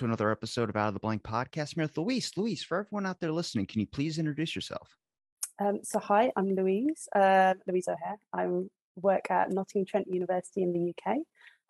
To 0.00 0.06
another 0.06 0.30
episode 0.30 0.70
of 0.70 0.76
Out 0.76 0.88
of 0.88 0.94
the 0.94 1.00
Blank 1.00 1.22
podcast. 1.22 1.74
Here 1.74 1.86
Louise. 1.94 2.32
Louise, 2.34 2.62
for 2.62 2.78
everyone 2.78 3.04
out 3.04 3.20
there 3.20 3.30
listening, 3.30 3.66
can 3.66 3.80
you 3.80 3.86
please 3.86 4.18
introduce 4.18 4.54
yourself? 4.54 4.96
Um, 5.58 5.80
so 5.82 5.98
hi, 5.98 6.32
I'm 6.36 6.54
Louise, 6.54 7.06
uh, 7.14 7.52
Louise 7.66 7.86
O'Hare. 7.86 8.16
I 8.32 8.48
work 8.96 9.30
at 9.30 9.50
Nottingham 9.50 9.84
Trent 9.84 10.06
University 10.08 10.62
in 10.62 10.72
the 10.72 10.94
UK, 10.94 11.18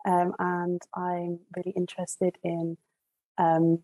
um, 0.07 0.33
and 0.39 0.81
I'm 0.95 1.39
really 1.57 1.73
interested 1.75 2.37
in 2.41 2.77
um, 3.37 3.79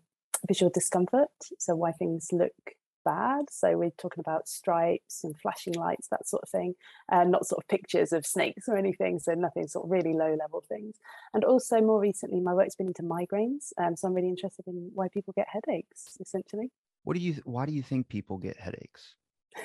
visual 0.46 0.70
discomfort. 0.70 1.28
So 1.58 1.76
why 1.76 1.92
things 1.92 2.28
look 2.32 2.54
bad. 3.04 3.46
So 3.50 3.76
we're 3.76 3.90
talking 3.90 4.20
about 4.20 4.48
stripes 4.48 5.24
and 5.24 5.38
flashing 5.38 5.74
lights, 5.74 6.08
that 6.10 6.28
sort 6.28 6.42
of 6.42 6.48
thing, 6.48 6.74
and 7.10 7.30
not 7.30 7.46
sort 7.46 7.62
of 7.62 7.68
pictures 7.68 8.12
of 8.12 8.26
snakes 8.26 8.68
or 8.68 8.76
anything. 8.76 9.18
So 9.18 9.34
nothing 9.34 9.68
sort 9.68 9.86
of 9.86 9.90
really 9.90 10.14
low 10.14 10.36
level 10.38 10.62
things. 10.68 10.96
And 11.34 11.44
also 11.44 11.80
more 11.80 12.00
recently, 12.00 12.40
my 12.40 12.54
work's 12.54 12.76
been 12.76 12.88
into 12.88 13.02
migraines. 13.02 13.72
Um, 13.78 13.96
so 13.96 14.08
I'm 14.08 14.14
really 14.14 14.28
interested 14.28 14.66
in 14.66 14.90
why 14.94 15.08
people 15.08 15.32
get 15.36 15.48
headaches, 15.50 16.16
essentially. 16.20 16.70
What 17.04 17.16
do 17.16 17.22
you? 17.22 17.36
Why 17.44 17.66
do 17.66 17.72
you 17.72 17.82
think 17.82 18.08
people 18.08 18.36
get 18.36 18.58
headaches? 18.58 19.14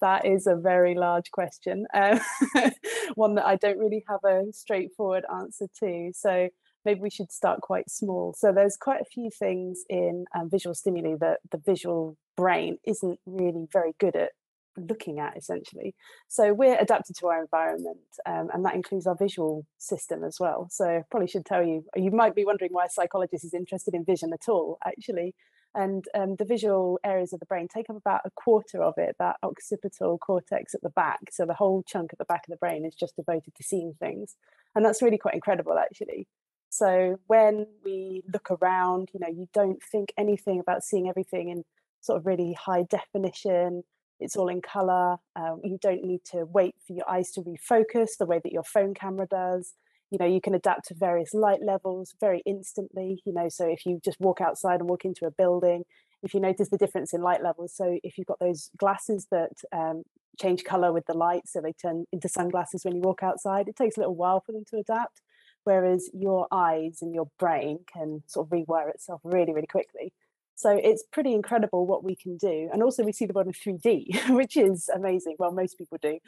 that 0.00 0.24
is 0.24 0.46
a 0.46 0.56
very 0.56 0.94
large 0.94 1.30
question, 1.30 1.86
um, 1.92 2.20
one 3.16 3.34
that 3.34 3.44
I 3.44 3.56
don't 3.56 3.78
really 3.78 4.04
have 4.08 4.20
a 4.24 4.52
straightforward 4.52 5.24
answer 5.34 5.66
to. 5.80 6.12
So 6.14 6.48
maybe 6.86 7.00
we 7.00 7.10
should 7.10 7.32
start 7.32 7.60
quite 7.60 7.90
small. 7.90 8.32
So 8.38 8.52
there's 8.52 8.76
quite 8.76 9.02
a 9.02 9.04
few 9.04 9.28
things 9.28 9.84
in 9.90 10.24
um, 10.34 10.48
visual 10.48 10.74
stimuli 10.74 11.16
that 11.20 11.40
the 11.50 11.58
visual 11.58 12.16
brain 12.36 12.78
isn't 12.86 13.18
really 13.26 13.66
very 13.70 13.92
good 13.98 14.16
at 14.16 14.30
looking 14.78 15.18
at 15.18 15.36
essentially. 15.36 15.94
So 16.28 16.54
we're 16.54 16.78
adapted 16.78 17.16
to 17.16 17.26
our 17.26 17.42
environment 17.42 17.98
um, 18.24 18.48
and 18.52 18.64
that 18.64 18.74
includes 18.74 19.06
our 19.06 19.16
visual 19.16 19.66
system 19.78 20.22
as 20.22 20.38
well. 20.38 20.68
So 20.70 21.02
probably 21.10 21.28
should 21.28 21.44
tell 21.44 21.64
you 21.64 21.84
you 21.96 22.10
might 22.10 22.34
be 22.34 22.44
wondering 22.44 22.72
why 22.72 22.84
a 22.84 22.90
psychologist 22.90 23.44
is 23.44 23.54
interested 23.54 23.94
in 23.94 24.04
vision 24.04 24.32
at 24.32 24.48
all 24.48 24.78
actually. 24.86 25.34
And 25.74 26.06
um, 26.14 26.36
the 26.38 26.46
visual 26.46 26.98
areas 27.04 27.34
of 27.34 27.40
the 27.40 27.46
brain 27.46 27.68
take 27.68 27.90
up 27.90 27.96
about 27.96 28.22
a 28.24 28.30
quarter 28.30 28.82
of 28.82 28.94
it 28.96 29.16
that 29.18 29.36
occipital 29.42 30.16
cortex 30.16 30.74
at 30.74 30.80
the 30.80 30.90
back. 30.90 31.20
So 31.32 31.44
the 31.44 31.52
whole 31.52 31.82
chunk 31.86 32.12
at 32.12 32.18
the 32.18 32.24
back 32.24 32.44
of 32.46 32.50
the 32.50 32.56
brain 32.56 32.86
is 32.86 32.94
just 32.94 33.16
devoted 33.16 33.54
to 33.54 33.62
seeing 33.62 33.92
things. 33.98 34.36
And 34.74 34.84
that's 34.84 35.02
really 35.02 35.18
quite 35.18 35.34
incredible 35.34 35.76
actually 35.78 36.28
so 36.76 37.18
when 37.26 37.66
we 37.84 38.22
look 38.32 38.50
around 38.50 39.08
you 39.12 39.20
know 39.20 39.28
you 39.28 39.48
don't 39.52 39.82
think 39.82 40.12
anything 40.16 40.60
about 40.60 40.82
seeing 40.82 41.08
everything 41.08 41.48
in 41.48 41.64
sort 42.06 42.18
of 42.18 42.26
really 42.26 42.54
high 42.54 42.84
definition. 42.84 43.82
It's 44.18 44.36
all 44.36 44.48
in 44.48 44.62
color. 44.62 45.16
Um, 45.34 45.60
you 45.62 45.78
don't 45.80 46.04
need 46.04 46.24
to 46.32 46.46
wait 46.46 46.74
for 46.86 46.94
your 46.94 47.08
eyes 47.10 47.32
to 47.32 47.42
refocus 47.42 48.16
the 48.18 48.24
way 48.24 48.40
that 48.42 48.52
your 48.52 48.62
phone 48.62 48.94
camera 48.94 49.26
does. 49.26 49.74
You 50.10 50.18
know, 50.18 50.26
you 50.26 50.40
can 50.40 50.54
adapt 50.54 50.88
to 50.88 50.94
various 50.94 51.34
light 51.34 51.62
levels 51.62 52.14
very 52.20 52.42
instantly. 52.46 53.20
You 53.26 53.34
know, 53.34 53.48
so 53.48 53.68
if 53.68 53.84
you 53.84 54.00
just 54.02 54.20
walk 54.20 54.40
outside 54.40 54.80
and 54.80 54.88
walk 54.88 55.04
into 55.04 55.26
a 55.26 55.30
building, 55.30 55.84
if 56.22 56.32
you 56.32 56.40
notice 56.40 56.70
the 56.70 56.78
difference 56.78 57.12
in 57.12 57.20
light 57.20 57.42
levels, 57.42 57.74
so 57.74 57.98
if 58.02 58.16
you've 58.16 58.26
got 58.26 58.38
those 58.38 58.70
glasses 58.78 59.26
that 59.30 59.50
um, 59.72 60.04
change 60.40 60.64
color 60.64 60.92
with 60.92 61.04
the 61.06 61.16
light, 61.16 61.42
so 61.46 61.60
they 61.60 61.72
turn 61.72 62.06
into 62.12 62.28
sunglasses 62.28 62.84
when 62.84 62.94
you 62.94 63.02
walk 63.02 63.22
outside, 63.22 63.68
it 63.68 63.76
takes 63.76 63.96
a 63.96 64.00
little 64.00 64.14
while 64.14 64.40
for 64.40 64.52
them 64.52 64.64
to 64.70 64.78
adapt. 64.78 65.20
Whereas 65.66 66.08
your 66.14 66.46
eyes 66.52 66.98
and 67.02 67.12
your 67.12 67.28
brain 67.40 67.80
can 67.92 68.22
sort 68.28 68.46
of 68.46 68.52
rewire 68.52 68.88
itself 68.88 69.20
really, 69.24 69.52
really 69.52 69.66
quickly. 69.66 70.12
So 70.54 70.70
it's 70.70 71.02
pretty 71.10 71.34
incredible 71.34 71.88
what 71.88 72.04
we 72.04 72.14
can 72.14 72.36
do. 72.36 72.70
And 72.72 72.84
also 72.84 73.02
we 73.02 73.10
see 73.10 73.26
the 73.26 73.32
world 73.32 73.48
in 73.48 73.52
3D, 73.52 74.30
which 74.36 74.56
is 74.56 74.88
amazing. 74.94 75.34
Well, 75.40 75.50
most 75.50 75.76
people 75.76 75.98
do. 76.00 76.20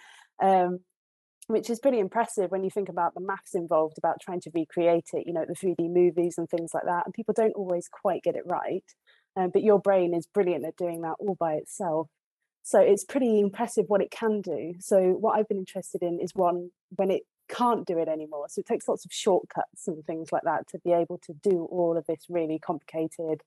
Um, 0.42 0.80
which 1.46 1.70
is 1.70 1.78
pretty 1.78 2.00
impressive 2.00 2.50
when 2.50 2.64
you 2.64 2.68
think 2.68 2.88
about 2.88 3.14
the 3.14 3.20
maths 3.20 3.54
involved 3.54 3.96
about 3.96 4.20
trying 4.20 4.40
to 4.40 4.50
recreate 4.52 5.10
it, 5.12 5.24
you 5.24 5.32
know, 5.32 5.46
the 5.46 5.54
3D 5.54 5.88
movies 5.88 6.34
and 6.36 6.50
things 6.50 6.72
like 6.74 6.84
that. 6.84 7.04
And 7.06 7.14
people 7.14 7.32
don't 7.32 7.54
always 7.54 7.88
quite 7.88 8.24
get 8.24 8.34
it 8.34 8.42
right. 8.44 8.84
Um, 9.36 9.50
but 9.52 9.62
your 9.62 9.78
brain 9.78 10.14
is 10.14 10.26
brilliant 10.26 10.66
at 10.66 10.76
doing 10.76 11.02
that 11.02 11.14
all 11.20 11.36
by 11.38 11.52
itself. 11.54 12.08
So 12.64 12.80
it's 12.80 13.04
pretty 13.04 13.38
impressive 13.38 13.84
what 13.86 14.02
it 14.02 14.10
can 14.10 14.40
do. 14.40 14.74
So 14.80 15.12
what 15.12 15.38
I've 15.38 15.48
been 15.48 15.58
interested 15.58 16.02
in 16.02 16.18
is 16.20 16.34
one 16.34 16.70
when 16.96 17.12
it 17.12 17.22
can't 17.48 17.86
do 17.86 17.98
it 17.98 18.08
anymore. 18.08 18.46
So 18.48 18.60
it 18.60 18.66
takes 18.66 18.88
lots 18.88 19.04
of 19.04 19.12
shortcuts 19.12 19.86
and 19.86 20.04
things 20.04 20.32
like 20.32 20.42
that 20.44 20.68
to 20.68 20.78
be 20.78 20.92
able 20.92 21.18
to 21.26 21.32
do 21.42 21.66
all 21.70 21.96
of 21.96 22.06
this 22.06 22.26
really 22.28 22.58
complicated 22.58 23.42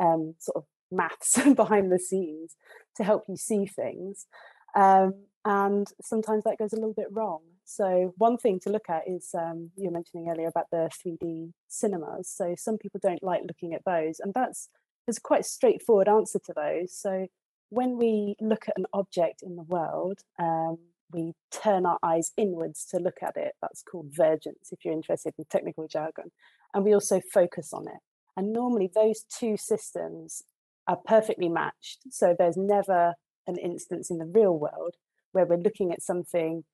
um, 0.00 0.34
sort 0.38 0.56
of 0.56 0.64
maths 0.90 1.38
behind 1.54 1.92
the 1.92 1.98
scenes 1.98 2.56
to 2.96 3.04
help 3.04 3.24
you 3.28 3.36
see 3.36 3.66
things. 3.66 4.26
Um, 4.74 5.14
and 5.44 5.86
sometimes 6.02 6.44
that 6.44 6.58
goes 6.58 6.72
a 6.72 6.76
little 6.76 6.94
bit 6.94 7.08
wrong. 7.10 7.40
So 7.64 8.14
one 8.18 8.36
thing 8.36 8.58
to 8.60 8.70
look 8.70 8.86
at 8.88 9.02
is 9.06 9.30
um, 9.34 9.70
you 9.76 9.86
were 9.86 9.92
mentioning 9.92 10.28
earlier 10.28 10.48
about 10.48 10.66
the 10.70 10.90
3D 11.04 11.52
cinemas. 11.68 12.28
So 12.28 12.54
some 12.58 12.78
people 12.78 13.00
don't 13.02 13.22
like 13.22 13.42
looking 13.46 13.74
at 13.74 13.84
those, 13.86 14.18
and 14.20 14.34
that's 14.34 14.68
there's 15.06 15.18
a 15.18 15.22
quite 15.22 15.46
straightforward 15.46 16.08
answer 16.08 16.40
to 16.46 16.52
those. 16.54 16.92
So 16.92 17.28
when 17.70 17.96
we 17.96 18.34
look 18.40 18.68
at 18.68 18.76
an 18.76 18.86
object 18.92 19.42
in 19.42 19.56
the 19.56 19.62
world, 19.62 20.18
um, 20.38 20.78
we 21.12 21.34
turn 21.50 21.86
our 21.86 21.98
eyes 22.02 22.32
inwards 22.36 22.84
to 22.86 22.98
look 22.98 23.18
at 23.22 23.36
it. 23.36 23.54
That's 23.60 23.82
called 23.82 24.08
vergence, 24.10 24.70
if 24.72 24.84
you're 24.84 24.94
interested 24.94 25.34
in 25.38 25.44
technical 25.50 25.88
jargon. 25.88 26.32
And 26.74 26.84
we 26.84 26.94
also 26.94 27.20
focus 27.32 27.72
on 27.72 27.88
it. 27.88 28.00
And 28.36 28.52
normally 28.52 28.90
those 28.94 29.22
two 29.22 29.56
systems 29.56 30.42
are 30.86 30.98
perfectly 31.04 31.48
matched. 31.48 32.00
So 32.10 32.34
there's 32.38 32.56
never 32.56 33.14
an 33.46 33.56
instance 33.56 34.10
in 34.10 34.18
the 34.18 34.24
real 34.24 34.56
world 34.56 34.94
where 35.32 35.46
we're 35.46 35.56
looking 35.56 35.92
at 35.92 36.02
something 36.02 36.64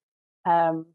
um, 0.44 0.86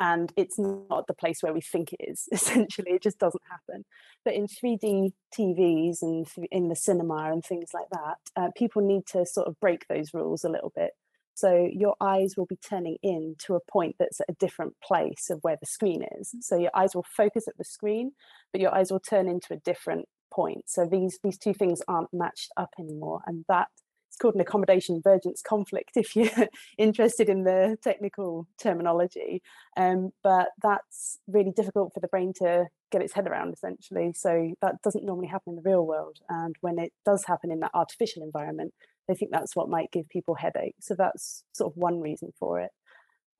and 0.00 0.32
it's 0.36 0.58
not 0.58 1.06
the 1.06 1.14
place 1.14 1.42
where 1.42 1.52
we 1.52 1.60
think 1.60 1.92
it 1.92 2.10
is 2.10 2.28
essentially 2.32 2.92
it 2.92 3.02
just 3.02 3.18
doesn't 3.18 3.42
happen 3.48 3.84
but 4.24 4.34
in 4.34 4.46
3d 4.46 5.12
tvs 5.36 6.02
and 6.02 6.26
in 6.50 6.68
the 6.68 6.76
cinema 6.76 7.30
and 7.32 7.44
things 7.44 7.70
like 7.72 7.88
that 7.92 8.18
uh, 8.36 8.48
people 8.56 8.82
need 8.82 9.06
to 9.06 9.24
sort 9.24 9.46
of 9.46 9.58
break 9.60 9.86
those 9.88 10.12
rules 10.12 10.44
a 10.44 10.48
little 10.48 10.72
bit 10.74 10.90
so 11.34 11.68
your 11.72 11.96
eyes 12.00 12.34
will 12.36 12.46
be 12.46 12.56
turning 12.56 12.96
in 13.02 13.34
to 13.46 13.54
a 13.54 13.60
point 13.70 13.96
that's 13.98 14.20
at 14.20 14.30
a 14.30 14.34
different 14.34 14.74
place 14.82 15.30
of 15.30 15.40
where 15.42 15.56
the 15.60 15.66
screen 15.66 16.04
is. 16.20 16.34
So 16.40 16.56
your 16.56 16.70
eyes 16.74 16.94
will 16.94 17.06
focus 17.16 17.48
at 17.48 17.58
the 17.58 17.64
screen, 17.64 18.12
but 18.52 18.60
your 18.60 18.74
eyes 18.74 18.90
will 18.90 19.00
turn 19.00 19.28
into 19.28 19.52
a 19.52 19.58
different 19.58 20.06
point. 20.32 20.64
So 20.66 20.86
these 20.86 21.18
these 21.22 21.38
two 21.38 21.54
things 21.54 21.82
aren't 21.88 22.12
matched 22.12 22.50
up 22.56 22.70
anymore, 22.78 23.20
and 23.26 23.44
that 23.48 23.68
it's 24.08 24.16
called 24.20 24.36
an 24.36 24.40
accommodation 24.40 25.00
vergence 25.02 25.42
conflict 25.42 25.92
if 25.96 26.14
you're 26.14 26.48
interested 26.78 27.28
in 27.28 27.42
the 27.42 27.76
technical 27.82 28.46
terminology. 28.58 29.42
Um, 29.76 30.10
but 30.22 30.48
that's 30.62 31.18
really 31.26 31.50
difficult 31.50 31.92
for 31.92 32.00
the 32.00 32.08
brain 32.08 32.32
to 32.36 32.66
get 32.92 33.02
its 33.02 33.12
head 33.12 33.26
around 33.26 33.52
essentially. 33.52 34.12
So 34.14 34.54
that 34.62 34.80
doesn't 34.82 35.04
normally 35.04 35.26
happen 35.26 35.54
in 35.54 35.56
the 35.56 35.68
real 35.68 35.84
world, 35.84 36.18
and 36.28 36.54
when 36.60 36.78
it 36.78 36.92
does 37.04 37.24
happen 37.24 37.50
in 37.50 37.60
that 37.60 37.72
artificial 37.74 38.22
environment 38.22 38.72
they 39.08 39.14
think 39.14 39.30
that's 39.30 39.54
what 39.54 39.68
might 39.68 39.90
give 39.92 40.08
people 40.08 40.34
headaches. 40.34 40.86
So 40.86 40.94
that's 40.96 41.44
sort 41.52 41.72
of 41.72 41.76
one 41.76 42.00
reason 42.00 42.32
for 42.38 42.60
it. 42.60 42.70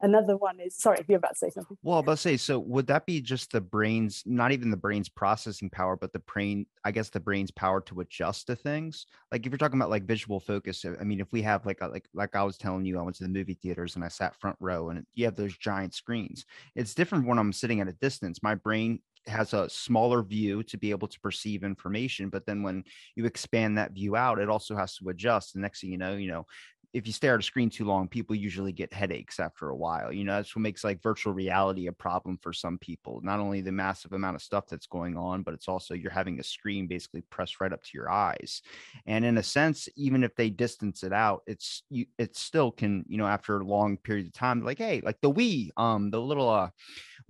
Another 0.00 0.36
one 0.36 0.60
is 0.60 0.76
sorry, 0.76 1.02
you're 1.08 1.16
about 1.18 1.30
to 1.30 1.38
say 1.38 1.50
something. 1.50 1.78
Well, 1.82 2.00
about 2.00 2.12
to 2.12 2.16
say, 2.18 2.36
so 2.36 2.58
would 2.58 2.88
that 2.88 3.06
be 3.06 3.22
just 3.22 3.52
the 3.52 3.60
brain's, 3.60 4.22
not 4.26 4.52
even 4.52 4.70
the 4.70 4.76
brain's 4.76 5.08
processing 5.08 5.70
power, 5.70 5.96
but 5.96 6.12
the 6.12 6.18
brain, 6.18 6.66
I 6.84 6.90
guess 6.90 7.08
the 7.08 7.20
brain's 7.20 7.52
power 7.52 7.80
to 7.82 8.00
adjust 8.00 8.48
to 8.48 8.56
things? 8.56 9.06
Like 9.32 9.46
if 9.46 9.52
you're 9.52 9.58
talking 9.58 9.78
about 9.78 9.90
like 9.90 10.04
visual 10.04 10.40
focus, 10.40 10.84
I 10.84 11.04
mean, 11.04 11.20
if 11.20 11.32
we 11.32 11.40
have 11.42 11.64
like 11.64 11.80
like 11.80 12.06
like 12.12 12.34
I 12.34 12.42
was 12.42 12.58
telling 12.58 12.84
you, 12.84 12.98
I 12.98 13.02
went 13.02 13.16
to 13.16 13.22
the 13.22 13.30
movie 13.30 13.54
theaters 13.54 13.94
and 13.94 14.04
I 14.04 14.08
sat 14.08 14.38
front 14.38 14.56
row, 14.60 14.90
and 14.90 15.06
you 15.14 15.24
have 15.24 15.36
those 15.36 15.56
giant 15.56 15.94
screens. 15.94 16.44
It's 16.74 16.94
different 16.94 17.26
when 17.26 17.38
I'm 17.38 17.52
sitting 17.52 17.80
at 17.80 17.88
a 17.88 17.92
distance. 17.92 18.42
My 18.42 18.56
brain 18.56 18.98
has 19.26 19.54
a 19.54 19.68
smaller 19.68 20.22
view 20.22 20.62
to 20.62 20.76
be 20.76 20.90
able 20.90 21.08
to 21.08 21.20
perceive 21.20 21.64
information 21.64 22.28
but 22.28 22.44
then 22.46 22.62
when 22.62 22.84
you 23.16 23.24
expand 23.24 23.78
that 23.78 23.92
view 23.92 24.16
out 24.16 24.38
it 24.38 24.48
also 24.48 24.76
has 24.76 24.96
to 24.96 25.08
adjust. 25.08 25.54
The 25.54 25.60
next 25.60 25.80
thing 25.80 25.90
you 25.90 25.98
know 25.98 26.14
you 26.14 26.28
know 26.28 26.46
if 26.94 27.08
you 27.08 27.12
stare 27.12 27.34
at 27.34 27.40
a 27.40 27.42
screen 27.42 27.68
too 27.68 27.84
long, 27.84 28.06
people 28.06 28.36
usually 28.36 28.72
get 28.72 28.92
headaches 28.92 29.40
after 29.40 29.68
a 29.68 29.76
while. 29.76 30.12
You 30.12 30.22
know, 30.22 30.36
that's 30.36 30.54
what 30.54 30.62
makes 30.62 30.84
like 30.84 31.02
virtual 31.02 31.32
reality 31.32 31.88
a 31.88 31.92
problem 31.92 32.38
for 32.40 32.52
some 32.52 32.78
people. 32.78 33.20
Not 33.24 33.40
only 33.40 33.60
the 33.60 33.72
massive 33.72 34.12
amount 34.12 34.36
of 34.36 34.42
stuff 34.42 34.68
that's 34.68 34.86
going 34.86 35.16
on, 35.16 35.42
but 35.42 35.54
it's 35.54 35.66
also 35.66 35.94
you're 35.94 36.12
having 36.12 36.38
a 36.38 36.44
screen 36.44 36.86
basically 36.86 37.22
pressed 37.22 37.60
right 37.60 37.72
up 37.72 37.82
to 37.82 37.90
your 37.94 38.08
eyes. 38.08 38.62
And 39.06 39.24
in 39.24 39.38
a 39.38 39.42
sense, 39.42 39.88
even 39.96 40.22
if 40.22 40.36
they 40.36 40.50
distance 40.50 41.02
it 41.02 41.12
out, 41.12 41.42
it's 41.48 41.82
you 41.90 42.06
it 42.16 42.36
still 42.36 42.70
can, 42.70 43.04
you 43.08 43.18
know, 43.18 43.26
after 43.26 43.58
a 43.58 43.64
long 43.64 43.96
period 43.96 44.28
of 44.28 44.32
time, 44.32 44.64
like, 44.64 44.78
hey, 44.78 45.02
like 45.04 45.20
the 45.20 45.32
Wii, 45.32 45.70
um, 45.76 46.12
the 46.12 46.20
little 46.20 46.48
uh 46.48 46.70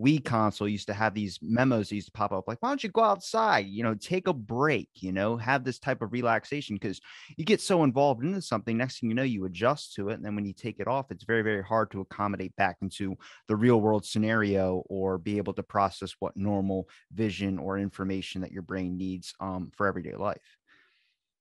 Wii 0.00 0.24
console 0.24 0.68
used 0.68 0.88
to 0.88 0.94
have 0.94 1.14
these 1.14 1.38
memos 1.40 1.88
that 1.88 1.94
used 1.94 2.08
to 2.08 2.12
pop 2.12 2.32
up 2.32 2.48
like, 2.48 2.58
why 2.60 2.68
don't 2.68 2.82
you 2.82 2.90
go 2.90 3.02
outside? 3.02 3.66
You 3.66 3.82
know, 3.82 3.94
take 3.94 4.26
a 4.26 4.32
break, 4.32 4.88
you 4.96 5.12
know, 5.12 5.36
have 5.36 5.64
this 5.64 5.78
type 5.78 6.02
of 6.02 6.12
relaxation 6.12 6.76
because 6.76 7.00
you 7.36 7.44
get 7.44 7.60
so 7.60 7.84
involved 7.84 8.24
into 8.24 8.42
something. 8.42 8.76
Next 8.76 9.00
thing 9.00 9.10
you 9.10 9.14
know, 9.14 9.22
you 9.22 9.44
adjust 9.54 9.94
to 9.94 10.08
it. 10.08 10.14
And 10.14 10.24
then 10.24 10.34
when 10.34 10.44
you 10.44 10.52
take 10.52 10.80
it 10.80 10.88
off, 10.88 11.12
it's 11.12 11.24
very, 11.24 11.42
very 11.42 11.62
hard 11.62 11.92
to 11.92 12.00
accommodate 12.00 12.54
back 12.56 12.78
into 12.82 13.16
the 13.46 13.54
real 13.54 13.80
world 13.80 14.04
scenario 14.04 14.82
or 14.88 15.16
be 15.16 15.38
able 15.38 15.52
to 15.54 15.62
process 15.62 16.12
what 16.18 16.36
normal 16.36 16.88
vision 17.12 17.58
or 17.58 17.78
information 17.78 18.40
that 18.40 18.50
your 18.50 18.62
brain 18.62 18.96
needs 18.96 19.32
um, 19.38 19.70
for 19.76 19.86
everyday 19.86 20.16
life. 20.16 20.58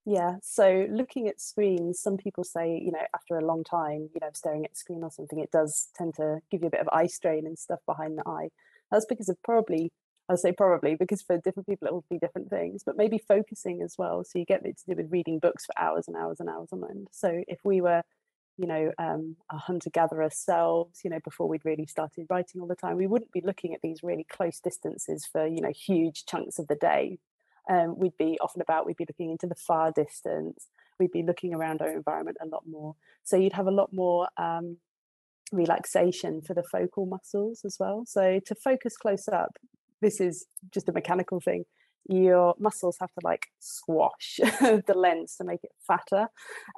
Yeah. 0.05 0.35
So 0.43 0.85
looking 0.91 1.27
at 1.27 1.41
screens, 1.41 1.99
some 1.99 2.17
people 2.17 2.43
say, 2.43 2.79
you 2.83 2.91
know, 2.91 2.99
after 3.15 3.37
a 3.37 3.45
long 3.45 3.63
time, 3.63 4.09
you 4.13 4.19
know, 4.21 4.29
staring 4.33 4.65
at 4.65 4.73
a 4.73 4.75
screen 4.75 5.01
or 5.01 5.09
something, 5.09 5.39
it 5.39 5.49
does 5.49 5.87
tend 5.95 6.13
to 6.15 6.39
give 6.51 6.61
you 6.61 6.67
a 6.67 6.71
bit 6.71 6.81
of 6.81 6.89
eye 6.91 7.07
strain 7.07 7.47
and 7.47 7.57
stuff 7.57 7.79
behind 7.87 8.17
the 8.17 8.27
eye. 8.27 8.49
That's 8.91 9.05
because 9.05 9.29
of 9.29 9.41
probably, 9.43 9.91
I'll 10.29 10.37
say 10.37 10.53
probably, 10.53 10.95
because 10.95 11.21
for 11.21 11.37
different 11.37 11.67
people 11.67 11.87
it 11.87 11.93
will 11.93 12.05
be 12.09 12.17
different 12.17 12.49
things, 12.49 12.83
but 12.85 12.97
maybe 12.97 13.17
focusing 13.17 13.81
as 13.81 13.95
well. 13.97 14.23
So 14.23 14.39
you 14.39 14.45
get 14.45 14.65
it 14.65 14.77
to 14.79 14.95
do 14.95 15.01
with 15.01 15.11
reading 15.11 15.39
books 15.39 15.65
for 15.65 15.77
hours 15.77 16.07
and 16.07 16.15
hours 16.15 16.39
and 16.39 16.49
hours 16.49 16.69
on 16.71 16.83
end. 16.89 17.07
So 17.11 17.43
if 17.47 17.59
we 17.63 17.81
were, 17.81 18.03
you 18.57 18.67
know, 18.67 18.91
um, 18.97 19.35
a 19.51 19.57
hunter 19.57 19.89
gatherer 19.89 20.29
selves, 20.31 21.01
you 21.03 21.09
know, 21.09 21.19
before 21.23 21.47
we'd 21.47 21.65
really 21.65 21.85
started 21.85 22.27
writing 22.29 22.61
all 22.61 22.67
the 22.67 22.75
time, 22.75 22.97
we 22.97 23.07
wouldn't 23.07 23.33
be 23.33 23.41
looking 23.41 23.73
at 23.73 23.81
these 23.81 24.01
really 24.01 24.25
close 24.31 24.59
distances 24.59 25.27
for, 25.29 25.45
you 25.45 25.61
know, 25.61 25.73
huge 25.75 26.25
chunks 26.25 26.57
of 26.57 26.67
the 26.67 26.75
day 26.75 27.19
um, 27.69 27.97
we'd 27.97 28.17
be 28.17 28.37
often 28.41 28.61
about, 28.61 28.85
we'd 28.85 28.97
be 28.97 29.05
looking 29.07 29.31
into 29.31 29.47
the 29.47 29.55
far 29.55 29.91
distance, 29.91 30.67
we'd 30.99 31.11
be 31.11 31.23
looking 31.23 31.53
around 31.53 31.81
our 31.81 31.91
environment 31.91 32.37
a 32.41 32.47
lot 32.47 32.63
more. 32.67 32.95
So 33.23 33.37
you'd 33.37 33.53
have 33.53 33.67
a 33.67 33.71
lot 33.71 33.93
more 33.93 34.27
um, 34.37 34.77
relaxation 35.51 36.41
for 36.41 36.53
the 36.53 36.63
focal 36.63 37.05
muscles 37.05 37.61
as 37.65 37.77
well. 37.79 38.03
So 38.05 38.39
to 38.45 38.55
focus 38.55 38.97
close 38.97 39.27
up, 39.27 39.57
this 40.03 40.21
is 40.21 40.45
just 40.71 40.89
a 40.89 40.93
mechanical 40.93 41.39
thing. 41.39 41.65
Your 42.07 42.53
muscles 42.59 42.97
have 42.99 43.11
to 43.13 43.21
like 43.23 43.47
squash 43.59 44.39
the 44.41 44.93
lens 44.95 45.35
to 45.37 45.45
make 45.45 45.63
it 45.63 45.71
fatter. 45.87 46.27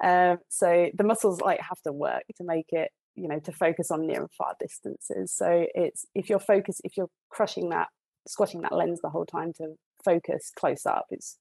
Um, 0.04 0.38
so 0.50 0.90
the 0.94 1.04
muscles 1.04 1.42
like 1.42 1.60
have 1.62 1.82
to 1.82 1.92
work 1.92 2.24
to 2.38 2.44
make 2.44 2.68
it 2.70 2.92
you 3.16 3.28
know 3.28 3.40
to 3.40 3.52
focus 3.52 3.92
on 3.92 4.06
near 4.06 4.22
and 4.22 4.32
far 4.32 4.56
distances 4.60 5.34
so 5.36 5.66
it's 5.74 6.06
if 6.14 6.30
you're 6.30 6.40
focused 6.40 6.82
if 6.84 6.98
you're 6.98 7.10
crushing 7.30 7.70
that 7.70 7.88
squashing 8.28 8.62
that 8.62 8.74
lens 8.74 9.00
the 9.02 9.10
whole 9.10 9.26
time 9.26 9.54
to 9.54 9.76
focus 10.04 10.52
close 10.56 10.86
up 10.86 11.06
it's 11.10 11.38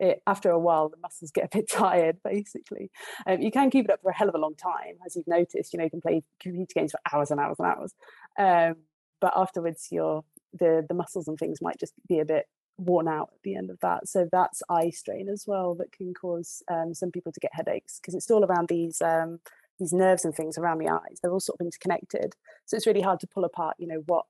it, 0.00 0.22
after 0.28 0.50
a 0.50 0.58
while 0.58 0.88
the 0.88 0.96
muscles 1.02 1.32
get 1.32 1.44
a 1.44 1.58
bit 1.58 1.68
tired 1.70 2.16
basically 2.24 2.90
um, 3.26 3.40
you 3.40 3.50
can 3.50 3.70
keep 3.70 3.84
it 3.86 3.90
up 3.90 4.00
for 4.00 4.10
a 4.10 4.14
hell 4.14 4.28
of 4.28 4.34
a 4.34 4.38
long 4.38 4.54
time 4.54 4.94
as 5.04 5.16
you've 5.16 5.26
noticed 5.26 5.72
you 5.72 5.78
know 5.78 5.84
you 5.84 5.90
can 5.90 6.00
play 6.00 6.22
computer 6.40 6.72
games 6.74 6.92
for 6.92 7.00
hours 7.12 7.30
and 7.30 7.40
hours 7.40 7.56
and 7.58 7.68
hours 7.68 7.94
um, 8.38 8.76
but 9.20 9.32
afterwards 9.36 9.88
your 9.90 10.24
the 10.52 10.84
the 10.88 10.94
muscles 10.94 11.28
and 11.28 11.38
things 11.38 11.60
might 11.60 11.78
just 11.78 11.94
be 12.08 12.18
a 12.18 12.24
bit 12.24 12.46
worn 12.78 13.08
out 13.08 13.30
at 13.34 13.42
the 13.42 13.56
end 13.56 13.70
of 13.70 13.78
that. 13.80 14.06
So 14.08 14.28
that's 14.30 14.62
eye 14.68 14.90
strain 14.90 15.28
as 15.28 15.44
well 15.46 15.74
that 15.76 15.92
can 15.92 16.14
cause 16.14 16.62
um, 16.70 16.94
some 16.94 17.10
people 17.10 17.32
to 17.32 17.40
get 17.40 17.50
headaches 17.54 17.98
because 18.00 18.14
it's 18.14 18.30
all 18.30 18.44
around 18.44 18.68
these 18.68 19.02
um, 19.02 19.40
these 19.78 19.92
nerves 19.92 20.24
and 20.24 20.34
things 20.34 20.58
around 20.58 20.78
the 20.78 20.88
eyes. 20.88 21.18
They're 21.22 21.32
all 21.32 21.40
sort 21.40 21.60
of 21.60 21.64
interconnected. 21.66 22.34
So 22.66 22.76
it's 22.76 22.86
really 22.86 23.00
hard 23.00 23.20
to 23.20 23.26
pull 23.26 23.44
apart 23.44 23.76
you 23.78 23.86
know 23.86 24.02
what 24.06 24.26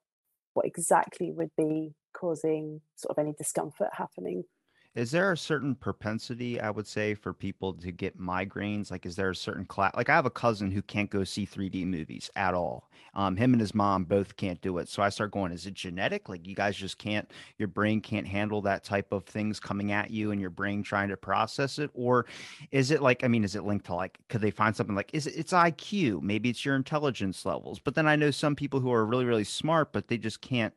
what 0.54 0.66
exactly 0.66 1.30
would 1.30 1.50
be 1.56 1.94
causing 2.14 2.80
sort 2.96 3.16
of 3.16 3.22
any 3.22 3.32
discomfort 3.32 3.90
happening 3.92 4.44
is 4.98 5.12
there 5.12 5.30
a 5.30 5.36
certain 5.36 5.76
propensity, 5.76 6.60
I 6.60 6.70
would 6.70 6.86
say, 6.88 7.14
for 7.14 7.32
people 7.32 7.72
to 7.74 7.92
get 7.92 8.18
migraines? 8.18 8.90
Like, 8.90 9.06
is 9.06 9.14
there 9.14 9.30
a 9.30 9.36
certain 9.36 9.64
class? 9.64 9.94
Like, 9.94 10.08
I 10.08 10.14
have 10.16 10.26
a 10.26 10.30
cousin 10.30 10.72
who 10.72 10.82
can't 10.82 11.08
go 11.08 11.22
see 11.22 11.46
3D 11.46 11.86
movies 11.86 12.32
at 12.34 12.52
all. 12.52 12.90
Um, 13.14 13.36
him 13.36 13.52
and 13.52 13.60
his 13.60 13.76
mom 13.76 14.02
both 14.02 14.36
can't 14.36 14.60
do 14.60 14.78
it. 14.78 14.88
So 14.88 15.00
I 15.00 15.08
start 15.10 15.30
going, 15.30 15.52
is 15.52 15.66
it 15.66 15.74
genetic? 15.74 16.28
Like, 16.28 16.48
you 16.48 16.56
guys 16.56 16.76
just 16.76 16.98
can't, 16.98 17.30
your 17.58 17.68
brain 17.68 18.00
can't 18.00 18.26
handle 18.26 18.60
that 18.62 18.82
type 18.82 19.12
of 19.12 19.24
things 19.24 19.60
coming 19.60 19.92
at 19.92 20.10
you 20.10 20.32
and 20.32 20.40
your 20.40 20.50
brain 20.50 20.82
trying 20.82 21.10
to 21.10 21.16
process 21.16 21.78
it? 21.78 21.90
Or 21.94 22.26
is 22.72 22.90
it 22.90 23.00
like, 23.00 23.22
I 23.22 23.28
mean, 23.28 23.44
is 23.44 23.54
it 23.54 23.62
linked 23.62 23.86
to 23.86 23.94
like, 23.94 24.18
could 24.28 24.40
they 24.40 24.50
find 24.50 24.74
something 24.74 24.96
like, 24.96 25.10
is 25.14 25.28
it, 25.28 25.34
it's 25.36 25.52
IQ? 25.52 26.22
Maybe 26.22 26.50
it's 26.50 26.64
your 26.64 26.74
intelligence 26.74 27.46
levels. 27.46 27.78
But 27.78 27.94
then 27.94 28.08
I 28.08 28.16
know 28.16 28.32
some 28.32 28.56
people 28.56 28.80
who 28.80 28.92
are 28.92 29.06
really, 29.06 29.26
really 29.26 29.44
smart, 29.44 29.92
but 29.92 30.08
they 30.08 30.18
just 30.18 30.40
can't 30.40 30.74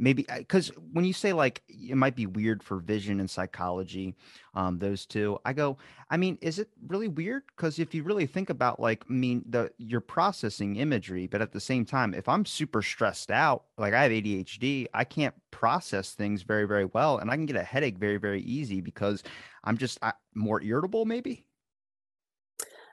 maybe 0.00 0.26
because 0.38 0.68
when 0.92 1.04
you 1.04 1.12
say 1.12 1.32
like 1.32 1.62
it 1.68 1.96
might 1.96 2.16
be 2.16 2.26
weird 2.26 2.62
for 2.62 2.78
vision 2.78 3.20
and 3.20 3.30
psychology 3.30 4.16
um 4.54 4.78
those 4.78 5.04
two 5.04 5.38
i 5.44 5.52
go 5.52 5.76
i 6.08 6.16
mean 6.16 6.38
is 6.40 6.58
it 6.58 6.68
really 6.88 7.06
weird 7.06 7.42
because 7.54 7.78
if 7.78 7.94
you 7.94 8.02
really 8.02 8.26
think 8.26 8.50
about 8.50 8.80
like 8.80 9.04
i 9.08 9.12
mean 9.12 9.44
the 9.50 9.70
you're 9.76 10.00
processing 10.00 10.76
imagery 10.76 11.26
but 11.26 11.42
at 11.42 11.52
the 11.52 11.60
same 11.60 11.84
time 11.84 12.14
if 12.14 12.28
i'm 12.28 12.46
super 12.46 12.82
stressed 12.82 13.30
out 13.30 13.64
like 13.76 13.92
i 13.92 14.02
have 14.02 14.10
adhd 14.10 14.86
i 14.94 15.04
can't 15.04 15.34
process 15.50 16.12
things 16.12 16.42
very 16.42 16.66
very 16.66 16.86
well 16.86 17.18
and 17.18 17.30
i 17.30 17.36
can 17.36 17.46
get 17.46 17.56
a 17.56 17.62
headache 17.62 17.98
very 17.98 18.16
very 18.16 18.40
easy 18.42 18.80
because 18.80 19.22
i'm 19.64 19.76
just 19.76 19.98
I, 20.02 20.12
more 20.34 20.62
irritable 20.62 21.04
maybe 21.04 21.44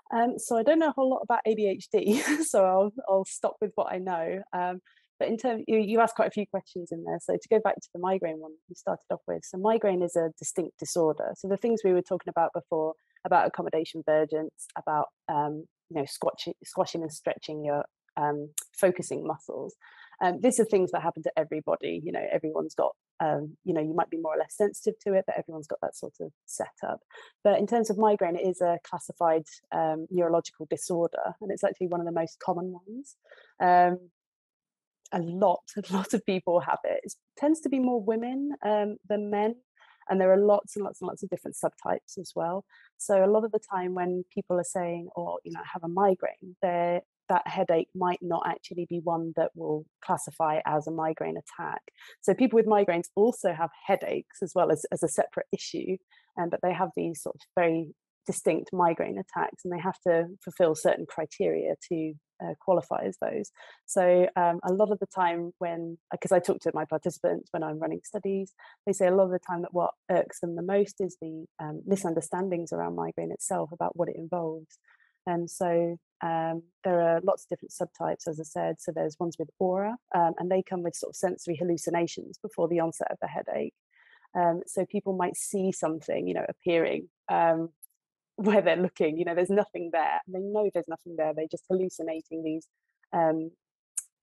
um, 0.10 0.40
so 0.40 0.58
I 0.58 0.64
don't 0.64 0.80
know 0.80 0.88
a 0.88 0.94
whole 0.94 1.10
lot 1.10 1.22
about 1.24 1.42
ADHD, 1.46 2.44
so 2.46 2.64
I'll 2.64 2.94
I'll 3.10 3.26
stop 3.26 3.58
with 3.60 3.72
what 3.76 3.92
I 3.92 3.98
know. 3.98 4.42
Um, 4.54 4.80
but 5.20 5.28
in 5.28 5.38
terms, 5.38 5.64
you, 5.68 5.80
you 5.80 6.00
asked 6.00 6.16
quite 6.16 6.28
a 6.28 6.32
few 6.32 6.46
questions 6.46 6.92
in 6.92 7.04
there. 7.04 7.20
So 7.22 7.34
to 7.34 7.50
go 7.50 7.60
back 7.60 7.76
to 7.76 7.90
the 7.94 8.00
migraine 8.00 8.40
one 8.40 8.52
we 8.70 8.76
started 8.76 9.06
off 9.12 9.22
with, 9.28 9.44
so 9.46 9.58
migraine 9.58 10.02
is 10.02 10.16
a 10.16 10.30
distinct 10.38 10.78
disorder. 10.80 11.34
So 11.36 11.48
the 11.48 11.58
things 11.58 11.82
we 11.84 11.94
were 11.94 12.02
talking 12.02 12.30
about 12.30 12.52
before 12.54 12.94
about 13.26 13.48
accommodation 13.48 14.04
vergence, 14.06 14.68
about 14.78 15.08
um, 15.30 15.66
you 15.90 15.98
know 15.98 16.06
squashing, 16.06 16.54
squashing 16.64 17.02
and 17.02 17.12
stretching 17.12 17.64
your 17.64 17.86
um, 18.16 18.50
focusing 18.74 19.26
muscles. 19.26 19.76
Um, 20.20 20.40
these 20.42 20.60
are 20.60 20.66
things 20.66 20.92
that 20.92 21.04
happen 21.04 21.22
to 21.24 21.32
everybody. 21.38 22.02
You 22.04 22.12
know, 22.12 22.26
everyone's 22.32 22.74
got. 22.74 22.92
Um, 23.20 23.58
you 23.64 23.74
know, 23.74 23.82
you 23.82 23.96
might 23.96 24.12
be 24.12 24.20
more 24.20 24.36
or 24.36 24.38
less 24.38 24.56
sensitive 24.56 25.00
to 25.00 25.14
it, 25.14 25.24
but 25.26 25.38
everyone's 25.40 25.66
got 25.66 25.80
that 25.82 25.96
sort 25.96 26.14
of 26.22 26.32
setup. 26.46 27.00
But 27.44 27.58
in 27.58 27.66
terms 27.66 27.90
of 27.90 27.98
migraine, 27.98 28.36
it 28.36 28.48
is 28.48 28.62
a 28.62 28.78
classified 28.84 29.44
um, 29.72 30.06
neurological 30.12 30.68
disorder, 30.70 31.34
and 31.42 31.52
it's 31.52 31.64
actually 31.64 31.88
one 31.88 32.00
of 32.00 32.06
the 32.06 32.12
most 32.12 32.40
common 32.40 32.74
ones. 32.74 33.16
A 35.14 35.20
lot, 35.20 35.64
a 35.78 35.94
lot 35.94 36.14
of 36.14 36.26
people 36.26 36.60
have 36.60 36.80
it. 36.84 37.02
It 37.04 37.14
tends 37.38 37.62
to 37.62 37.70
be 37.70 37.80
more 37.80 38.02
women 38.02 38.52
um, 38.66 38.98
than 39.08 39.30
men. 39.30 39.56
And 40.10 40.22
there 40.22 40.32
are 40.32 40.38
lots 40.38 40.78
and 40.78 40.86
lots 40.86 41.02
and 41.02 41.08
lots 41.08 41.22
of 41.22 41.30
different 41.30 41.58
subtypes 41.62 42.18
as 42.18 42.32
well. 42.34 42.64
So 42.98 43.26
a 43.26 43.28
lot 43.28 43.44
of 43.44 43.52
the 43.52 43.60
time 43.60 43.94
when 43.94 44.24
people 44.34 44.58
are 44.58 44.64
saying, 44.64 45.10
oh, 45.18 45.40
you 45.44 45.52
know, 45.52 45.60
have 45.74 45.84
a 45.84 45.90
migraine, 45.90 46.56
they're 46.62 47.02
that 47.30 47.48
headache 47.48 47.90
might 47.94 48.20
not 48.22 48.44
actually 48.46 48.86
be 48.90 49.00
one 49.04 49.34
that 49.36 49.52
will 49.56 49.86
classify 50.02 50.60
as 50.66 50.88
a 50.88 50.92
migraine 50.92 51.38
attack. 51.38 51.82
So 52.22 52.34
people 52.34 52.58
with 52.58 52.66
migraines 52.66 53.08
also 53.16 53.54
have 53.54 53.70
headaches 53.86 54.38
as 54.42 54.54
well 54.56 54.72
as, 54.72 54.86
as 54.92 55.04
a 55.04 55.08
separate 55.08 55.48
issue, 55.52 55.98
um, 56.40 56.50
but 56.50 56.62
they 56.64 56.74
have 56.74 56.90
these 56.96 57.22
sort 57.22 57.36
of 57.36 57.42
very 57.56 57.94
distinct 58.26 58.70
migraine 58.74 59.18
attacks 59.18 59.64
and 59.64 59.74
they 59.74 59.80
have 59.80 60.00
to 60.06 60.26
fulfill 60.44 60.76
certain 60.76 61.06
criteria 61.08 61.76
to 61.90 62.14
uh, 62.44 62.54
qualify 62.60 63.04
as 63.04 63.18
those. 63.20 63.52
So 63.86 64.28
um, 64.36 64.60
a 64.64 64.74
lot 64.74 64.92
of 64.92 65.00
the 65.00 65.08
time 65.08 65.52
when, 65.60 65.98
because 66.12 66.32
I 66.32 66.40
talk 66.40 66.60
to 66.62 66.72
my 66.74 66.86
participants 66.86 67.50
when 67.52 67.64
I'm 67.64 67.80
running 67.80 68.02
studies, 68.04 68.54
they 68.86 68.94
say 68.94 69.08
a 69.08 69.16
lot 69.16 69.26
of 69.26 69.32
the 69.32 69.40
time 69.40 69.62
that 69.62 69.74
what 69.74 69.92
irks 70.10 70.40
them 70.40 70.56
the 70.56 70.62
most 70.62 71.02
is 71.02 71.18
the 71.22 71.46
um, 71.60 71.82
misunderstandings 71.86 72.74
around 72.74 72.96
migraine 72.96 73.32
itself 73.32 73.72
about 73.72 73.96
what 73.96 74.10
it 74.10 74.16
involves. 74.16 74.78
And 75.26 75.50
so 75.50 75.98
um, 76.24 76.64
there 76.84 77.02
are 77.02 77.22
lots 77.22 77.44
of 77.44 77.50
different 77.50 77.74
subtypes, 77.74 78.28
as 78.28 78.40
I 78.40 78.44
said. 78.44 78.76
So 78.80 78.92
there's 78.92 79.20
ones 79.20 79.36
with 79.38 79.50
aura, 79.60 79.98
um, 80.16 80.34
and 80.40 80.50
they 80.50 80.64
come 80.64 80.84
with 80.84 80.96
sort 80.96 81.12
of 81.12 81.16
sensory 81.16 81.56
hallucinations 81.56 82.38
before 82.42 82.68
the 82.68 82.80
onset 82.80 83.12
of 83.12 83.18
the 83.22 83.28
headache. 83.28 83.74
Um, 84.36 84.62
so 84.66 84.86
people 84.86 85.16
might 85.16 85.36
see 85.36 85.72
something, 85.72 86.28
you 86.28 86.34
know, 86.34 86.46
appearing 86.48 87.10
um, 87.30 87.70
where 88.38 88.62
they're 88.62 88.76
looking 88.76 89.18
you 89.18 89.26
know 89.26 89.36
there's 89.36 89.50
nothing 89.50 89.90
there 89.92 90.22
they 90.28 90.40
know 90.40 90.70
there's 90.74 90.88
nothing 90.88 91.16
there 91.18 91.34
they're 91.36 91.48
just 91.50 91.66
hallucinating 91.70 92.44
these 92.44 92.68
um, 93.14 93.52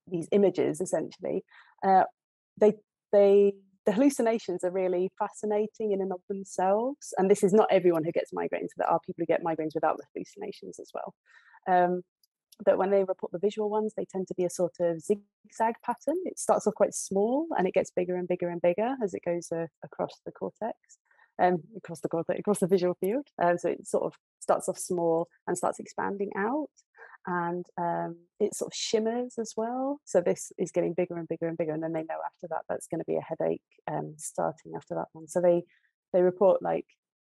these 0.06 0.28
images 0.32 0.80
essentially 0.80 1.44
uh, 1.86 2.04
they 2.58 2.74
they 3.12 3.52
the 3.86 3.92
hallucinations 3.92 4.64
are 4.64 4.70
really 4.70 5.10
fascinating 5.18 5.92
in 5.92 6.00
and 6.00 6.12
of 6.12 6.20
themselves 6.28 7.12
and 7.18 7.30
this 7.30 7.42
is 7.42 7.52
not 7.52 7.68
everyone 7.70 8.04
who 8.04 8.12
gets 8.12 8.32
migraines 8.32 8.68
there 8.76 8.88
are 8.88 9.00
people 9.04 9.20
who 9.22 9.26
get 9.26 9.44
migraines 9.44 9.74
without 9.74 9.96
the 9.96 10.04
hallucinations 10.14 10.78
as 10.78 10.90
well 10.94 11.14
um, 11.66 12.02
but 12.64 12.78
when 12.78 12.90
they 12.90 13.02
report 13.02 13.32
the 13.32 13.38
visual 13.38 13.68
ones 13.68 13.94
they 13.96 14.04
tend 14.04 14.28
to 14.28 14.34
be 14.34 14.44
a 14.44 14.50
sort 14.50 14.74
of 14.80 15.00
zigzag 15.00 15.74
pattern. 15.84 16.20
It 16.24 16.38
starts 16.38 16.68
off 16.68 16.74
quite 16.74 16.94
small 16.94 17.48
and 17.58 17.66
it 17.66 17.74
gets 17.74 17.90
bigger 17.90 18.14
and 18.16 18.28
bigger 18.28 18.48
and 18.48 18.62
bigger 18.62 18.94
as 19.02 19.12
it 19.12 19.22
goes 19.24 19.48
uh, 19.50 19.66
across 19.82 20.20
the 20.24 20.32
cortex 20.32 20.76
um, 21.42 21.62
across 21.76 22.00
the 22.00 22.08
across 22.38 22.60
the 22.60 22.66
visual 22.66 22.94
field. 23.00 23.26
Um, 23.42 23.58
so 23.58 23.70
it 23.70 23.86
sort 23.86 24.04
of 24.04 24.14
starts 24.40 24.68
off 24.68 24.78
small 24.78 25.28
and 25.46 25.56
starts 25.56 25.80
expanding 25.80 26.30
out, 26.36 26.70
and 27.26 27.64
um, 27.78 28.16
it 28.40 28.54
sort 28.54 28.72
of 28.72 28.76
shimmers 28.76 29.34
as 29.38 29.52
well. 29.56 30.00
So 30.04 30.20
this 30.20 30.52
is 30.58 30.70
getting 30.70 30.94
bigger 30.94 31.16
and 31.16 31.28
bigger 31.28 31.48
and 31.48 31.56
bigger, 31.56 31.72
and 31.72 31.82
then 31.82 31.92
they 31.92 32.02
know 32.02 32.20
after 32.24 32.48
that 32.50 32.62
that's 32.68 32.86
going 32.86 33.00
to 33.00 33.06
be 33.06 33.16
a 33.16 33.22
headache 33.22 33.62
um, 33.90 34.14
starting 34.16 34.72
after 34.76 34.94
that 34.94 35.08
one. 35.12 35.28
So 35.28 35.40
they 35.40 35.64
they 36.12 36.22
report 36.22 36.62
like 36.62 36.86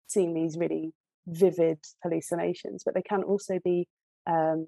seeing 0.08 0.34
these 0.34 0.56
really 0.56 0.92
vivid 1.26 1.78
hallucinations, 2.02 2.82
but 2.84 2.94
they 2.94 3.02
can 3.02 3.22
also 3.22 3.58
be 3.64 3.88
um, 4.26 4.66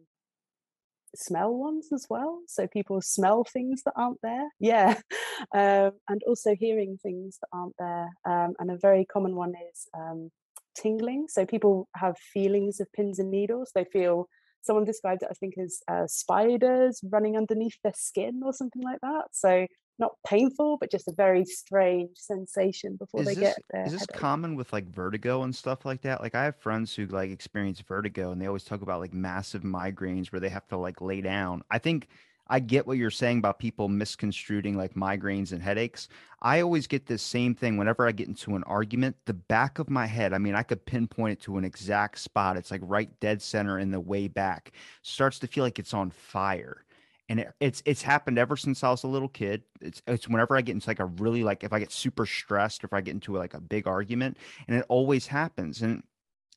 smell 1.19 1.53
ones 1.55 1.89
as 1.93 2.07
well. 2.09 2.41
So 2.47 2.67
people 2.67 3.01
smell 3.03 3.45
things 3.45 3.83
that 3.85 3.95
aren't 3.97 4.21
there. 4.23 4.49
Yeah. 4.61 4.99
Um, 5.55 5.93
and 6.09 6.21
also 6.27 6.57
hearing 6.59 6.99
things 7.01 7.39
that 7.41 7.47
aren't 7.53 7.77
there. 7.79 8.09
Um, 8.25 8.55
and 8.59 8.73
a 8.73 8.77
very 8.77 9.05
common 9.05 9.37
one 9.37 9.53
is 9.71 9.87
um, 9.97 10.33
tingling. 10.77 11.27
So 11.29 11.47
people 11.47 11.89
have 11.95 12.19
feelings 12.19 12.81
of 12.81 12.93
pins 12.93 13.21
and 13.21 13.31
needles. 13.31 13.71
They 13.73 13.85
feel, 13.85 14.29
someone 14.63 14.85
described 14.85 15.23
it, 15.23 15.29
I 15.31 15.35
think, 15.35 15.55
as 15.59 15.81
uh, 15.89 16.07
spiders 16.07 17.01
running 17.03 17.37
underneath 17.37 17.77
their 17.83 17.93
skin 17.95 18.41
or 18.45 18.53
something 18.53 18.83
like 18.83 19.01
that. 19.03 19.27
So 19.33 19.67
not 19.99 20.13
painful, 20.27 20.77
but 20.79 20.91
just 20.91 21.09
a 21.09 21.13
very 21.13 21.45
strange 21.45 22.17
sensation 22.17 22.97
before 22.97 23.23
is 23.23 23.27
they 23.27 23.35
this, 23.35 23.55
get 23.55 23.59
there. 23.73 23.85
Is 23.85 23.93
this 23.93 24.03
headache. 24.03 24.17
common 24.17 24.55
with 24.55 24.73
like 24.73 24.89
vertigo 24.89 25.43
and 25.43 25.55
stuff 25.55 25.85
like 25.85 26.03
that? 26.03 26.21
Like 26.21 26.35
I 26.35 26.45
have 26.45 26.57
friends 26.57 26.95
who 26.95 27.07
like 27.07 27.31
experience 27.31 27.81
vertigo 27.81 28.31
and 28.31 28.41
they 28.41 28.47
always 28.47 28.65
talk 28.65 28.83
about 28.83 29.01
like 29.01 29.13
massive 29.13 29.63
migraines 29.63 30.31
where 30.31 30.41
they 30.41 30.49
have 30.49 30.69
to 30.69 30.77
like 30.77 31.01
lay 31.01 31.21
down. 31.21 31.63
I 31.71 31.79
think 31.79 32.09
I 32.49 32.61
get 32.61 32.87
what 32.87 32.99
you're 32.99 33.11
saying 33.11 33.39
about 33.39 33.59
people 33.59 33.89
misconstruing 33.89 34.77
like 34.77 34.95
migraines 34.95 35.53
and 35.53 35.63
headaches. 35.63 36.09
I 36.41 36.61
always 36.61 36.87
get 36.87 37.07
this 37.07 37.23
same 37.23 37.55
thing 37.55 37.77
whenever 37.77 38.07
I 38.07 38.13
get 38.13 38.29
into 38.29 38.57
an 38.57 38.65
argument. 38.65 39.17
The 39.27 39.35
back 39.35 39.79
of 39.79 39.91
my 39.91 40.07
head, 40.07 40.33
I 40.33 40.39
mean, 40.39 40.55
I 40.55 40.63
could 40.63 40.85
pinpoint 40.87 41.33
it 41.33 41.43
to 41.43 41.59
an 41.59 41.65
exact 41.65 42.19
spot. 42.19 42.57
It's 42.57 42.71
like 42.71 42.81
right 42.85 43.11
dead 43.21 43.43
center 43.43 43.79
in 43.79 43.91
the 43.91 44.01
way 44.01 44.29
back, 44.29 44.73
starts 45.03 45.39
to 45.41 45.47
feel 45.47 45.65
like 45.65 45.79
it's 45.79 45.95
on 45.95 46.11
fire 46.11 46.85
and 47.29 47.41
it, 47.41 47.53
it's 47.61 47.83
it's 47.85 48.03
happened 48.03 48.39
ever 48.39 48.57
since 48.57 48.83
I 48.83 48.91
was 48.91 49.05
a 49.05 49.09
little 49.09 49.29
kid. 49.29 49.63
It's 49.81 50.03
it's 50.07 50.29
whenever 50.29 50.57
I 50.57 50.63
get 50.63 50.73
into 50.73 50.89
like 50.89 51.01
a 51.01 51.07
really 51.07 51.45
like 51.45 51.63
if 51.65 51.73
I 51.73 51.79
get 51.79 51.93
super 51.93 52.27
stressed, 52.27 52.83
or 52.83 52.87
if 52.87 52.93
I 52.93 53.01
get 53.01 53.13
into 53.13 53.37
like 53.37 53.55
a 53.55 53.61
big 53.61 53.87
argument, 53.87 54.39
and 54.67 54.77
it 54.77 54.87
always 54.89 55.27
happens. 55.27 55.83
And 55.83 56.03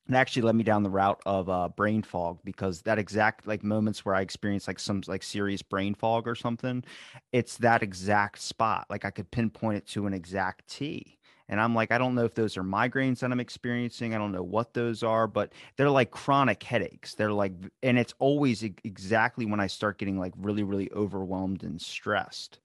it 0.10 0.16
actually 0.16 0.44
led 0.44 0.56
me 0.56 0.64
down 0.64 0.84
the 0.84 0.90
route 0.90 1.22
of 1.26 1.50
uh, 1.50 1.70
brain 1.70 2.02
fog 2.02 2.40
because 2.44 2.82
that 2.82 3.00
exact 3.00 3.48
like 3.48 3.64
moments 3.64 4.04
where 4.04 4.16
I 4.16 4.22
experience 4.22 4.68
like 4.68 4.80
some 4.80 5.02
like 5.08 5.24
serious 5.24 5.62
brain 5.62 5.96
fog 5.96 6.28
or 6.28 6.36
something, 6.36 6.84
it's 7.32 7.58
that 7.58 7.84
exact 7.84 8.40
spot. 8.40 8.88
Like 8.90 9.06
I 9.06 9.12
could 9.12 9.32
pinpoint 9.32 9.78
it 9.78 9.88
to 9.90 10.08
an 10.08 10.14
exact 10.14 10.68
T. 10.68 11.18
And 11.48 11.60
I'm 11.60 11.76
like, 11.76 11.92
I 11.92 11.98
don't 11.98 12.16
know 12.16 12.24
if 12.24 12.34
those 12.34 12.56
are 12.56 12.64
migraines 12.64 13.20
that 13.20 13.32
I'm 13.32 13.40
experiencing. 13.42 14.16
I 14.16 14.18
don't 14.18 14.32
know 14.32 14.44
what 14.44 14.74
those 14.74 15.04
are, 15.04 15.28
but 15.28 15.52
they're 15.76 15.90
like 15.90 16.10
chronic 16.10 16.64
headaches. 16.64 17.14
They're 17.14 17.34
like, 17.34 17.54
and 17.84 18.00
it's 18.00 18.14
always 18.20 18.64
exactly 18.64 19.46
when 19.46 19.60
I 19.60 19.68
start 19.68 19.98
getting 19.98 20.18
like 20.18 20.34
really, 20.38 20.64
really 20.64 20.90
overwhelmed 20.94 21.64
and 21.64 21.82
stressed. 21.82 22.60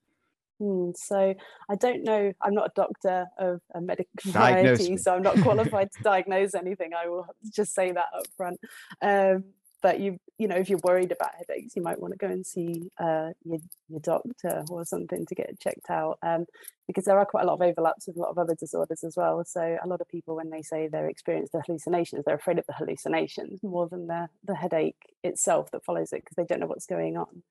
Hmm, 0.58 0.90
so 0.96 1.34
I 1.68 1.75
don't 1.75 2.02
know. 2.02 2.32
I'm 2.40 2.54
not 2.54 2.68
a 2.68 2.72
doctor 2.75 3.26
of 3.38 3.60
a 3.75 3.80
medical 3.80 4.32
variety, 4.32 4.96
so 4.96 5.14
I'm 5.14 5.22
not 5.22 5.36
qualified 5.42 5.90
to 5.92 6.02
diagnose 6.02 6.54
anything. 6.54 6.92
I 6.94 7.08
will 7.08 7.26
just 7.54 7.75
say 7.75 7.92
that 7.92 8.06
up 8.16 8.26
front. 8.36 8.58
Um, 9.02 9.44
but 9.82 10.00
you 10.00 10.18
you 10.38 10.48
know 10.48 10.56
if 10.56 10.68
you're 10.68 10.80
worried 10.82 11.12
about 11.12 11.30
headaches 11.36 11.76
you 11.76 11.82
might 11.82 12.00
want 12.00 12.12
to 12.12 12.18
go 12.18 12.26
and 12.26 12.44
see 12.44 12.90
uh, 12.98 13.30
your, 13.44 13.58
your 13.88 14.00
doctor 14.00 14.64
or 14.70 14.84
something 14.84 15.25
to 15.26 15.34
get 15.34 15.48
it 15.48 15.60
checked 15.60 15.90
out 15.90 16.18
um, 16.22 16.44
because 16.86 17.04
there 17.04 17.18
are 17.18 17.26
quite 17.26 17.44
a 17.44 17.46
lot 17.46 17.54
of 17.54 17.62
overlaps 17.62 18.06
with 18.06 18.16
a 18.16 18.20
lot 18.20 18.30
of 18.30 18.38
other 18.38 18.56
disorders 18.58 19.04
as 19.04 19.16
well 19.16 19.44
so 19.44 19.76
a 19.82 19.86
lot 19.86 20.00
of 20.00 20.08
people 20.08 20.34
when 20.34 20.50
they 20.50 20.62
say 20.62 20.88
they're 20.88 21.08
experiencing 21.08 21.60
hallucinations 21.66 22.25
they're 22.25 22.36
afraid 22.36 22.58
of 22.58 22.66
the 22.66 22.72
hallucinations 22.72 23.62
more 23.62 23.88
than 23.88 24.06
the, 24.06 24.28
the 24.44 24.54
headache 24.54 25.14
itself 25.22 25.70
that 25.70 25.84
follows 25.84 26.12
it 26.12 26.22
because 26.25 26.36
they 26.36 26.44
don't 26.44 26.60
know 26.60 26.66
what's 26.66 26.86
going 26.86 27.16
on 27.16 27.42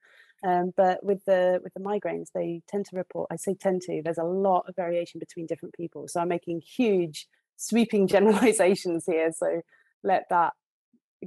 um, 0.43 0.73
but 0.75 1.03
with 1.03 1.23
the 1.25 1.59
with 1.63 1.73
the 1.73 1.79
migraines 1.79 2.29
they 2.33 2.61
tend 2.67 2.85
to 2.85 2.95
report 2.95 3.27
i 3.31 3.35
say 3.35 3.53
tend 3.53 3.81
to 3.81 4.01
there's 4.03 4.17
a 4.17 4.23
lot 4.23 4.65
of 4.67 4.75
variation 4.75 5.19
between 5.19 5.45
different 5.45 5.73
people 5.75 6.07
so 6.07 6.19
i'm 6.19 6.27
making 6.27 6.61
huge 6.61 7.27
sweeping 7.57 8.07
generalizations 8.15 9.05
here 9.05 9.31
so 9.31 9.61
let 10.03 10.25
that 10.29 10.53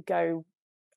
go 0.05 0.45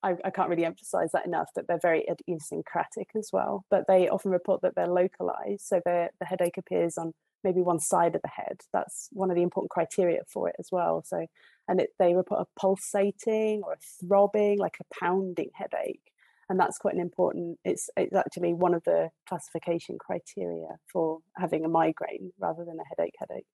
I, 0.03 0.15
I, 0.25 0.29
can't 0.31 0.49
really 0.49 0.65
emphasize 0.65 1.13
that 1.13 1.25
enough 1.25 1.49
that 1.55 1.67
they're 1.67 1.79
very 1.81 2.05
idiosyncratic 2.09 3.11
as 3.15 3.29
well. 3.31 3.63
But 3.69 3.85
they 3.87 4.09
often 4.09 4.31
report 4.31 4.61
that 4.61 4.75
they're 4.75 4.85
localized. 4.85 5.61
So 5.61 5.81
the 5.85 6.09
headache 6.21 6.57
appears 6.57 6.97
on 6.97 7.13
maybe 7.43 7.61
one 7.61 7.79
side 7.79 8.15
of 8.15 8.21
the 8.21 8.27
head. 8.27 8.61
That's 8.71 9.09
one 9.11 9.29
of 9.29 9.35
the 9.35 9.43
important 9.43 9.71
criteria 9.71 10.21
for 10.27 10.49
it 10.49 10.55
as 10.59 10.69
well. 10.71 11.03
So, 11.05 11.25
and 11.67 11.79
it, 11.79 11.91
they 11.99 12.13
report 12.13 12.41
a 12.41 12.59
pulsating 12.59 13.63
or 13.63 13.73
a 13.73 13.77
throbbing, 13.77 14.59
like 14.59 14.77
a 14.79 14.95
pounding 14.99 15.49
headache. 15.53 16.12
And 16.53 16.59
that's 16.59 16.77
quite 16.77 16.93
an 16.93 16.99
important, 17.01 17.57
it's, 17.65 17.89
it's 17.97 18.15
actually 18.15 18.53
one 18.53 18.75
of 18.75 18.83
the 18.83 19.09
classification 19.27 19.97
criteria 19.97 20.67
for 20.91 21.17
having 21.35 21.65
a 21.65 21.67
migraine 21.67 22.31
rather 22.37 22.63
than 22.63 22.77
a 22.79 22.83
headache 22.95 23.15
headache. 23.17 23.47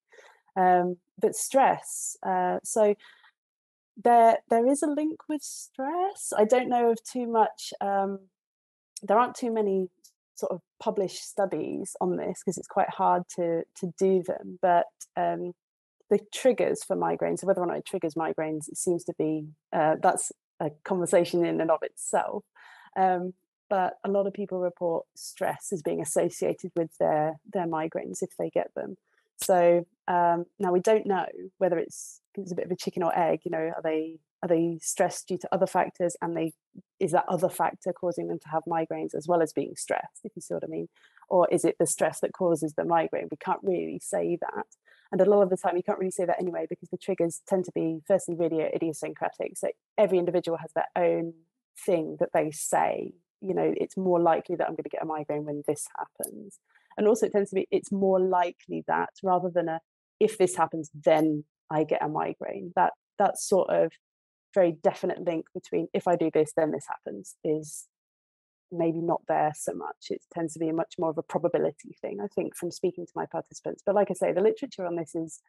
Um, 0.58 0.98
but 1.18 1.34
stress, 1.34 2.18
uh, 2.28 2.58
so 2.62 2.96
there 4.04 4.40
there 4.50 4.68
is 4.68 4.84
a 4.84 4.88
link 4.88 5.30
with 5.30 5.42
stress. 5.42 6.34
I 6.36 6.44
don't 6.44 6.68
know 6.68 6.92
of 6.92 7.02
too 7.10 7.26
much. 7.26 7.72
Um, 7.80 8.20
there 9.02 9.18
aren't 9.18 9.36
too 9.36 9.50
many 9.50 9.88
sort 10.36 10.52
of 10.52 10.60
published 10.82 11.24
studies 11.24 11.96
on 12.02 12.18
this 12.18 12.42
because 12.44 12.58
it's 12.58 12.68
quite 12.68 12.90
hard 12.90 13.24
to 13.38 13.64
to 13.78 13.94
do 13.98 14.24
them. 14.28 14.60
But 14.62 14.88
um, 15.16 15.54
the 16.10 16.20
triggers 16.34 16.84
for 16.84 16.98
migraines, 16.98 17.40
so 17.40 17.48
whether 17.48 17.62
or 17.62 17.68
not 17.68 17.78
it 17.78 17.86
triggers 17.86 18.16
migraines, 18.16 18.68
it 18.68 18.76
seems 18.76 19.06
to 19.06 19.14
be 19.18 19.46
uh, 19.72 19.96
that's 20.04 20.34
a 20.60 20.72
conversation 20.84 21.46
in 21.46 21.62
and 21.62 21.72
of 21.72 21.82
itself. 21.82 22.44
Um, 22.96 23.34
but 23.70 23.98
a 24.04 24.10
lot 24.10 24.26
of 24.26 24.34
people 24.34 24.60
report 24.60 25.06
stress 25.16 25.70
as 25.72 25.84
being 25.84 26.02
associated 26.02 26.72
with 26.76 26.90
their 27.00 27.40
their 27.52 27.68
migraines 27.68 28.22
if 28.22 28.36
they 28.38 28.50
get 28.50 28.74
them. 28.76 28.96
So 29.38 29.86
um, 30.08 30.46
now 30.60 30.72
we 30.72 30.80
don't 30.80 31.06
know 31.06 31.26
whether 31.60 31.78
it's 31.78 32.22
it's 32.36 32.52
a 32.52 32.56
bit 32.56 32.66
of 32.66 32.72
a 32.72 32.76
chicken 32.76 33.04
or 33.04 33.18
egg. 33.18 33.42
You 33.44 33.52
know, 33.52 33.72
are 33.76 33.82
they 33.84 34.20
are 34.42 34.50
they 34.50 34.80
stressed 34.82 35.28
due 35.28 35.38
to 35.38 35.50
other 35.52 35.68
factors, 35.68 36.16
and 36.22 36.36
they 36.36 36.54
is 37.00 37.12
that 37.12 37.26
other 37.28 37.50
factor 37.50 37.94
causing 37.94 38.28
them 38.28 38.40
to 38.40 38.50
have 38.50 38.64
migraines 38.68 39.16
as 39.16 39.28
well 39.28 39.42
as 39.42 39.54
being 39.54 39.76
stressed? 39.76 40.22
If 40.24 40.32
you 40.36 40.42
see 40.42 40.54
what 40.54 40.64
I 40.64 40.68
mean, 40.68 40.90
or 41.30 41.48
is 41.52 41.64
it 41.64 41.76
the 41.80 41.88
stress 41.88 42.20
that 42.22 42.34
causes 42.34 42.74
the 42.74 42.86
migraine? 42.86 43.28
We 43.30 43.38
can't 43.38 43.62
really 43.64 44.00
say 44.02 44.38
that. 44.42 44.66
And 45.12 45.22
a 45.22 45.26
lot 45.26 45.42
of 45.42 45.50
the 45.50 45.58
time, 45.58 45.76
you 45.76 45.84
can't 45.84 45.98
really 45.98 46.12
say 46.12 46.26
that 46.26 46.40
anyway 46.40 46.68
because 46.70 46.90
the 46.90 46.98
triggers 46.98 47.42
tend 47.48 47.66
to 47.66 47.72
be, 47.74 48.02
firstly, 48.08 48.36
really 48.36 48.62
idiosyncratic. 48.62 49.58
So 49.58 49.70
every 49.98 50.20
individual 50.20 50.58
has 50.60 50.72
their 50.74 50.88
own 50.96 51.34
thing 51.86 52.18
that 52.20 52.30
they 52.34 52.52
say. 52.52 53.14
You 53.42 53.54
know, 53.54 53.74
it's 53.78 53.96
more 53.96 54.20
likely 54.20 54.56
that 54.58 54.68
I'm 54.68 54.74
going 54.74 54.84
to 54.84 54.90
get 54.90 55.04
a 55.04 55.06
migraine 55.06 55.46
when 55.46 55.64
this 55.68 55.88
happens. 55.98 56.60
And 56.98 57.08
also 57.08 57.28
it 57.28 57.32
tends 57.32 57.52
to 57.52 57.56
be 57.56 57.68
it's 57.72 57.92
more 57.92 58.20
likely 58.20 58.84
that 58.88 59.12
rather 59.24 59.50
than 59.50 59.70
a 59.70 59.80
if 60.20 60.38
this 60.38 60.56
happens 60.58 60.92
then 60.94 61.46
i 61.72 61.84
get 61.84 62.04
a 62.04 62.10
migraine. 62.10 62.74
That 62.76 62.94
that 63.18 63.38
sort 63.38 63.70
of 63.70 63.92
very 64.54 64.72
definite 64.72 65.22
link 65.22 65.46
between 65.54 65.88
if 65.94 66.08
i 66.08 66.16
do 66.16 66.32
this 66.34 66.52
then 66.58 66.72
this 66.72 66.88
happens 66.88 67.36
is 67.44 67.88
maybe 68.72 69.00
not 69.00 69.22
there 69.28 69.52
so 69.56 69.74
much. 69.74 70.08
It 70.10 70.22
tends 70.34 70.54
to 70.54 70.60
be 70.60 70.72
much 70.72 70.96
more 71.00 71.10
of 71.10 71.18
a 71.18 71.24
probability 71.24 71.96
thing 72.02 72.20
i 72.22 72.28
think 72.28 72.56
from 72.56 72.72
speaking 72.72 73.06
to 73.06 73.14
my 73.16 73.26
participants. 73.26 73.82
But 73.86 73.96
like 73.96 74.12
i 74.12 74.14
say 74.14 74.34
the 74.34 74.42
literature 74.42 74.86
on 74.86 74.96
this 74.98 75.16
is 75.16 75.40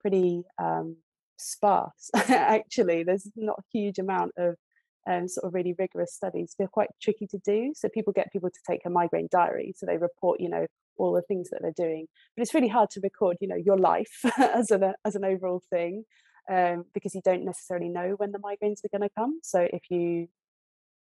pretty 0.00 0.42
um, 0.62 0.96
sparse 1.38 2.10
actually. 2.28 3.02
There's 3.02 3.28
not 3.36 3.58
a 3.58 3.68
huge 3.72 3.98
amount 3.98 4.32
of 4.36 4.56
um, 5.06 5.28
sort 5.28 5.46
of 5.46 5.54
really 5.54 5.74
rigorous 5.78 6.14
studies 6.14 6.54
they're 6.58 6.68
quite 6.68 6.90
tricky 7.00 7.26
to 7.26 7.38
do 7.44 7.72
so 7.74 7.88
people 7.88 8.12
get 8.12 8.32
people 8.32 8.50
to 8.50 8.60
take 8.68 8.80
a 8.86 8.90
migraine 8.90 9.28
diary 9.30 9.74
so 9.76 9.86
they 9.86 9.98
report 9.98 10.40
you 10.40 10.48
know 10.48 10.66
all 10.96 11.12
the 11.12 11.22
things 11.22 11.50
that 11.50 11.60
they're 11.60 11.72
doing 11.76 12.06
but 12.36 12.42
it's 12.42 12.54
really 12.54 12.68
hard 12.68 12.88
to 12.90 13.00
record 13.00 13.36
you 13.40 13.48
know 13.48 13.56
your 13.56 13.76
life 13.76 14.24
as 14.38 14.70
an 14.70 14.94
as 15.04 15.14
an 15.14 15.24
overall 15.24 15.62
thing 15.70 16.04
um, 16.50 16.84
because 16.92 17.14
you 17.14 17.22
don't 17.24 17.44
necessarily 17.44 17.88
know 17.88 18.14
when 18.18 18.32
the 18.32 18.38
migraines 18.38 18.84
are 18.84 18.96
going 18.96 19.08
to 19.08 19.14
come 19.16 19.40
so 19.42 19.66
if 19.72 19.82
you 19.90 20.28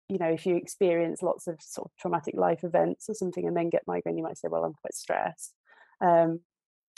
you 0.08 0.18
know 0.18 0.28
if 0.28 0.46
you 0.46 0.56
experience 0.56 1.22
lots 1.22 1.46
of 1.46 1.56
sort 1.60 1.86
of 1.86 1.92
traumatic 1.98 2.34
life 2.36 2.64
events 2.64 3.08
or 3.08 3.14
something 3.14 3.46
and 3.46 3.56
then 3.56 3.70
get 3.70 3.82
migraine 3.86 4.16
you 4.16 4.22
might 4.22 4.38
say 4.38 4.48
well 4.50 4.64
i'm 4.64 4.74
quite 4.74 4.94
stressed 4.94 5.54
um, 6.00 6.40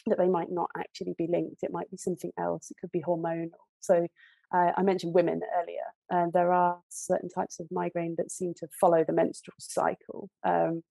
that 0.06 0.18
they 0.18 0.28
might 0.28 0.50
not 0.50 0.70
actually 0.78 1.14
be 1.16 1.26
linked 1.28 1.62
it 1.62 1.72
might 1.72 1.90
be 1.90 1.96
something 1.96 2.32
else 2.38 2.70
it 2.70 2.76
could 2.80 2.92
be 2.92 3.02
hormonal 3.02 3.50
so 3.80 4.06
uh, 4.52 4.72
I 4.76 4.82
mentioned 4.82 5.14
women 5.14 5.40
earlier, 5.56 5.84
and 6.10 6.32
there 6.32 6.52
are 6.52 6.80
certain 6.88 7.28
types 7.28 7.60
of 7.60 7.66
migraine 7.70 8.14
that 8.18 8.30
seem 8.30 8.54
to 8.58 8.68
follow 8.80 9.04
the 9.04 9.12
menstrual 9.12 9.54
cycle. 9.58 10.28
Um, 10.44 10.82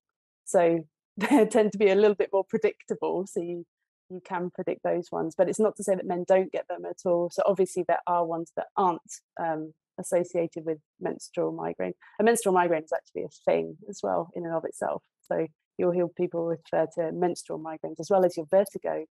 so 0.46 0.86
they 1.18 1.46
tend 1.46 1.72
to 1.74 1.78
be 1.78 1.90
a 1.90 1.96
little 1.96 2.16
bit 2.16 2.30
more 2.32 2.46
predictable. 2.48 3.26
So 3.28 3.42
you 3.42 3.66
you 4.10 4.22
can 4.24 4.52
predict 4.52 4.84
those 4.84 5.12
ones, 5.12 5.34
but 5.36 5.50
it's 5.50 5.60
not 5.60 5.76
to 5.78 5.84
say 5.84 5.96
that 5.96 6.06
men 6.06 6.26
don't 6.28 6.52
get 6.52 6.68
them 6.68 6.86
at 6.86 6.98
all. 7.06 7.30
So 7.32 7.42
obviously 7.46 7.84
there 7.88 8.02
are 8.06 8.26
ones 8.26 8.52
that 8.56 8.68
aren't 8.78 9.02
um, 9.42 9.74
associated 10.00 10.66
with 10.66 10.78
menstrual 11.00 11.52
migraine. 11.52 11.94
A 12.20 12.24
menstrual 12.24 12.54
migraine 12.54 12.84
is 12.84 12.94
actually 12.94 13.24
a 13.24 13.30
thing 13.46 13.78
as 13.90 14.02
well 14.04 14.30
in 14.36 14.46
and 14.46 14.54
of 14.54 14.66
itself. 14.66 15.04
So 15.22 15.48
you'll 15.78 15.92
hear 15.92 16.08
people 16.08 16.46
refer 16.46 16.88
to 16.96 17.12
menstrual 17.12 17.60
migraines 17.60 18.00
as 18.00 18.10
well 18.10 18.26
as 18.26 18.38
your 18.38 18.46
vertigo 18.50 19.06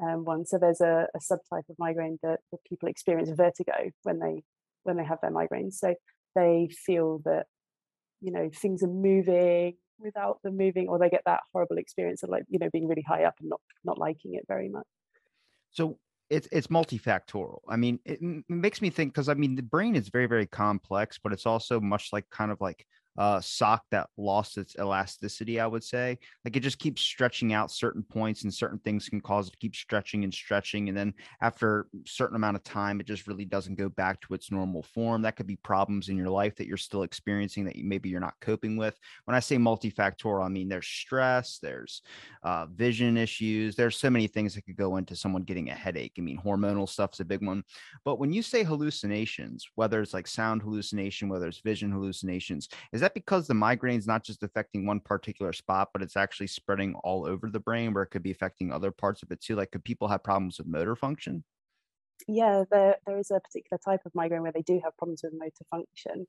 um, 0.00 0.24
one. 0.24 0.46
So 0.46 0.58
there's 0.58 0.80
a, 0.80 1.06
a 1.14 1.18
subtype 1.18 1.68
of 1.68 1.76
migraine 1.78 2.18
that, 2.22 2.40
that 2.50 2.64
people 2.68 2.88
experience 2.88 3.30
vertigo 3.30 3.90
when 4.02 4.18
they 4.18 4.42
when 4.82 4.96
they 4.96 5.04
have 5.04 5.18
their 5.22 5.30
migraines. 5.30 5.74
So 5.74 5.94
they 6.34 6.68
feel 6.86 7.20
that 7.24 7.46
you 8.20 8.32
know 8.32 8.50
things 8.54 8.82
are 8.82 8.88
moving 8.88 9.76
without 9.98 10.38
them 10.42 10.56
moving, 10.56 10.88
or 10.88 10.98
they 10.98 11.10
get 11.10 11.22
that 11.26 11.40
horrible 11.52 11.78
experience 11.78 12.22
of 12.22 12.30
like 12.30 12.44
you 12.48 12.58
know 12.58 12.70
being 12.72 12.88
really 12.88 13.04
high 13.06 13.24
up 13.24 13.34
and 13.40 13.48
not 13.48 13.60
not 13.84 13.98
liking 13.98 14.34
it 14.34 14.44
very 14.48 14.68
much. 14.68 14.86
So 15.70 15.98
it's 16.30 16.48
it's 16.50 16.68
multifactorial. 16.68 17.60
I 17.68 17.76
mean, 17.76 18.00
it, 18.04 18.18
it 18.20 18.44
makes 18.48 18.82
me 18.82 18.90
think 18.90 19.12
because 19.12 19.28
I 19.28 19.34
mean 19.34 19.54
the 19.54 19.62
brain 19.62 19.96
is 19.96 20.08
very 20.08 20.26
very 20.26 20.46
complex, 20.46 21.18
but 21.22 21.32
it's 21.32 21.46
also 21.46 21.80
much 21.80 22.08
like 22.12 22.28
kind 22.30 22.50
of 22.50 22.60
like 22.60 22.86
uh, 23.16 23.40
sock 23.40 23.84
that 23.90 24.08
lost 24.16 24.58
its 24.58 24.76
elasticity, 24.78 25.60
I 25.60 25.66
would 25.66 25.84
say. 25.84 26.18
Like 26.44 26.56
it 26.56 26.60
just 26.60 26.78
keeps 26.78 27.02
stretching 27.02 27.52
out 27.52 27.70
certain 27.70 28.02
points, 28.02 28.42
and 28.44 28.52
certain 28.52 28.78
things 28.80 29.08
can 29.08 29.20
cause 29.20 29.48
it 29.48 29.52
to 29.52 29.56
keep 29.58 29.74
stretching 29.74 30.24
and 30.24 30.32
stretching. 30.32 30.88
And 30.88 30.96
then 30.96 31.14
after 31.40 31.80
a 31.80 31.84
certain 32.06 32.36
amount 32.36 32.56
of 32.56 32.64
time, 32.64 33.00
it 33.00 33.06
just 33.06 33.26
really 33.26 33.44
doesn't 33.44 33.76
go 33.76 33.88
back 33.88 34.20
to 34.22 34.34
its 34.34 34.50
normal 34.50 34.82
form. 34.82 35.22
That 35.22 35.36
could 35.36 35.46
be 35.46 35.56
problems 35.56 36.08
in 36.08 36.16
your 36.16 36.30
life 36.30 36.56
that 36.56 36.66
you're 36.66 36.76
still 36.76 37.02
experiencing 37.02 37.64
that 37.64 37.76
you, 37.76 37.84
maybe 37.84 38.08
you're 38.08 38.20
not 38.20 38.34
coping 38.40 38.76
with. 38.76 38.98
When 39.24 39.34
I 39.34 39.40
say 39.40 39.56
multifactorial, 39.56 40.44
I 40.44 40.48
mean 40.48 40.68
there's 40.68 40.86
stress, 40.86 41.58
there's 41.62 42.02
uh, 42.42 42.66
vision 42.66 43.16
issues, 43.16 43.76
there's 43.76 43.96
so 43.96 44.10
many 44.10 44.26
things 44.26 44.54
that 44.54 44.62
could 44.62 44.76
go 44.76 44.96
into 44.96 45.16
someone 45.16 45.42
getting 45.42 45.70
a 45.70 45.74
headache. 45.74 46.14
I 46.18 46.20
mean, 46.22 46.40
hormonal 46.44 46.88
stuff's 46.88 47.20
a 47.20 47.24
big 47.24 47.44
one. 47.44 47.62
But 48.04 48.18
when 48.18 48.32
you 48.32 48.42
say 48.42 48.62
hallucinations, 48.62 49.66
whether 49.74 50.00
it's 50.02 50.14
like 50.14 50.26
sound 50.26 50.62
hallucination, 50.62 51.28
whether 51.28 51.46
it's 51.46 51.60
vision 51.60 51.90
hallucinations, 51.90 52.68
is 52.92 53.00
that 53.04 53.14
because 53.14 53.46
the 53.46 53.54
migraine 53.54 53.98
is 53.98 54.06
not 54.06 54.24
just 54.24 54.42
affecting 54.42 54.86
one 54.86 54.98
particular 54.98 55.52
spot, 55.52 55.90
but 55.92 56.02
it's 56.02 56.16
actually 56.16 56.46
spreading 56.46 56.94
all 57.04 57.26
over 57.26 57.50
the 57.50 57.60
brain 57.60 57.92
where 57.92 58.02
it 58.02 58.08
could 58.08 58.22
be 58.22 58.30
affecting 58.30 58.72
other 58.72 58.90
parts 58.90 59.22
of 59.22 59.30
it 59.30 59.40
too? 59.42 59.56
Like, 59.56 59.72
could 59.72 59.84
people 59.84 60.08
have 60.08 60.24
problems 60.24 60.58
with 60.58 60.66
motor 60.66 60.96
function? 60.96 61.44
Yeah, 62.26 62.64
there, 62.70 62.96
there 63.06 63.18
is 63.18 63.30
a 63.30 63.40
particular 63.40 63.78
type 63.84 64.00
of 64.06 64.14
migraine 64.14 64.42
where 64.42 64.52
they 64.52 64.62
do 64.62 64.80
have 64.82 64.96
problems 64.96 65.20
with 65.22 65.34
motor 65.36 65.66
function. 65.70 66.26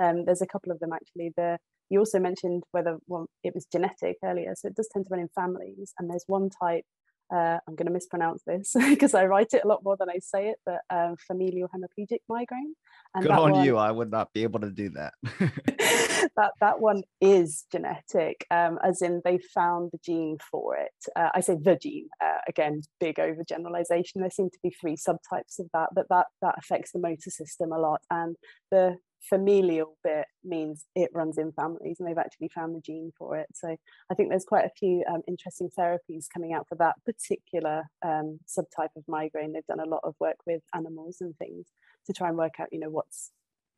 Um, 0.00 0.26
there's 0.26 0.42
a 0.42 0.46
couple 0.46 0.70
of 0.70 0.80
them 0.80 0.92
actually. 0.92 1.32
The 1.36 1.58
you 1.90 1.98
also 1.98 2.18
mentioned 2.18 2.64
whether 2.72 2.98
well, 3.06 3.26
it 3.42 3.54
was 3.54 3.66
genetic 3.72 4.18
earlier, 4.22 4.54
so 4.54 4.68
it 4.68 4.76
does 4.76 4.88
tend 4.92 5.06
to 5.06 5.10
run 5.10 5.20
in 5.20 5.28
families. 5.34 5.94
And 5.98 6.10
there's 6.10 6.24
one 6.26 6.50
type 6.50 6.84
uh, 7.32 7.58
I'm 7.66 7.74
going 7.74 7.86
to 7.86 7.92
mispronounce 7.92 8.42
this 8.46 8.74
because 8.88 9.14
I 9.14 9.26
write 9.26 9.52
it 9.52 9.64
a 9.64 9.68
lot 9.68 9.84
more 9.84 9.96
than 9.98 10.08
I 10.08 10.18
say 10.20 10.48
it, 10.48 10.56
but 10.64 10.80
um, 10.90 11.16
familial 11.26 11.68
hemiplegic 11.68 12.20
migraine. 12.28 12.74
And 13.14 13.22
Good 13.22 13.32
on 13.32 13.52
one, 13.52 13.64
you. 13.64 13.76
I 13.76 13.90
would 13.90 14.10
not 14.10 14.32
be 14.32 14.42
able 14.42 14.60
to 14.60 14.70
do 14.70 14.90
that. 14.90 15.14
that 16.36 16.52
that 16.60 16.80
one 16.80 17.02
is 17.20 17.64
genetic, 17.70 18.46
um, 18.50 18.78
as 18.84 19.02
in 19.02 19.22
they 19.24 19.38
found 19.54 19.90
the 19.92 19.98
gene 20.04 20.38
for 20.50 20.76
it. 20.76 20.92
Uh, 21.14 21.30
I 21.34 21.40
say 21.40 21.56
the 21.60 21.76
gene 21.76 22.08
uh, 22.22 22.38
again, 22.48 22.82
big 23.00 23.16
overgeneralization. 23.16 24.16
There 24.16 24.30
seem 24.30 24.50
to 24.50 24.58
be 24.62 24.70
three 24.70 24.96
subtypes 24.96 25.58
of 25.58 25.66
that, 25.72 25.90
but 25.94 26.06
that 26.10 26.26
that 26.42 26.56
affects 26.58 26.92
the 26.92 26.98
motor 26.98 27.30
system 27.30 27.72
a 27.72 27.78
lot, 27.78 28.00
and 28.10 28.36
the 28.70 28.96
familial 29.20 29.96
bit 30.04 30.26
means 30.44 30.86
it 30.94 31.10
runs 31.12 31.38
in 31.38 31.52
families 31.52 31.96
and 31.98 32.08
they've 32.08 32.18
actually 32.18 32.50
found 32.54 32.74
the 32.74 32.80
gene 32.80 33.12
for 33.18 33.36
it. 33.36 33.46
So 33.54 33.76
i 34.10 34.14
think 34.14 34.28
there's 34.28 34.44
quite 34.44 34.64
a 34.64 34.70
few 34.78 35.04
um, 35.12 35.22
interesting 35.26 35.70
therapies 35.78 36.26
coming 36.32 36.52
out 36.52 36.66
for 36.68 36.76
that 36.76 36.94
particular 37.04 37.82
um, 38.04 38.38
subtype 38.46 38.94
of 38.96 39.04
migraine. 39.08 39.52
They've 39.52 39.66
done 39.66 39.80
a 39.80 39.88
lot 39.88 40.00
of 40.04 40.14
work 40.20 40.36
with 40.46 40.62
animals 40.74 41.18
and 41.20 41.36
things 41.36 41.66
to 42.06 42.12
try 42.12 42.28
and 42.28 42.36
work 42.36 42.54
out 42.60 42.68
you 42.72 42.80
know 42.80 42.90
what's 42.90 43.32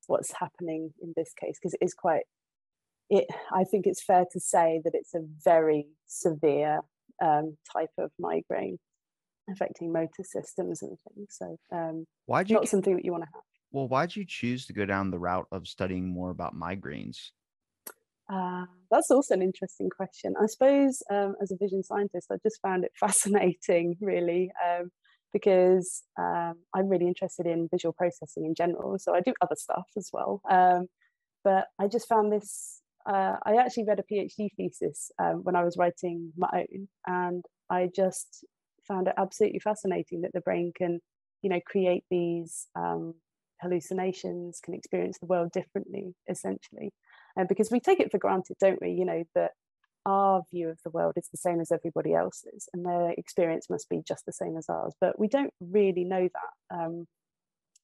what's 0.07 0.33
happening 0.39 0.93
in 1.03 1.13
this 1.17 1.33
case 1.39 1.57
because 1.61 1.75
it 1.75 1.85
is 1.85 1.95
quite 1.95 2.23
it 3.11 3.27
i 3.53 3.65
think 3.65 3.87
it's 3.87 4.03
fair 4.03 4.25
to 4.33 4.41
say 4.41 4.81
that 4.85 4.95
it's 4.95 5.15
a 5.15 5.21
very 5.45 5.87
severe 6.07 6.81
um, 7.23 7.57
type 7.73 7.91
of 7.99 8.11
migraine 8.19 8.79
affecting 9.53 9.93
motor 9.93 10.23
systems 10.23 10.83
and 10.83 10.97
things. 11.09 11.37
So 11.39 11.57
um, 11.73 12.07
why 12.27 12.43
do 12.43 12.51
you 12.51 12.55
not 12.55 12.63
get- 12.63 12.71
something 12.71 12.97
that 12.97 13.05
you 13.05 13.13
want 13.13 13.25
to 13.25 13.31
have 13.35 13.43
well, 13.73 13.89
why'd 13.89 14.15
you 14.15 14.25
choose 14.27 14.67
to 14.67 14.73
go 14.73 14.85
down 14.85 15.11
the 15.11 15.19
route 15.19 15.47
of 15.53 15.69
studying 15.69 16.09
more 16.09 16.31
about 16.31 16.55
migraines? 16.55 17.31
Uh, 18.33 18.65
that's 18.91 19.11
also 19.11 19.35
an 19.35 19.43
interesting 19.43 19.91
question. 19.91 20.35
I 20.41 20.47
suppose 20.47 21.03
um, 21.11 21.35
as 21.43 21.51
a 21.51 21.57
vision 21.57 21.83
scientist, 21.83 22.29
I 22.31 22.37
just 22.43 22.61
found 22.63 22.85
it 22.85 22.93
fascinating, 23.01 23.97
really, 24.01 24.51
um, 24.65 24.91
because 25.33 26.03
um, 26.19 26.55
I'm 26.75 26.89
really 26.89 27.07
interested 27.07 27.47
in 27.47 27.69
visual 27.71 27.93
processing 27.93 28.45
in 28.45 28.55
general. 28.55 28.99
So 28.99 29.15
I 29.15 29.21
do 29.21 29.35
other 29.41 29.57
stuff 29.57 29.87
as 29.97 30.11
well. 30.13 30.41
Um, 30.49 30.87
but 31.43 31.67
I 31.79 31.89
just 31.89 32.09
found 32.09 32.33
this. 32.33 32.83
Uh, 33.07 33.37
I 33.45 33.57
actually 33.57 33.85
read 33.85 33.99
a 33.99 34.03
PhD 34.03 34.51
thesis 34.57 35.11
um, 35.19 35.43
when 35.43 35.57
I 35.57 35.65
was 35.65 35.77
writing 35.77 36.33
my 36.37 36.49
own, 36.53 36.89
and 37.07 37.45
I 37.71 37.89
just 37.95 38.45
found 38.87 39.09
it 39.09 39.15
absolutely 39.17 39.61
fascinating 39.61 40.21
that 40.21 40.33
the 40.35 40.41
brain 40.41 40.73
can, 40.77 41.01
you 41.43 41.49
know, 41.51 41.61
create 41.67 42.05
these 42.11 42.67
um, 42.77 43.15
hallucinations, 43.61 44.61
can 44.63 44.75
experience 44.75 45.19
the 45.19 45.27
world 45.27 45.53
differently, 45.53 46.15
essentially. 46.29 46.93
And 47.37 47.49
because 47.49 47.71
we 47.71 47.81
take 47.81 48.01
it 48.01 48.11
for 48.11 48.19
granted, 48.19 48.57
don't 48.61 48.81
we? 48.81 48.91
You 48.91 49.05
know, 49.05 49.25
that 49.35 49.53
our 50.07 50.43
view 50.51 50.69
of 50.69 50.79
the 50.83 50.91
world 50.91 51.15
is 51.17 51.29
the 51.31 51.39
same 51.39 51.61
as 51.61 51.71
everybody 51.71 52.15
else's, 52.15 52.69
and 52.73 52.85
their 52.85 53.11
experience 53.11 53.69
must 53.71 53.89
be 53.89 54.03
just 54.07 54.27
the 54.27 54.33
same 54.33 54.57
as 54.57 54.69
ours. 54.69 54.95
But 55.01 55.19
we 55.19 55.29
don't 55.29 55.53
really 55.61 56.05
know 56.05 56.29
that. 56.29 56.77
Um, 56.77 57.07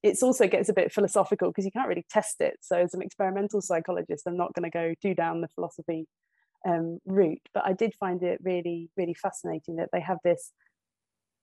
it 0.03 0.19
also 0.23 0.47
gets 0.47 0.69
a 0.69 0.75
bit 0.75 0.93
philosophical 0.93 1.49
because 1.49 1.65
you 1.65 1.73
can't 1.73 1.89
really 1.89 2.07
test 2.11 2.41
it. 2.41 2.59
So, 2.61 2.77
as 2.77 2.95
an 2.95 3.03
experimental 3.03 3.61
psychologist, 3.61 4.25
I'm 4.27 4.37
not 4.37 4.55
going 4.55 4.71
to 4.71 4.77
go 4.77 4.95
too 5.01 5.15
down 5.15 5.41
the 5.41 5.49
philosophy 5.49 6.07
um, 6.67 7.01
route. 7.07 7.43
But 7.55 7.65
I 7.67 7.73
did 7.73 7.95
find 7.95 8.23
it 8.23 8.41
really, 8.43 8.91
really 8.97 9.15
fascinating 9.15 9.77
that 9.77 9.91
they 9.93 10.01
have 10.01 10.19
this 10.25 10.53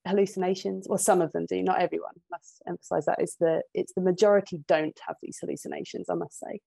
hallucinations. 0.06 0.88
Well 0.88 0.98
some 0.98 1.22
of 1.22 1.32
them 1.32 1.46
do 1.46 1.62
not 1.64 1.80
everyone 1.80 2.14
must 2.32 2.62
emphasize 2.68 3.06
that. 3.06 3.22
Is 3.22 3.36
the 3.40 3.62
it's 3.74 3.94
the 3.94 4.02
majority 4.02 4.64
don't 4.68 4.98
have 5.08 5.16
these 5.22 5.38
hallucinations 5.40 6.10
i 6.10 6.16
must 6.16 6.40
say. 6.40 6.60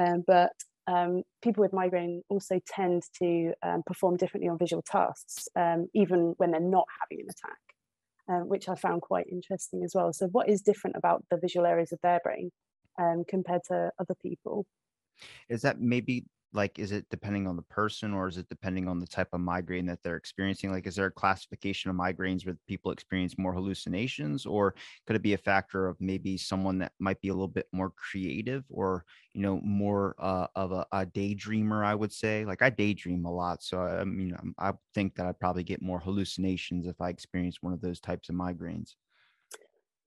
Um, 0.00 0.24
but 0.26 0.52
um, 0.86 1.22
people 1.42 1.62
with 1.62 1.72
migraine 1.72 2.22
also 2.28 2.60
tend 2.66 3.04
to 3.20 3.54
um, 3.62 3.82
perform 3.86 4.16
differently 4.16 4.48
on 4.50 4.58
visual 4.58 4.82
tasks 4.82 5.48
um, 5.56 5.88
even 5.94 6.34
when 6.36 6.50
they're 6.50 6.60
not 6.60 6.86
having 7.00 7.24
an 7.24 7.30
attack 7.30 7.58
um, 8.28 8.48
which 8.48 8.68
i 8.68 8.74
found 8.74 9.02
quite 9.02 9.26
interesting 9.30 9.82
as 9.84 9.92
well. 9.94 10.12
So 10.12 10.26
what 10.28 10.48
is 10.48 10.62
different 10.62 10.96
about 10.96 11.24
the 11.30 11.36
visual 11.36 11.66
areas 11.66 11.92
of 11.92 11.98
their 12.02 12.20
brain 12.22 12.50
um, 13.00 13.24
compared 13.26 13.62
to 13.68 13.90
other 13.98 14.14
people? 14.22 14.66
Is 15.48 15.62
that 15.62 15.80
maybe 15.80 16.24
like 16.54 16.78
is 16.78 16.92
it 16.92 17.04
depending 17.10 17.48
on 17.48 17.56
the 17.56 17.62
person 17.62 18.14
or 18.14 18.28
is 18.28 18.38
it 18.38 18.48
depending 18.48 18.86
on 18.86 19.00
the 19.00 19.06
type 19.06 19.28
of 19.32 19.40
migraine 19.40 19.86
that 19.86 19.98
they're 20.02 20.16
experiencing? 20.16 20.70
Like 20.70 20.86
is 20.86 20.94
there 20.94 21.06
a 21.06 21.10
classification 21.10 21.90
of 21.90 21.96
migraines 21.96 22.46
where 22.46 22.56
people 22.68 22.92
experience 22.92 23.36
more 23.36 23.52
hallucinations 23.52 24.46
or 24.46 24.74
could 25.06 25.16
it 25.16 25.22
be 25.22 25.34
a 25.34 25.38
factor 25.38 25.88
of 25.88 26.00
maybe 26.00 26.38
someone 26.38 26.78
that 26.78 26.92
might 27.00 27.20
be 27.20 27.28
a 27.28 27.34
little 27.34 27.48
bit 27.48 27.66
more 27.72 27.90
creative 27.90 28.64
or 28.70 29.04
you 29.34 29.42
know 29.42 29.60
more 29.62 30.14
uh, 30.18 30.46
of 30.54 30.70
a, 30.70 30.86
a, 30.92 31.04
daydreamer 31.04 31.84
i 31.84 31.94
would 31.94 32.12
say? 32.12 32.44
Like 32.44 32.62
i 32.62 32.70
daydream 32.70 33.24
a 33.24 33.32
lot 33.32 33.62
so 33.62 33.80
i 33.80 34.04
mean 34.04 34.36
i 34.58 34.72
think 34.94 35.16
that 35.16 35.26
i'd 35.26 35.40
probably 35.40 35.64
get 35.64 35.82
more 35.82 35.98
hallucinations 35.98 36.86
if 36.86 37.00
i 37.00 37.08
experience 37.08 37.58
one 37.60 37.72
of 37.72 37.80
those 37.80 38.00
types 38.00 38.28
of 38.28 38.36
migraines. 38.36 38.94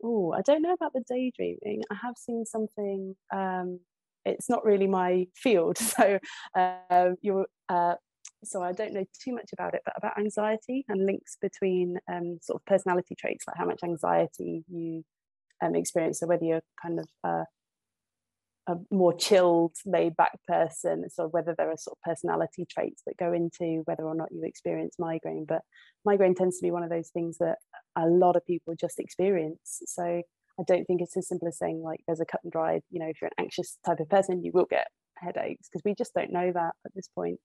Oh 0.02 0.32
i 0.32 0.42
don't 0.42 0.62
know 0.62 0.74
about 0.74 0.94
the 0.94 1.04
daydreaming. 1.10 1.84
I 1.92 1.96
have 2.02 2.16
seen 2.18 2.46
something 2.46 3.16
um 3.34 3.82
it's 4.28 4.50
not 4.50 4.66
really 4.66 4.88
my 4.88 5.28
field. 5.36 5.78
So 5.98 6.20
uh, 6.56 7.10
you're 7.22 7.48
uh, 7.70 7.96
so 8.44 8.62
I 8.62 8.72
don't 8.72 8.94
know 8.94 9.06
too 9.24 9.34
much 9.34 9.50
about 9.54 9.74
it, 9.74 9.82
but 9.84 9.96
about 9.98 10.18
anxiety 10.20 10.86
and 10.90 11.06
links 11.06 11.38
between 11.42 11.98
um, 12.12 12.38
sort 12.42 12.62
of 12.62 12.66
personality 12.66 13.16
traits, 13.16 13.46
like 13.48 13.58
how 13.58 13.66
much 13.66 13.80
anxiety 13.84 14.63
you 14.70 15.04
um, 15.62 15.76
experience, 15.76 16.20
so 16.20 16.28
whether 16.28 16.46
you're 16.46 16.62
kind 16.82 17.00
of 17.00 17.08
uh, 17.24 17.44
a 18.68 18.76
more 18.92 19.13
chilled, 19.13 19.76
laid 19.86 20.16
back 20.18 20.38
person, 20.48 21.10
so 21.10 21.28
whether 21.28 21.56
there 21.58 21.72
are 21.72 21.78
sort 21.78 21.98
of 21.98 22.02
personality 22.02 22.66
traits 22.70 23.02
that 23.08 23.18
go 23.18 23.34
into 23.34 23.82
whether 23.86 24.04
or 24.04 24.13
not 24.13 24.32
you 24.32 24.44
experience 24.44 24.96
migraine. 25.00 25.46
But 25.48 25.62
migraine 26.06 26.36
tends 26.36 26.58
to 26.58 26.63
be 26.63 26.72
one 26.72 26.84
of 26.84 26.90
those 26.90 27.10
things 27.10 27.38
that 27.40 27.58
a 27.96 28.06
lot 28.08 28.36
of 28.36 28.46
people 28.46 28.76
just 28.80 29.00
experience. 29.00 29.82
So 29.86 30.22
I 30.60 30.63
don't 30.65 30.86
think 30.86 31.02
it's 31.02 31.15
as 31.17 31.28
simple 31.28 31.48
as 31.48 31.58
saying 31.58 31.82
like 31.84 32.02
there's 32.08 32.20
a 32.20 32.26
cut 32.26 32.41
and 32.43 32.52
dried, 32.52 32.82
you 32.89 33.00
know, 33.00 33.08
if 33.08 33.22
you're 33.22 33.28
an 33.28 33.43
anxious 33.43 33.78
type 33.86 34.00
of 34.00 34.10
person, 34.10 34.43
you 34.43 34.52
will 34.54 34.65
get 34.70 34.88
headaches 35.17 35.70
because 35.70 35.84
we 35.84 35.96
just 35.96 36.13
don't 36.13 36.32
know 36.32 36.52
that 36.52 36.74
at 36.86 36.96
this 36.96 37.08
point. 37.08 37.39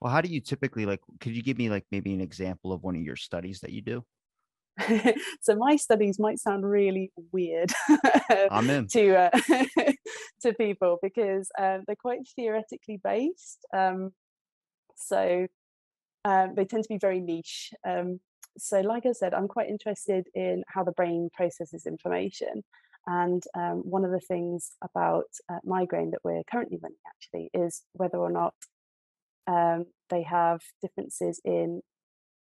Well, 0.00 0.12
how 0.12 0.20
do 0.20 0.28
you 0.28 0.40
typically 0.40 0.86
like 0.86 1.00
could 1.20 1.34
you 1.34 1.42
give 1.42 1.58
me 1.58 1.70
like 1.70 1.84
maybe 1.90 2.12
an 2.12 2.20
example 2.20 2.72
of 2.72 2.82
one 2.82 2.96
of 2.96 3.02
your 3.02 3.16
studies 3.16 3.60
that 3.60 3.70
you 3.70 3.82
do? 3.82 4.04
so 5.40 5.56
my 5.56 5.76
studies 5.76 6.18
might 6.18 6.38
sound 6.38 6.68
really 6.68 7.12
weird 7.32 7.72
to 8.90 9.16
uh, 9.16 9.30
to 10.42 10.54
people 10.54 10.98
because 11.02 11.50
um, 11.58 11.84
they're 11.86 11.96
quite 11.96 12.20
theoretically 12.36 12.98
based. 13.02 13.66
Um, 13.74 14.12
so 14.96 15.46
um, 16.24 16.54
they 16.54 16.64
tend 16.64 16.84
to 16.84 16.88
be 16.88 16.98
very 16.98 17.20
niche. 17.20 17.72
Um, 17.86 18.20
so, 18.60 18.80
like 18.80 19.06
I 19.06 19.12
said, 19.12 19.34
I'm 19.34 19.48
quite 19.48 19.68
interested 19.68 20.26
in 20.34 20.62
how 20.68 20.84
the 20.84 20.92
brain 20.92 21.30
processes 21.32 21.86
information. 21.86 22.62
And 23.06 23.42
um, 23.56 23.78
one 23.78 24.04
of 24.04 24.10
the 24.10 24.20
things 24.20 24.72
about 24.82 25.24
uh, 25.50 25.58
migraine 25.64 26.10
that 26.10 26.20
we're 26.22 26.42
currently 26.50 26.78
running 26.82 26.98
actually 27.08 27.50
is 27.54 27.82
whether 27.94 28.18
or 28.18 28.30
not 28.30 28.54
um, 29.46 29.86
they 30.10 30.22
have 30.22 30.60
differences 30.82 31.40
in 31.44 31.82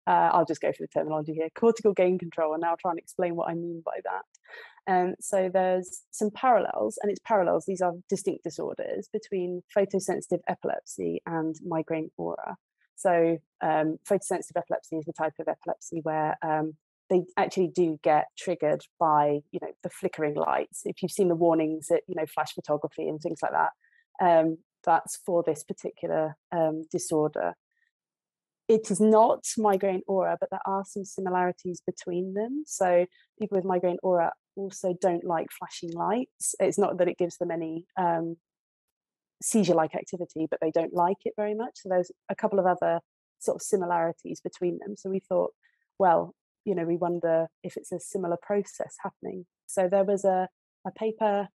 uh, 0.08 0.30
I'll 0.32 0.46
just 0.46 0.62
go 0.62 0.72
for 0.72 0.82
the 0.84 0.88
terminology 0.88 1.34
here, 1.34 1.50
cortical 1.54 1.92
gain 1.92 2.18
control, 2.18 2.54
and 2.54 2.62
now 2.62 2.76
try 2.80 2.92
and 2.92 2.98
explain 2.98 3.36
what 3.36 3.50
I 3.50 3.54
mean 3.54 3.82
by 3.84 3.98
that. 4.04 4.90
Um, 4.90 5.14
so 5.20 5.50
there's 5.52 6.04
some 6.10 6.30
parallels, 6.30 6.98
and 7.02 7.10
it's 7.10 7.20
parallels, 7.26 7.66
these 7.66 7.82
are 7.82 7.92
distinct 8.08 8.42
disorders 8.42 9.10
between 9.12 9.62
photosensitive 9.76 10.40
epilepsy 10.48 11.20
and 11.26 11.54
migraine 11.62 12.10
aura. 12.16 12.56
So 12.98 13.38
um, 13.62 13.98
photosensitive 14.08 14.56
epilepsy 14.56 14.96
is 14.96 15.04
the 15.04 15.12
type 15.12 15.34
of 15.38 15.48
epilepsy 15.48 16.00
where 16.02 16.36
um, 16.42 16.74
they 17.08 17.22
actually 17.36 17.68
do 17.68 17.98
get 18.02 18.26
triggered 18.36 18.82
by, 18.98 19.40
you 19.50 19.60
know, 19.62 19.70
the 19.82 19.90
flickering 19.90 20.34
lights. 20.34 20.82
If 20.84 21.02
you've 21.02 21.12
seen 21.12 21.28
the 21.28 21.34
warnings 21.34 21.90
at, 21.90 22.02
you 22.08 22.14
know, 22.16 22.26
flash 22.26 22.52
photography 22.52 23.08
and 23.08 23.20
things 23.20 23.38
like 23.42 23.52
that, 23.52 23.70
um, 24.20 24.58
that's 24.84 25.18
for 25.24 25.42
this 25.42 25.64
particular 25.64 26.36
um, 26.52 26.84
disorder 26.90 27.54
it 28.68 28.90
is 28.90 29.00
not 29.00 29.44
migraine 29.56 30.02
aura, 30.06 30.36
but 30.38 30.50
there 30.50 30.60
are 30.66 30.84
some 30.86 31.04
similarities 31.04 31.80
between 31.84 32.34
them. 32.34 32.64
So 32.66 33.06
people 33.38 33.56
with 33.56 33.64
migraine 33.64 33.96
aura 34.02 34.32
also 34.56 34.94
don't 35.00 35.24
like 35.24 35.46
flashing 35.58 35.92
lights. 35.92 36.54
It's 36.60 36.78
not 36.78 36.98
that 36.98 37.08
it 37.08 37.16
gives 37.16 37.38
them 37.38 37.50
any 37.50 37.86
um, 37.96 38.36
seizure-like 39.42 39.94
activity, 39.94 40.46
but 40.50 40.60
they 40.60 40.70
don't 40.70 40.94
like 40.94 41.18
it 41.24 41.34
very 41.36 41.54
much. 41.54 41.78
So 41.82 41.88
there's 41.88 42.10
a 42.28 42.34
couple 42.34 42.58
of 42.58 42.66
other 42.66 43.00
sort 43.38 43.56
of 43.56 43.62
similarities 43.62 44.40
between 44.40 44.78
them. 44.78 44.96
So 44.96 45.10
we 45.10 45.20
thought, 45.20 45.52
well, 45.98 46.34
you 46.64 46.74
know, 46.74 46.84
we 46.84 46.96
wonder 46.96 47.48
if 47.62 47.76
it's 47.76 47.92
a 47.92 48.00
similar 48.00 48.36
process 48.42 48.96
happening. 49.02 49.46
So 49.66 49.88
there 49.88 50.04
was 50.04 50.24
a, 50.24 50.48
a 50.86 50.90
paper 50.90 51.48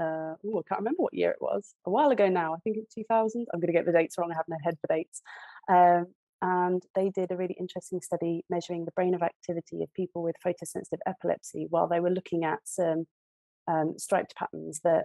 uh, 0.00 0.34
oh, 0.44 0.58
I 0.58 0.68
can't 0.68 0.80
remember 0.80 1.02
what 1.02 1.14
year 1.14 1.30
it 1.30 1.40
was, 1.40 1.74
a 1.86 1.90
while 1.90 2.10
ago 2.10 2.28
now, 2.28 2.54
I 2.54 2.58
think 2.64 2.76
it's 2.76 2.94
2000. 2.94 3.46
I'm 3.52 3.60
going 3.60 3.68
to 3.68 3.72
get 3.72 3.86
the 3.86 3.92
dates 3.92 4.16
wrong, 4.18 4.32
I 4.32 4.36
have 4.36 4.48
no 4.48 4.56
head 4.62 4.76
for 4.80 4.92
dates. 4.92 5.22
Um, 5.68 6.06
and 6.40 6.82
they 6.96 7.10
did 7.10 7.30
a 7.30 7.36
really 7.36 7.56
interesting 7.58 8.00
study 8.00 8.44
measuring 8.50 8.84
the 8.84 8.90
brain 8.92 9.14
of 9.14 9.22
activity 9.22 9.82
of 9.82 9.94
people 9.94 10.22
with 10.22 10.34
photosensitive 10.44 10.98
epilepsy 11.06 11.66
while 11.70 11.86
they 11.86 12.00
were 12.00 12.10
looking 12.10 12.44
at 12.44 12.58
some 12.64 13.06
um, 13.68 13.94
striped 13.96 14.34
patterns 14.34 14.80
that 14.82 15.04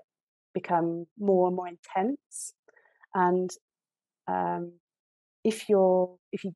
become 0.59 0.89
more 1.29 1.47
and 1.47 1.55
more 1.59 1.69
intense. 1.75 2.53
And 3.13 3.49
um, 4.35 4.63
if 5.43 5.57
you're, 5.69 6.05
if 6.35 6.43
you, 6.43 6.51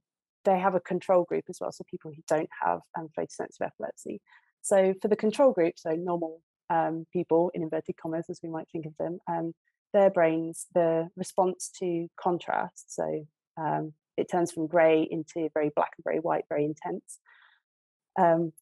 they 0.46 0.60
have 0.66 0.76
a 0.76 0.88
control 0.92 1.24
group 1.30 1.46
as 1.50 1.58
well, 1.60 1.72
so 1.72 1.84
people 1.94 2.12
who 2.16 2.24
don't 2.34 2.50
have 2.64 2.80
um, 2.98 3.08
photosensitive 3.16 3.68
epilepsy. 3.72 4.16
So 4.62 4.78
for 5.02 5.08
the 5.08 5.22
control 5.26 5.52
group, 5.58 5.76
so 5.78 5.92
normal 5.92 6.42
um, 6.76 6.96
people 7.12 7.52
in 7.54 7.62
inverted 7.64 7.96
commas, 8.02 8.28
as 8.30 8.40
we 8.44 8.50
might 8.50 8.70
think 8.72 8.86
of 8.86 8.96
them, 9.02 9.20
um, 9.34 9.48
their 9.94 10.10
brains, 10.10 10.68
the 10.74 11.10
response 11.16 11.70
to 11.80 12.08
contrast, 12.26 12.96
so 12.98 13.08
um, 13.58 13.94
it 14.18 14.28
turns 14.32 14.52
from 14.52 14.68
grey 14.68 15.08
into 15.16 15.50
very 15.54 15.72
black 15.78 15.92
and 15.98 16.04
very 16.04 16.22
white, 16.28 16.46
very 16.54 16.66
intense. 16.72 17.20
Um, 18.18 18.54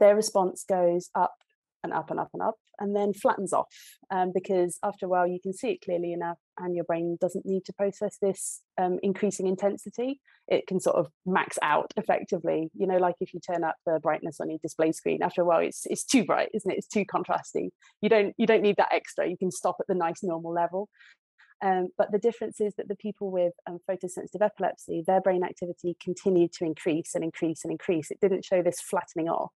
their 0.00 0.16
response 0.16 0.64
goes 0.68 1.10
up 1.14 1.34
and 1.82 1.92
up 1.92 2.10
and 2.10 2.20
up 2.20 2.30
and 2.32 2.42
up 2.42 2.56
and 2.78 2.96
then 2.96 3.12
flattens 3.12 3.52
off 3.52 3.68
um, 4.10 4.32
because 4.34 4.78
after 4.82 5.06
a 5.06 5.08
while 5.08 5.26
you 5.26 5.38
can 5.40 5.52
see 5.52 5.70
it 5.70 5.80
clearly 5.84 6.12
enough 6.12 6.38
and 6.58 6.74
your 6.74 6.84
brain 6.84 7.16
doesn't 7.20 7.46
need 7.46 7.64
to 7.64 7.72
process 7.72 8.16
this 8.20 8.60
um, 8.78 8.98
increasing 9.02 9.46
intensity. 9.46 10.20
It 10.48 10.66
can 10.66 10.80
sort 10.80 10.96
of 10.96 11.08
max 11.24 11.58
out 11.62 11.92
effectively 11.96 12.70
you 12.74 12.86
know 12.86 12.98
like 12.98 13.16
if 13.20 13.32
you 13.34 13.40
turn 13.40 13.64
up 13.64 13.76
the 13.86 14.00
brightness 14.02 14.40
on 14.40 14.50
your 14.50 14.58
display 14.62 14.92
screen 14.92 15.22
after 15.22 15.42
a 15.42 15.44
while 15.44 15.60
it's 15.60 15.86
it's 15.86 16.04
too 16.04 16.24
bright 16.24 16.48
isn't 16.54 16.70
it? 16.70 16.78
It's 16.78 16.88
too 16.88 17.04
contrasting. 17.04 17.70
You 18.00 18.08
don't 18.08 18.34
you 18.38 18.46
don't 18.46 18.62
need 18.62 18.76
that 18.76 18.92
extra. 18.92 19.28
You 19.28 19.36
can 19.36 19.50
stop 19.50 19.76
at 19.80 19.86
the 19.86 19.94
nice 19.94 20.22
normal 20.22 20.52
level. 20.52 20.88
Um, 21.62 21.88
but 21.96 22.10
the 22.10 22.18
difference 22.18 22.60
is 22.60 22.74
that 22.76 22.88
the 22.88 22.96
people 22.96 23.30
with 23.30 23.52
um, 23.68 23.78
photosensitive 23.88 24.42
epilepsy, 24.42 25.04
their 25.06 25.20
brain 25.20 25.44
activity 25.44 25.96
continued 26.02 26.52
to 26.54 26.64
increase 26.64 27.14
and 27.14 27.22
increase 27.22 27.60
and 27.62 27.70
increase. 27.70 28.10
It 28.10 28.18
didn't 28.20 28.44
show 28.44 28.62
this 28.62 28.80
flattening 28.80 29.28
off. 29.28 29.52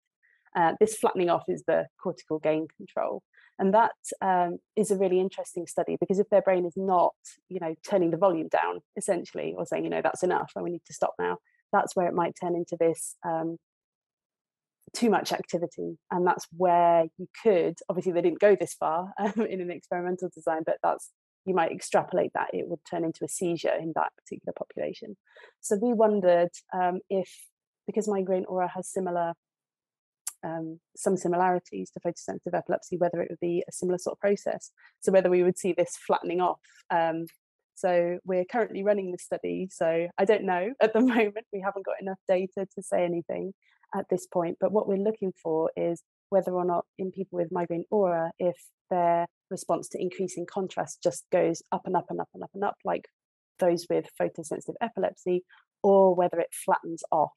Uh, 0.56 0.72
this 0.80 0.96
flattening 0.96 1.30
off 1.30 1.44
is 1.48 1.62
the 1.66 1.86
cortical 2.02 2.38
gain 2.38 2.66
control. 2.76 3.22
And 3.58 3.72
that 3.74 3.92
um, 4.20 4.58
is 4.74 4.90
a 4.90 4.96
really 4.96 5.20
interesting 5.20 5.66
study 5.66 5.96
because 5.98 6.18
if 6.18 6.28
their 6.30 6.42
brain 6.42 6.66
is 6.66 6.74
not, 6.76 7.14
you 7.48 7.58
know, 7.60 7.74
turning 7.88 8.10
the 8.10 8.16
volume 8.16 8.48
down 8.48 8.80
essentially, 8.96 9.54
or 9.56 9.64
saying, 9.64 9.84
you 9.84 9.90
know, 9.90 10.02
that's 10.02 10.22
enough 10.22 10.52
and 10.54 10.64
we 10.64 10.70
need 10.70 10.84
to 10.86 10.92
stop 10.92 11.14
now, 11.18 11.38
that's 11.72 11.96
where 11.96 12.06
it 12.06 12.14
might 12.14 12.34
turn 12.40 12.54
into 12.54 12.76
this 12.78 13.16
um, 13.24 13.56
too 14.94 15.10
much 15.10 15.32
activity. 15.32 15.98
And 16.10 16.26
that's 16.26 16.46
where 16.56 17.04
you 17.16 17.28
could, 17.42 17.76
obviously, 17.88 18.12
they 18.12 18.22
didn't 18.22 18.40
go 18.40 18.56
this 18.56 18.74
far 18.74 19.12
um, 19.18 19.46
in 19.46 19.60
an 19.60 19.70
experimental 19.70 20.30
design, 20.34 20.62
but 20.64 20.76
that's 20.82 21.10
you 21.46 21.54
might 21.54 21.70
extrapolate 21.70 22.32
that 22.34 22.50
it 22.52 22.66
would 22.68 22.80
turn 22.90 23.04
into 23.04 23.24
a 23.24 23.28
seizure 23.28 23.74
in 23.80 23.92
that 23.94 24.12
particular 24.18 24.52
population. 24.58 25.16
So 25.60 25.78
we 25.80 25.92
wondered 25.92 26.50
um, 26.74 26.98
if, 27.08 27.30
because 27.86 28.08
migraine 28.08 28.44
aura 28.46 28.68
has 28.74 28.88
similar, 28.88 29.32
um, 30.44 30.80
some 30.96 31.16
similarities 31.16 31.90
to 31.90 32.00
photosensitive 32.00 32.54
epilepsy, 32.54 32.96
whether 32.96 33.20
it 33.20 33.30
would 33.30 33.40
be 33.40 33.64
a 33.68 33.72
similar 33.72 33.98
sort 33.98 34.16
of 34.16 34.20
process. 34.20 34.70
So 35.00 35.12
whether 35.12 35.30
we 35.30 35.42
would 35.42 35.58
see 35.58 35.72
this 35.72 35.96
flattening 35.96 36.40
off. 36.40 36.60
Um, 36.90 37.26
so 37.74 38.18
we're 38.24 38.44
currently 38.44 38.82
running 38.82 39.12
the 39.12 39.18
study. 39.18 39.68
So 39.70 40.08
I 40.18 40.24
don't 40.24 40.44
know 40.44 40.72
at 40.80 40.92
the 40.92 41.00
moment. 41.00 41.46
We 41.52 41.60
haven't 41.60 41.86
got 41.86 42.00
enough 42.00 42.18
data 42.28 42.66
to 42.74 42.82
say 42.82 43.04
anything 43.04 43.52
at 43.94 44.06
this 44.10 44.26
point. 44.26 44.58
But 44.60 44.72
what 44.72 44.88
we're 44.88 44.96
looking 44.96 45.32
for 45.42 45.70
is 45.76 46.02
whether 46.30 46.52
or 46.52 46.64
not 46.64 46.84
in 46.98 47.12
people 47.12 47.38
with 47.38 47.52
migraine 47.52 47.84
aura, 47.90 48.32
if 48.38 48.56
their 48.90 49.26
response 49.50 49.88
to 49.88 50.00
increasing 50.00 50.46
contrast 50.46 51.02
just 51.02 51.24
goes 51.30 51.62
up 51.72 51.82
and 51.84 51.96
up 51.96 52.06
and 52.10 52.20
up 52.20 52.28
and 52.34 52.42
up 52.42 52.50
and 52.54 52.64
up, 52.64 52.76
like 52.84 53.08
those 53.58 53.86
with 53.88 54.06
photosensitive 54.20 54.74
epilepsy, 54.80 55.44
or 55.82 56.14
whether 56.14 56.38
it 56.40 56.52
flattens 56.64 57.02
off 57.12 57.32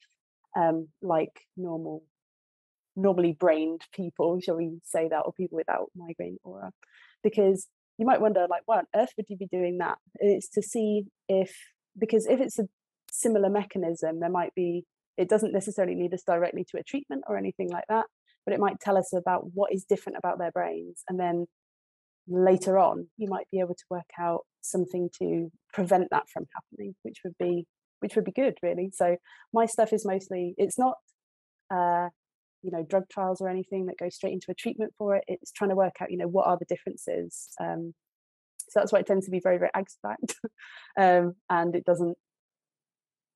um, 0.58 0.88
like 1.02 1.42
normal, 1.56 2.04
normally 3.02 3.34
brained 3.34 3.82
people, 3.94 4.40
shall 4.40 4.58
we 4.58 4.80
say 4.84 5.08
that, 5.10 5.22
or 5.26 5.34
people 5.34 5.58
without 5.58 5.90
migraine 5.96 6.38
aura. 6.44 6.72
Because 7.24 7.68
you 7.98 8.06
might 8.06 8.22
wonder, 8.22 8.48
like, 8.50 8.64
why 8.66 8.78
on 8.78 8.86
earth 8.96 9.14
would 9.18 9.28
you 9.30 9.38
be 9.38 9.48
doing 9.48 9.80
that? 9.80 9.98
It's 10.16 10.50
to 10.50 10.62
see 10.62 11.06
if, 11.28 11.56
because 11.98 12.26
if 12.28 12.40
it's 12.40 12.60
a 12.60 12.68
similar 13.12 13.50
mechanism, 13.50 14.20
there 14.20 14.30
might 14.30 14.54
be, 14.56 14.86
it 15.18 15.30
doesn't 15.30 15.54
necessarily 15.54 15.96
lead 15.96 16.14
us 16.14 16.24
directly 16.24 16.66
to 16.72 16.78
a 16.78 16.84
treatment 16.84 17.24
or 17.28 17.38
anything 17.38 17.70
like 17.70 17.86
that 17.90 18.06
but 18.50 18.56
it 18.56 18.60
might 18.60 18.80
tell 18.80 18.98
us 18.98 19.14
about 19.14 19.54
what 19.54 19.72
is 19.72 19.86
different 19.86 20.18
about 20.18 20.40
their 20.40 20.52
brains. 20.52 21.04
And 21.08 21.20
then 21.20 21.46
later 22.28 22.80
on, 22.80 23.08
you 23.16 23.28
might 23.30 23.48
be 23.52 23.60
able 23.60 23.76
to 23.76 23.84
work 23.92 24.10
out 24.20 24.42
something 24.62 25.10
to 25.20 25.52
prevent 25.72 26.08
that 26.10 26.28
from 26.34 26.46
happening, 26.56 26.96
which 27.04 27.18
would 27.24 27.36
be 27.40 27.68
which 28.00 28.16
would 28.16 28.26
be 28.26 28.32
good, 28.32 28.58
really. 28.64 28.92
So 28.92 29.18
my 29.54 29.68
stuff 29.68 29.94
is 29.94 30.04
mostly 30.04 30.56
it's 30.58 30.80
not 30.80 30.96
uh, 31.72 32.10
you 32.62 32.72
know 32.72 32.84
drug 32.84 33.04
trials 33.10 33.42
or 33.42 33.50
anything 33.50 33.86
that 33.86 33.98
goes 33.98 34.16
straight 34.16 34.34
into 34.34 34.52
a 34.52 34.56
treatment 34.56 34.94
for 34.98 35.16
it. 35.16 35.24
It's 35.28 35.52
trying 35.52 35.70
to 35.70 35.76
work 35.76 35.96
out 36.02 36.12
you 36.12 36.18
know 36.18 36.28
what 36.28 36.48
are 36.48 36.58
the 36.58 36.66
differences. 36.66 37.50
Um, 37.62 37.94
so 38.70 38.80
that's 38.80 38.92
why 38.92 39.00
it 39.00 39.08
tends 39.08 39.26
to 39.26 39.32
be 39.32 39.40
very 39.40 39.58
very 39.58 39.72
abstract, 39.74 40.36
um, 41.00 41.36
and 41.50 41.76
it 41.76 41.86
doesn't. 41.86 42.18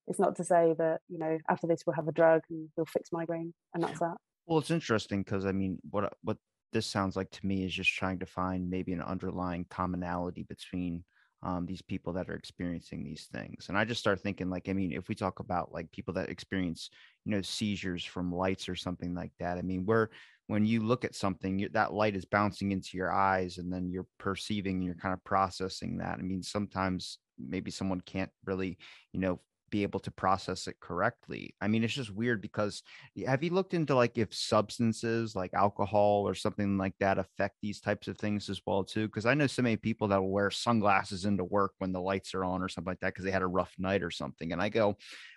It's 0.06 0.20
not 0.20 0.36
to 0.36 0.44
say 0.44 0.74
that 0.78 1.00
you 1.08 1.18
know 1.18 1.38
after 1.48 1.66
this 1.66 1.82
we'll 1.86 1.96
have 1.96 2.08
a 2.08 2.12
drug 2.12 2.42
and 2.50 2.68
we'll 2.76 2.86
fix 2.86 3.10
migraine 3.12 3.54
and 3.72 3.82
that's 3.82 4.00
that. 4.00 4.16
Well, 4.46 4.58
it's 4.58 4.70
interesting 4.70 5.22
because 5.22 5.46
I 5.46 5.52
mean, 5.52 5.78
what 5.90 6.12
what 6.22 6.36
this 6.72 6.86
sounds 6.86 7.16
like 7.16 7.30
to 7.30 7.46
me 7.46 7.64
is 7.64 7.72
just 7.72 7.94
trying 7.94 8.18
to 8.18 8.26
find 8.26 8.68
maybe 8.68 8.92
an 8.92 9.00
underlying 9.00 9.64
commonality 9.70 10.42
between 10.42 11.04
um, 11.44 11.66
these 11.66 11.82
people 11.82 12.12
that 12.14 12.28
are 12.30 12.34
experiencing 12.34 13.04
these 13.04 13.28
things. 13.30 13.68
And 13.68 13.76
I 13.76 13.84
just 13.84 14.00
start 14.00 14.20
thinking, 14.20 14.50
like, 14.50 14.68
I 14.68 14.72
mean, 14.72 14.92
if 14.92 15.08
we 15.08 15.14
talk 15.14 15.40
about 15.40 15.72
like 15.72 15.92
people 15.92 16.14
that 16.14 16.30
experience, 16.30 16.90
you 17.24 17.32
know, 17.32 17.42
seizures 17.42 18.04
from 18.04 18.34
lights 18.34 18.68
or 18.68 18.74
something 18.74 19.14
like 19.14 19.32
that, 19.38 19.58
I 19.58 19.62
mean, 19.62 19.84
where 19.84 20.10
when 20.46 20.66
you 20.66 20.82
look 20.82 21.04
at 21.04 21.14
something, 21.14 21.68
that 21.72 21.92
light 21.92 22.16
is 22.16 22.24
bouncing 22.24 22.72
into 22.72 22.96
your 22.96 23.12
eyes, 23.12 23.58
and 23.58 23.72
then 23.72 23.90
you're 23.90 24.06
perceiving, 24.18 24.76
and 24.76 24.84
you're 24.84 24.94
kind 24.94 25.14
of 25.14 25.22
processing 25.24 25.98
that. 25.98 26.18
I 26.18 26.22
mean, 26.22 26.42
sometimes 26.42 27.18
maybe 27.38 27.70
someone 27.70 28.00
can't 28.00 28.30
really, 28.44 28.78
you 29.12 29.20
know, 29.20 29.40
be 29.70 29.82
able 29.82 30.00
to 30.00 30.10
process 30.10 30.66
it 30.66 30.78
correctly. 30.80 31.54
I 31.60 31.68
mean, 31.68 31.84
it's 31.84 31.94
just 31.94 32.14
weird 32.14 32.40
because 32.40 32.82
have 33.26 33.42
you 33.42 33.50
looked 33.50 33.74
into 33.74 33.94
like 33.94 34.18
if 34.18 34.32
substances 34.32 35.34
like 35.34 35.52
alcohol 35.54 36.28
or 36.28 36.34
something 36.34 36.78
like 36.78 36.94
that 37.00 37.18
affect 37.18 37.56
these 37.60 37.80
types 37.80 38.08
of 38.08 38.16
things 38.16 38.48
as 38.48 38.60
well 38.66 38.84
too? 38.84 39.06
Because 39.06 39.26
I 39.26 39.34
know 39.34 39.46
so 39.46 39.62
many 39.62 39.76
people 39.76 40.08
that 40.08 40.20
will 40.20 40.30
wear 40.30 40.50
sunglasses 40.50 41.24
into 41.24 41.44
work 41.44 41.72
when 41.78 41.92
the 41.92 42.00
lights 42.00 42.34
are 42.34 42.44
on 42.44 42.62
or 42.62 42.68
something 42.68 42.90
like 42.90 43.00
that 43.00 43.14
because 43.14 43.24
they 43.24 43.30
had 43.30 43.42
a 43.42 43.46
rough 43.46 43.72
night 43.78 44.02
or 44.02 44.10
something. 44.10 44.52
And 44.52 44.62
I 44.62 44.68
go, 44.68 44.96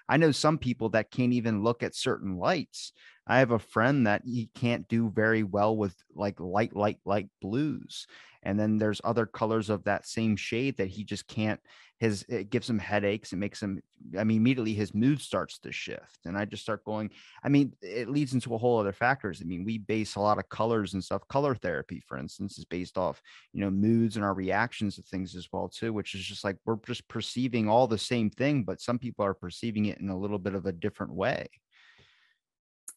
I 0.10 0.18
know 0.18 0.32
some 0.32 0.58
people 0.58 0.90
that 0.90 1.12
can't 1.12 1.34
even 1.34 1.63
look 1.63 1.84
at 1.84 1.96
certain 1.96 2.38
lights. 2.38 2.94
I 3.26 3.40
have 3.40 3.52
a 3.52 3.60
friend 3.60 4.08
that 4.08 4.22
he 4.26 4.50
can't 4.56 4.88
do 4.88 5.10
very 5.10 5.44
well 5.44 5.76
with 5.76 5.96
like 6.16 6.40
light, 6.40 6.76
light, 6.76 7.00
light 7.06 7.28
blues. 7.42 8.08
And 8.44 8.58
then 8.58 8.78
there's 8.78 9.02
other 9.04 9.26
colors 9.26 9.70
of 9.70 9.84
that 9.84 10.08
same 10.08 10.38
shade 10.38 10.78
that 10.78 10.88
he 10.88 11.04
just 11.04 11.28
can't 11.28 11.60
his 12.00 12.24
it 12.30 12.50
gives 12.50 12.70
him 12.70 12.78
headaches 12.78 13.34
it 13.34 13.38
makes 13.38 13.62
him 13.62 13.82
i 14.18 14.24
mean 14.24 14.38
immediately 14.38 14.74
his 14.74 14.94
mood 14.94 15.20
starts 15.20 15.58
to 15.58 15.72
shift 15.72 16.20
and 16.26 16.38
i 16.38 16.46
just 16.46 16.62
start 16.62 16.84
going 16.84 17.10
i 17.44 17.50
mean 17.50 17.74
it 17.82 18.10
leads 18.10 18.34
into 18.34 18.54
a 18.54 18.58
whole 18.58 18.80
other 18.80 18.94
factors 18.94 19.42
i 19.42 19.46
mean 19.46 19.64
we 19.66 19.78
base 19.78 20.16
a 20.16 20.20
lot 20.20 20.38
of 20.38 20.48
colors 20.50 20.94
and 20.94 21.04
stuff 21.04 21.28
color 21.28 21.56
therapy 21.56 22.02
for 22.08 22.18
instance 22.18 22.58
is 22.58 22.66
based 22.66 22.98
off 22.98 23.22
you 23.54 23.62
know 23.62 23.72
moods 23.72 24.16
and 24.16 24.24
our 24.24 24.34
reactions 24.34 24.96
to 24.96 25.02
things 25.02 25.36
as 25.36 25.48
well 25.52 25.68
too 25.68 25.92
which 25.92 26.14
is 26.14 26.22
just 26.22 26.44
like 26.44 26.58
we're 26.66 26.78
just 26.86 27.08
perceiving 27.08 27.68
all 27.68 27.88
the 27.88 27.98
same 27.98 28.30
thing 28.30 28.64
but 28.64 28.82
some 28.82 29.00
people 29.00 29.26
are 29.26 29.34
perceiving 29.34 29.86
it 29.86 30.00
in 30.00 30.10
a 30.10 30.18
little 30.18 30.40
bit 30.40 30.56
of 30.56 30.66
a 30.66 30.72
different 30.72 31.14
way. 31.14 31.48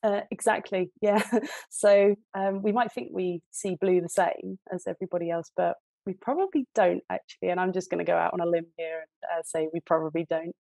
Uh, 0.02 0.22
exactly. 0.30 0.90
Yeah. 1.00 1.22
so 1.70 2.16
um, 2.34 2.62
we 2.62 2.72
might 2.72 2.92
think 2.92 3.10
we 3.12 3.42
see 3.50 3.76
blue 3.80 4.00
the 4.00 4.08
same 4.08 4.58
as 4.72 4.84
everybody 4.86 5.30
else, 5.30 5.50
but 5.56 5.76
we 6.06 6.14
probably 6.14 6.66
don't 6.74 7.02
actually. 7.10 7.50
And 7.50 7.60
I'm 7.60 7.72
just 7.72 7.90
going 7.90 8.04
to 8.04 8.10
go 8.10 8.16
out 8.16 8.32
on 8.32 8.40
a 8.40 8.46
limb 8.46 8.66
here 8.76 9.00
and 9.00 9.38
uh, 9.38 9.42
say 9.44 9.68
we 9.72 9.80
probably 9.80 10.26
don't, 10.28 10.54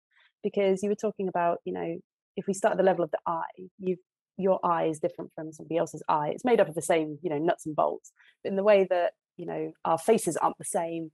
because 0.43 0.84
you 0.84 0.89
were 0.89 0.95
talking 0.95 1.28
about, 1.28 1.60
you 1.65 1.73
know, 1.73 1.97
if 2.36 2.47
we 2.47 2.54
start 2.54 2.73
at 2.73 2.78
the 2.78 2.84
level 2.84 3.04
of 3.04 3.12
the 3.12 3.19
eye, 3.28 3.67
you've 3.78 3.99
your 4.39 4.60
eye 4.63 4.86
is 4.86 4.99
different 4.99 5.32
from 5.36 5.52
somebody 5.52 5.78
else's 5.78 6.02
eye. 6.08 6.30
It's 6.30 6.45
made 6.45 6.62
up 6.62 6.69
of 6.69 6.75
the 6.75 6.82
same, 6.82 7.19
you 7.21 7.30
know, 7.30 7.38
nuts 7.38 7.65
and 7.65 7.75
bolts. 7.75 8.13
But 8.41 8.52
in 8.52 8.56
the 8.56 8.63
way 8.63 8.88
that, 8.89 9.12
you 9.36 9.45
know, 9.45 9.73
our 9.84 9.97
faces 9.97 10.38
aren't 10.38 10.58
the 10.58 10.63
same, 10.63 11.12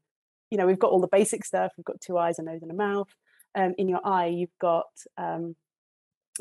you 0.52 0.60
know, 0.60 0.68
we've 0.68 0.80
got 0.80 0.92
all 0.92 1.02
the 1.02 1.08
basic 1.08 1.44
stuff. 1.44 1.72
We've 1.76 1.86
got 1.86 2.00
two 2.00 2.20
eyes, 2.20 2.38
a 2.38 2.44
nose, 2.44 2.62
and 2.62 2.70
a 2.70 2.76
mouth. 2.76 3.10
Um, 3.56 3.74
in 3.80 3.90
your 3.90 4.02
eye, 4.06 4.28
you've 4.28 4.58
got 4.62 4.86
um, 5.18 5.56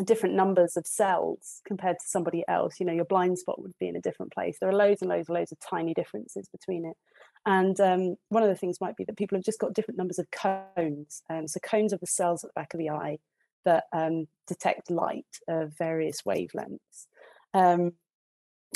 different 0.04 0.34
numbers 0.34 0.76
of 0.76 0.86
cells 0.86 1.62
compared 1.66 1.96
to 2.00 2.06
somebody 2.06 2.44
else. 2.48 2.78
You 2.78 2.84
know, 2.84 2.92
your 2.92 3.06
blind 3.06 3.38
spot 3.38 3.62
would 3.62 3.72
be 3.80 3.88
in 3.88 3.96
a 3.96 4.00
different 4.00 4.32
place. 4.32 4.58
There 4.60 4.68
are 4.68 4.74
loads 4.74 5.00
and 5.00 5.08
loads 5.08 5.28
and 5.30 5.38
loads 5.38 5.52
of 5.52 5.58
tiny 5.60 5.94
differences 5.94 6.50
between 6.50 6.84
it. 6.84 6.96
And 7.46 7.78
um, 7.80 8.16
one 8.28 8.42
of 8.42 8.48
the 8.48 8.56
things 8.56 8.80
might 8.80 8.96
be 8.96 9.04
that 9.04 9.16
people 9.16 9.36
have 9.36 9.44
just 9.44 9.60
got 9.60 9.74
different 9.74 9.98
numbers 9.98 10.18
of 10.18 10.30
cones. 10.30 11.22
Um, 11.28 11.46
so 11.46 11.60
cones 11.60 11.92
are 11.92 11.98
the 11.98 12.06
cells 12.06 12.42
at 12.42 12.48
the 12.50 12.60
back 12.60 12.72
of 12.72 12.78
the 12.78 12.90
eye 12.90 13.18
that 13.64 13.84
um, 13.92 14.26
detect 14.46 14.90
light 14.90 15.26
of 15.48 15.76
various 15.76 16.22
wavelengths. 16.22 17.06
Um, 17.52 17.92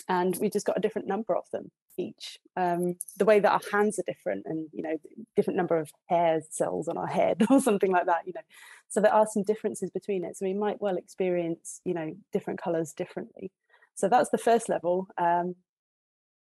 and 0.09 0.37
we've 0.41 0.53
just 0.53 0.67
got 0.67 0.79
a 0.79 0.81
different 0.81 1.09
number 1.09 1.35
of 1.35 1.45
them 1.53 1.71
each. 1.99 2.39
Um, 2.57 2.97
the 3.17 3.25
way 3.25 3.41
that 3.41 3.51
our 3.51 3.61
hands 3.73 3.99
are 3.99 4.05
different 4.07 4.45
and, 4.47 4.69
you 4.73 4.83
know, 4.83 4.97
different 5.37 5.57
number 5.57 5.79
of 5.79 5.91
hair 6.07 6.41
cells 6.51 6.89
on 6.89 6.97
our 6.97 7.07
head 7.07 7.45
or 7.51 7.61
something 7.61 7.91
like 7.91 8.07
that, 8.07 8.27
you 8.27 8.33
know. 8.35 8.43
So 8.89 9.01
there 9.01 9.13
are 9.13 9.27
some 9.27 9.43
differences 9.43 9.91
between 9.91 10.25
it. 10.25 10.37
So 10.37 10.47
we 10.47 10.55
might 10.55 10.81
well 10.81 10.97
experience, 10.97 11.81
you 11.85 11.95
know, 11.95 12.15
different 12.33 12.61
colors 12.61 12.93
differently. 12.93 13.51
So 13.95 14.09
that's 14.09 14.31
the 14.31 14.39
first 14.39 14.69
level. 14.69 15.09
Um, 15.19 15.57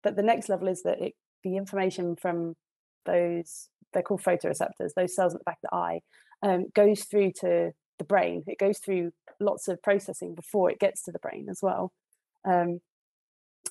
but 0.02 0.16
the 0.16 0.22
next 0.22 0.48
level 0.48 0.68
is 0.68 0.82
that 0.82 1.00
it, 1.00 1.14
the 1.42 1.56
information 1.56 2.16
from 2.16 2.54
those, 3.06 3.68
they're 3.92 4.02
called 4.02 4.22
photoreceptors, 4.22 4.94
those 4.96 5.14
cells 5.14 5.34
at 5.34 5.40
the 5.40 5.44
back 5.44 5.58
of 5.62 5.70
the 5.70 5.76
eye, 5.76 6.00
um, 6.42 6.66
goes 6.74 7.04
through 7.04 7.32
to 7.40 7.72
the 7.98 8.04
brain. 8.04 8.44
It 8.46 8.58
goes 8.58 8.78
through 8.78 9.12
lots 9.40 9.68
of 9.68 9.82
processing 9.82 10.34
before 10.34 10.70
it 10.70 10.78
gets 10.78 11.02
to 11.04 11.12
the 11.12 11.18
brain 11.18 11.46
as 11.50 11.60
well. 11.62 11.92
Um, 12.44 12.80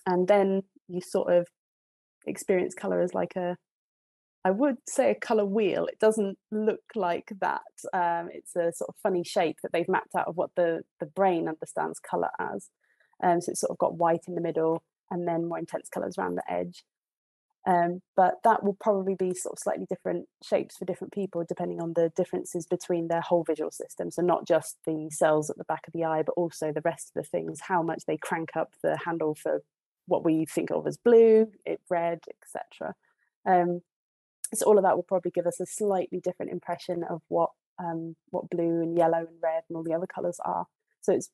and 0.05 0.27
then 0.27 0.63
you 0.87 1.01
sort 1.01 1.33
of 1.33 1.47
experience 2.25 2.73
color 2.73 3.01
as 3.01 3.13
like 3.13 3.35
a, 3.35 3.57
I 4.43 4.51
would 4.51 4.77
say 4.87 5.11
a 5.11 5.15
color 5.15 5.45
wheel. 5.45 5.85
It 5.85 5.99
doesn't 5.99 6.37
look 6.51 6.81
like 6.95 7.31
that. 7.41 7.61
Um, 7.93 8.29
it's 8.31 8.55
a 8.55 8.71
sort 8.73 8.89
of 8.89 8.95
funny 9.03 9.23
shape 9.23 9.57
that 9.61 9.71
they've 9.71 9.87
mapped 9.87 10.15
out 10.15 10.27
of 10.27 10.35
what 10.35 10.51
the, 10.55 10.81
the 10.99 11.05
brain 11.05 11.47
understands 11.47 11.99
color 11.99 12.29
as. 12.39 12.69
Um, 13.23 13.39
so 13.39 13.51
it's 13.51 13.61
sort 13.61 13.71
of 13.71 13.77
got 13.77 13.97
white 13.97 14.25
in 14.27 14.35
the 14.35 14.41
middle 14.41 14.83
and 15.11 15.27
then 15.27 15.47
more 15.47 15.59
intense 15.59 15.89
colors 15.89 16.15
around 16.17 16.35
the 16.35 16.51
edge. 16.51 16.83
Um, 17.67 18.01
but 18.15 18.35
that 18.43 18.63
will 18.63 18.75
probably 18.79 19.13
be 19.13 19.35
sort 19.35 19.53
of 19.53 19.59
slightly 19.59 19.85
different 19.87 20.27
shapes 20.43 20.77
for 20.77 20.85
different 20.85 21.13
people 21.13 21.45
depending 21.47 21.79
on 21.79 21.93
the 21.93 22.11
differences 22.15 22.65
between 22.65 23.07
their 23.07 23.21
whole 23.21 23.43
visual 23.43 23.69
system. 23.69 24.09
So 24.09 24.23
not 24.23 24.47
just 24.47 24.77
the 24.85 25.09
cells 25.11 25.49
at 25.49 25.57
the 25.57 25.63
back 25.65 25.85
of 25.85 25.93
the 25.93 26.03
eye, 26.03 26.23
but 26.23 26.33
also 26.33 26.71
the 26.71 26.81
rest 26.83 27.11
of 27.15 27.21
the 27.21 27.29
things, 27.29 27.61
how 27.61 27.83
much 27.83 28.05
they 28.07 28.17
crank 28.17 28.55
up 28.55 28.73
the 28.81 28.97
handle 29.05 29.35
for 29.35 29.61
what 30.07 30.25
we 30.25 30.45
think 30.45 30.71
of 30.71 30.87
as 30.87 30.97
blue, 30.97 31.51
it 31.63 31.81
red, 31.89 32.21
etc. 32.43 32.95
Um, 33.45 33.81
so 34.53 34.65
all 34.65 34.77
of 34.77 34.83
that 34.83 34.95
will 34.95 35.03
probably 35.03 35.31
give 35.31 35.45
us 35.45 35.59
a 35.59 35.65
slightly 35.65 36.19
different 36.19 36.51
impression 36.51 37.03
of 37.03 37.21
what 37.27 37.51
um, 37.79 38.15
what 38.29 38.49
blue 38.49 38.81
and 38.81 38.97
yellow 38.97 39.19
and 39.19 39.41
red 39.41 39.63
and 39.69 39.75
all 39.75 39.83
the 39.83 39.93
other 39.93 40.07
colours 40.07 40.39
are. 40.45 40.65
So 41.01 41.13
it's 41.13 41.29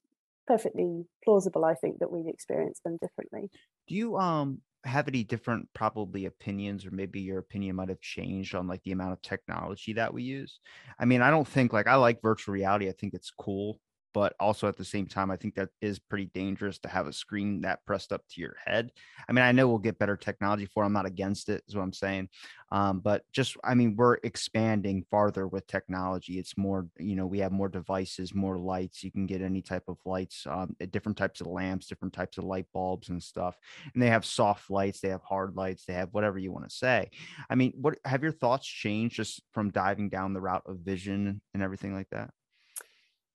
perfectly 0.46 1.06
plausible, 1.24 1.66
I 1.66 1.74
think, 1.74 2.00
that 2.00 2.12
we 2.12 2.30
experience 2.30 2.80
them 2.84 2.98
differently. 3.02 3.50
Do 3.88 3.96
you 3.96 4.18
um 4.18 4.62
have 4.88 5.08
any 5.08 5.24
different 5.24 5.68
probably 5.74 6.26
opinions 6.26 6.86
or 6.86 6.92
maybe 6.92 7.20
your 7.20 7.40
opinion 7.40 7.76
might 7.76 7.90
have 7.90 8.02
changed 8.02 8.56
on 8.56 8.68
like 8.68 8.84
the 8.84 8.92
amount 8.92 9.14
of 9.14 9.22
technology 9.22 9.94
that 9.94 10.14
we 10.14 10.24
use? 10.24 10.60
I 11.00 11.06
mean 11.06 11.22
i 11.22 11.30
don't 11.30 11.48
think 11.48 11.74
like 11.74 11.88
i 11.88 11.96
like 11.96 12.22
virtual 12.22 12.54
reality 12.54 12.90
i 12.90 12.94
think 12.94 13.14
it's 13.14 13.32
cool 13.32 13.80
but 14.18 14.34
also 14.40 14.68
at 14.68 14.76
the 14.76 14.84
same 14.84 15.06
time, 15.06 15.30
I 15.30 15.36
think 15.36 15.54
that 15.54 15.70
is 15.80 16.00
pretty 16.00 16.26
dangerous 16.34 16.80
to 16.80 16.90
have 16.90 17.06
a 17.06 17.14
screen 17.14 17.62
that 17.62 17.86
pressed 17.86 18.12
up 18.12 18.24
to 18.30 18.42
your 18.42 18.56
head. 18.66 18.90
I 19.30 19.32
mean, 19.32 19.46
I 19.46 19.52
know 19.52 19.68
we'll 19.68 19.78
get 19.78 20.00
better 20.00 20.18
technology 20.18 20.66
for. 20.66 20.82
It. 20.82 20.88
I'm 20.88 20.94
not 20.94 21.06
against 21.06 21.50
it, 21.50 21.64
is 21.68 21.76
what 21.76 21.84
I'm 21.84 21.94
saying. 21.94 22.30
Um, 22.72 23.00
but 23.00 23.32
just, 23.32 23.58
I 23.64 23.76
mean, 23.76 23.96
we're 23.96 24.16
expanding 24.24 25.06
farther 25.12 25.48
with 25.48 25.68
technology. 25.68 26.40
It's 26.40 26.58
more, 26.58 26.88
you 26.98 27.16
know, 27.16 27.28
we 27.28 27.38
have 27.42 27.52
more 27.52 27.70
devices, 27.70 28.34
more 28.34 28.58
lights. 28.58 29.04
You 29.04 29.12
can 29.12 29.28
get 29.28 29.44
any 29.44 29.62
type 29.62 29.84
of 29.88 29.98
lights, 30.04 30.48
um, 30.50 30.76
different 30.90 31.20
types 31.20 31.40
of 31.40 31.46
lamps, 31.46 31.86
different 31.86 32.16
types 32.16 32.40
of 32.40 32.44
light 32.44 32.66
bulbs 32.74 33.10
and 33.10 33.22
stuff. 33.22 33.56
And 33.94 34.02
they 34.02 34.10
have 34.10 34.26
soft 34.26 34.72
lights, 34.72 35.00
they 35.00 35.10
have 35.10 35.22
hard 35.22 35.56
lights, 35.56 35.86
they 35.86 35.94
have 35.94 36.10
whatever 36.12 36.40
you 36.40 36.52
want 36.52 36.68
to 36.68 36.76
say. 36.76 37.12
I 37.52 37.54
mean, 37.54 37.74
what 37.80 38.00
have 38.04 38.24
your 38.24 38.32
thoughts 38.32 38.66
changed 38.66 39.18
just 39.18 39.44
from 39.54 39.70
diving 39.70 40.10
down 40.10 40.34
the 40.34 40.42
route 40.42 40.64
of 40.66 40.80
vision 40.80 41.40
and 41.54 41.62
everything 41.62 41.94
like 41.94 42.10
that? 42.10 42.32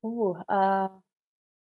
Oh, 0.04 0.36
uh, 0.48 0.88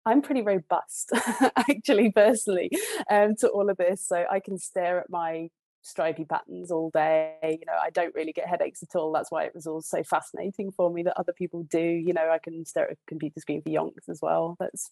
I'm 0.06 0.22
pretty 0.22 0.42
robust, 0.42 1.12
actually, 1.58 2.12
personally, 2.12 2.72
um, 3.10 3.36
to 3.40 3.50
all 3.50 3.70
of 3.70 3.78
this. 3.78 4.06
So 4.08 4.26
I 4.32 4.40
can 4.42 4.58
stare 4.60 5.00
at 5.02 5.10
my 5.10 5.50
stripy 5.84 6.26
patterns 6.26 6.72
all 6.72 6.92
day. 6.92 7.38
You 7.44 7.66
know, 7.68 7.78
I 7.82 7.92
don't 7.92 8.16
really 8.16 8.34
get 8.34 8.48
headaches 8.48 8.84
at 8.84 8.96
all. 8.98 9.12
That's 9.14 9.32
why 9.32 9.46
it 9.46 9.56
was 9.56 9.68
all 9.68 9.82
so 9.82 10.04
fascinating 10.04 10.72
for 10.72 10.92
me 10.92 11.04
that 11.04 11.20
other 11.20 11.34
people 11.34 11.64
do. 11.64 11.80
You 11.82 12.14
know, 12.14 12.30
I 12.32 12.40
can 12.40 12.66
stare 12.66 12.86
at 12.88 12.94
a 12.94 12.98
computer 13.08 13.40
screen 13.42 13.62
for 13.62 13.70
yonks 13.70 14.10
as 14.10 14.20
well. 14.22 14.58
That's, 14.60 14.92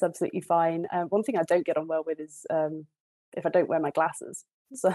that's 0.00 0.10
absolutely 0.10 0.42
fine. 0.42 0.86
Um, 0.92 1.08
one 1.08 1.22
thing 1.22 1.36
I 1.38 1.44
don't 1.44 1.66
get 1.66 1.76
on 1.78 1.88
well 1.88 2.04
with 2.06 2.20
is 2.20 2.46
um, 2.50 2.86
if 3.36 3.46
I 3.46 3.50
don't 3.50 3.68
wear 3.68 3.80
my 3.80 3.90
glasses. 3.90 4.44
So, 4.72 4.88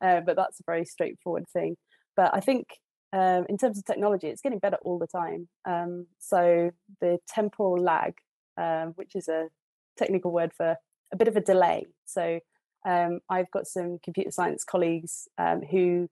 uh, 0.00 0.20
but 0.20 0.36
that's 0.36 0.60
a 0.60 0.64
very 0.64 0.84
straightforward 0.84 1.46
thing. 1.52 1.76
But 2.16 2.34
I 2.34 2.40
think 2.40 2.68
um, 3.12 3.44
in 3.48 3.58
terms 3.58 3.78
of 3.78 3.84
technology, 3.84 4.28
it's 4.28 4.40
getting 4.40 4.58
better 4.58 4.78
all 4.82 4.98
the 4.98 5.06
time. 5.06 5.48
Um, 5.64 6.06
so 6.18 6.70
the 7.00 7.18
temporal 7.28 7.76
lag, 7.76 8.14
um, 8.56 8.92
which 8.96 9.14
is 9.14 9.28
a 9.28 9.48
technical 9.96 10.32
word 10.32 10.52
for 10.54 10.76
a 11.12 11.16
bit 11.16 11.28
of 11.28 11.36
a 11.36 11.40
delay. 11.40 11.86
So 12.06 12.40
um, 12.86 13.20
I've 13.28 13.50
got 13.50 13.66
some 13.66 13.98
computer 14.02 14.30
science 14.30 14.64
colleagues 14.64 15.28
um, 15.38 15.62
who 15.62 16.08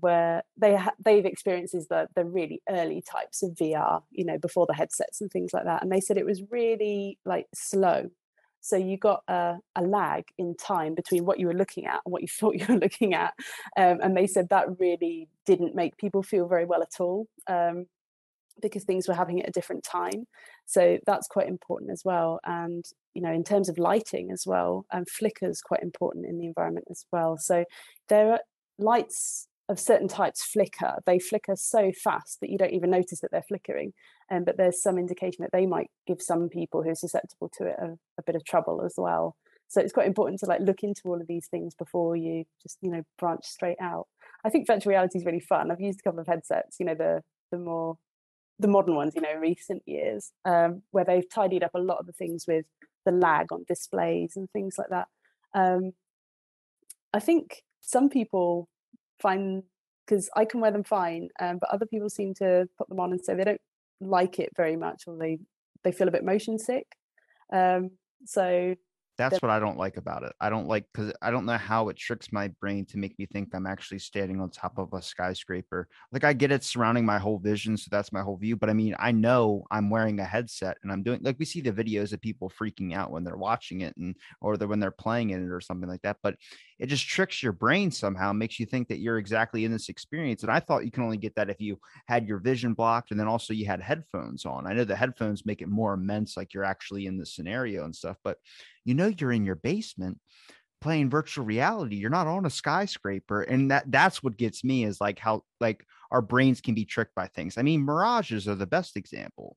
were 0.00 0.42
they 0.56 0.76
ha- 0.76 0.94
they've 1.04 1.24
experienced 1.24 1.72
the 1.72 2.08
the 2.14 2.24
really 2.24 2.62
early 2.68 3.02
types 3.02 3.42
of 3.42 3.50
VR, 3.50 4.02
you 4.10 4.24
know, 4.24 4.38
before 4.38 4.66
the 4.66 4.74
headsets 4.74 5.20
and 5.20 5.30
things 5.30 5.52
like 5.52 5.64
that, 5.64 5.82
and 5.82 5.90
they 5.90 6.00
said 6.00 6.16
it 6.16 6.26
was 6.26 6.42
really 6.50 7.18
like 7.24 7.46
slow 7.54 8.10
so 8.60 8.76
you 8.76 8.96
got 8.96 9.22
a, 9.28 9.56
a, 9.76 9.82
lag 9.82 10.24
in 10.38 10.54
time 10.54 10.94
between 10.94 11.24
what 11.24 11.40
you 11.40 11.46
were 11.46 11.54
looking 11.54 11.86
at 11.86 12.00
and 12.04 12.12
what 12.12 12.22
you 12.22 12.28
thought 12.40 12.56
you 12.56 12.66
were 12.68 12.78
looking 12.80 13.14
at. 13.14 13.34
Um, 13.76 13.98
and 14.02 14.16
they 14.16 14.26
said 14.26 14.48
that 14.50 14.78
really 14.78 15.28
didn't 15.46 15.74
make 15.74 15.96
people 15.96 16.22
feel 16.22 16.46
very 16.46 16.64
well 16.64 16.82
at 16.82 17.00
all 17.00 17.26
um, 17.46 17.86
because 18.60 18.84
things 18.84 19.08
were 19.08 19.14
happening 19.14 19.42
at 19.42 19.48
a 19.48 19.52
different 19.52 19.84
time. 19.84 20.26
So 20.66 20.98
that's 21.06 21.26
quite 21.26 21.48
important 21.48 21.90
as 21.90 22.02
well. 22.04 22.38
And, 22.44 22.84
you 23.14 23.22
know, 23.22 23.32
in 23.32 23.44
terms 23.44 23.68
of 23.68 23.78
lighting 23.78 24.30
as 24.30 24.44
well, 24.46 24.86
and 24.92 25.00
um, 25.00 25.06
flicker 25.06 25.48
is 25.48 25.62
quite 25.62 25.82
important 25.82 26.26
in 26.26 26.38
the 26.38 26.46
environment 26.46 26.86
as 26.90 27.04
well. 27.10 27.36
So 27.38 27.64
there 28.08 28.32
are 28.32 28.40
lights 28.78 29.48
of 29.70 29.78
certain 29.78 30.08
types 30.08 30.42
flicker. 30.42 30.96
They 31.06 31.20
flicker 31.20 31.54
so 31.54 31.92
fast 31.92 32.40
that 32.40 32.50
you 32.50 32.58
don't 32.58 32.72
even 32.72 32.90
notice 32.90 33.20
that 33.20 33.30
they're 33.30 33.40
flickering. 33.40 33.92
Um, 34.30 34.44
but 34.44 34.56
there's 34.56 34.82
some 34.82 34.98
indication 34.98 35.42
that 35.42 35.52
they 35.52 35.64
might 35.64 35.90
give 36.06 36.20
some 36.20 36.48
people 36.48 36.82
who 36.82 36.90
are 36.90 36.96
susceptible 36.96 37.50
to 37.56 37.66
it 37.66 37.76
a, 37.80 37.96
a, 38.18 38.22
bit 38.26 38.34
of 38.34 38.44
trouble 38.44 38.82
as 38.84 38.94
well. 38.96 39.36
So 39.68 39.80
it's 39.80 39.92
quite 39.92 40.08
important 40.08 40.40
to 40.40 40.46
like 40.46 40.60
look 40.60 40.82
into 40.82 41.02
all 41.04 41.20
of 41.20 41.28
these 41.28 41.46
things 41.46 41.74
before 41.76 42.16
you 42.16 42.44
just 42.60 42.78
you 42.82 42.90
know 42.90 43.02
branch 43.18 43.44
straight 43.44 43.78
out. 43.80 44.08
I 44.44 44.50
think 44.50 44.66
virtual 44.66 44.90
reality 44.90 45.18
is 45.18 45.24
really 45.24 45.40
fun. 45.40 45.70
I've 45.70 45.80
used 45.80 46.00
a 46.00 46.02
couple 46.02 46.20
of 46.20 46.26
headsets, 46.26 46.76
you 46.80 46.86
know 46.86 46.96
the 46.96 47.22
the 47.52 47.58
more 47.58 47.96
the 48.58 48.68
modern 48.68 48.94
ones, 48.94 49.14
you 49.14 49.22
know, 49.22 49.34
recent 49.36 49.82
years, 49.86 50.32
um, 50.44 50.82
where 50.90 51.04
they've 51.04 51.28
tidied 51.32 51.64
up 51.64 51.74
a 51.74 51.80
lot 51.80 51.98
of 51.98 52.06
the 52.06 52.12
things 52.12 52.44
with 52.46 52.66
the 53.06 53.12
lag 53.12 53.50
on 53.52 53.64
displays 53.66 54.34
and 54.36 54.50
things 54.50 54.76
like 54.76 54.88
that. 54.90 55.08
Um, 55.54 55.92
I 57.14 57.20
think 57.20 57.62
some 57.80 58.10
people 58.10 58.68
find 59.20 59.62
because 60.06 60.28
I 60.34 60.44
can 60.44 60.60
wear 60.60 60.72
them 60.72 60.84
fine, 60.84 61.28
um, 61.40 61.58
but 61.60 61.70
other 61.70 61.86
people 61.86 62.10
seem 62.10 62.34
to 62.34 62.68
put 62.76 62.88
them 62.88 62.98
on 62.98 63.12
and 63.12 63.20
say 63.24 63.34
they 63.34 63.44
don't 63.44 63.60
like 64.00 64.38
it 64.38 64.50
very 64.56 64.76
much, 64.76 65.04
or 65.06 65.16
they 65.16 65.38
they 65.84 65.92
feel 65.92 66.08
a 66.08 66.12
bit 66.12 66.24
motion 66.24 66.58
sick. 66.58 66.86
Um, 67.52 67.90
so 68.24 68.74
that's 69.20 69.42
what 69.42 69.50
I 69.50 69.58
don't 69.58 69.76
like 69.76 69.96
about 69.96 70.22
it. 70.22 70.32
I 70.40 70.48
don't 70.48 70.66
like 70.66 70.86
because 70.92 71.12
I 71.20 71.30
don't 71.30 71.44
know 71.44 71.58
how 71.58 71.88
it 71.88 71.96
tricks 71.96 72.32
my 72.32 72.48
brain 72.60 72.86
to 72.86 72.98
make 72.98 73.18
me 73.18 73.26
think 73.26 73.54
I'm 73.54 73.66
actually 73.66 73.98
standing 73.98 74.40
on 74.40 74.50
top 74.50 74.78
of 74.78 74.92
a 74.94 75.02
skyscraper. 75.02 75.88
Like 76.10 76.24
I 76.24 76.32
get 76.32 76.50
it 76.50 76.64
surrounding 76.64 77.04
my 77.04 77.18
whole 77.18 77.38
vision, 77.38 77.76
so 77.76 77.88
that's 77.90 78.12
my 78.12 78.22
whole 78.22 78.36
view. 78.36 78.56
But 78.56 78.70
I 78.70 78.72
mean, 78.72 78.96
I 78.98 79.12
know 79.12 79.64
I'm 79.70 79.90
wearing 79.90 80.18
a 80.20 80.24
headset 80.24 80.78
and 80.82 80.90
I'm 80.90 81.02
doing 81.02 81.20
like 81.22 81.36
we 81.38 81.44
see 81.44 81.60
the 81.60 81.72
videos 81.72 82.12
of 82.12 82.20
people 82.20 82.50
freaking 82.50 82.94
out 82.94 83.10
when 83.10 83.22
they're 83.22 83.36
watching 83.36 83.82
it 83.82 83.96
and 83.96 84.16
or 84.40 84.56
the, 84.56 84.66
when 84.66 84.80
they're 84.80 84.90
playing 84.90 85.30
in 85.30 85.44
it 85.44 85.52
or 85.52 85.60
something 85.60 85.88
like 85.88 86.02
that. 86.02 86.16
But 86.22 86.36
it 86.78 86.86
just 86.86 87.06
tricks 87.06 87.42
your 87.42 87.52
brain 87.52 87.90
somehow, 87.90 88.32
makes 88.32 88.58
you 88.58 88.64
think 88.64 88.88
that 88.88 89.00
you're 89.00 89.18
exactly 89.18 89.66
in 89.66 89.72
this 89.72 89.90
experience. 89.90 90.42
And 90.42 90.50
I 90.50 90.60
thought 90.60 90.86
you 90.86 90.90
can 90.90 91.02
only 91.02 91.18
get 91.18 91.34
that 91.34 91.50
if 91.50 91.60
you 91.60 91.78
had 92.08 92.26
your 92.26 92.38
vision 92.38 92.72
blocked 92.72 93.10
and 93.10 93.20
then 93.20 93.28
also 93.28 93.52
you 93.52 93.66
had 93.66 93.82
headphones 93.82 94.46
on. 94.46 94.66
I 94.66 94.72
know 94.72 94.84
the 94.84 94.96
headphones 94.96 95.44
make 95.44 95.60
it 95.60 95.68
more 95.68 95.92
immense, 95.92 96.38
like 96.38 96.54
you're 96.54 96.64
actually 96.64 97.04
in 97.04 97.18
the 97.18 97.26
scenario 97.26 97.84
and 97.84 97.94
stuff, 97.94 98.16
but 98.24 98.38
you 98.84 98.94
know 98.94 99.12
you're 99.18 99.32
in 99.32 99.44
your 99.44 99.56
basement 99.56 100.18
playing 100.80 101.10
virtual 101.10 101.44
reality 101.44 101.96
you're 101.96 102.10
not 102.10 102.26
on 102.26 102.46
a 102.46 102.50
skyscraper 102.50 103.42
and 103.42 103.70
that 103.70 103.84
that's 103.88 104.22
what 104.22 104.38
gets 104.38 104.64
me 104.64 104.84
is 104.84 105.00
like 105.00 105.18
how 105.18 105.42
like 105.60 105.84
our 106.10 106.22
brains 106.22 106.60
can 106.60 106.74
be 106.74 106.84
tricked 106.84 107.14
by 107.14 107.28
things. 107.28 107.56
I 107.56 107.62
mean 107.62 107.84
mirages 107.84 108.48
are 108.48 108.54
the 108.54 108.66
best 108.66 108.96
example. 108.96 109.56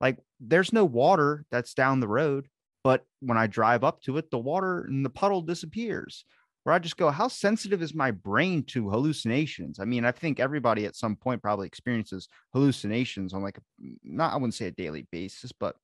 Like 0.00 0.18
there's 0.38 0.72
no 0.72 0.84
water 0.84 1.44
that's 1.50 1.74
down 1.74 2.00
the 2.00 2.08
road 2.08 2.48
but 2.82 3.04
when 3.20 3.36
i 3.36 3.46
drive 3.46 3.84
up 3.84 4.00
to 4.00 4.16
it 4.16 4.30
the 4.30 4.38
water 4.38 4.80
and 4.84 5.04
the 5.04 5.10
puddle 5.10 5.42
disappears 5.42 6.24
where 6.64 6.74
i 6.74 6.78
just 6.78 6.96
go 6.96 7.10
how 7.10 7.28
sensitive 7.28 7.82
is 7.82 7.94
my 7.94 8.10
brain 8.10 8.62
to 8.62 8.88
hallucinations? 8.88 9.78
I 9.78 9.84
mean 9.84 10.06
i 10.06 10.12
think 10.12 10.40
everybody 10.40 10.86
at 10.86 10.96
some 10.96 11.16
point 11.16 11.42
probably 11.42 11.66
experiences 11.66 12.28
hallucinations 12.54 13.34
on 13.34 13.42
like 13.42 13.58
not 14.02 14.32
i 14.32 14.36
wouldn't 14.36 14.54
say 14.54 14.68
a 14.68 14.70
daily 14.70 15.06
basis 15.12 15.52
but 15.52 15.76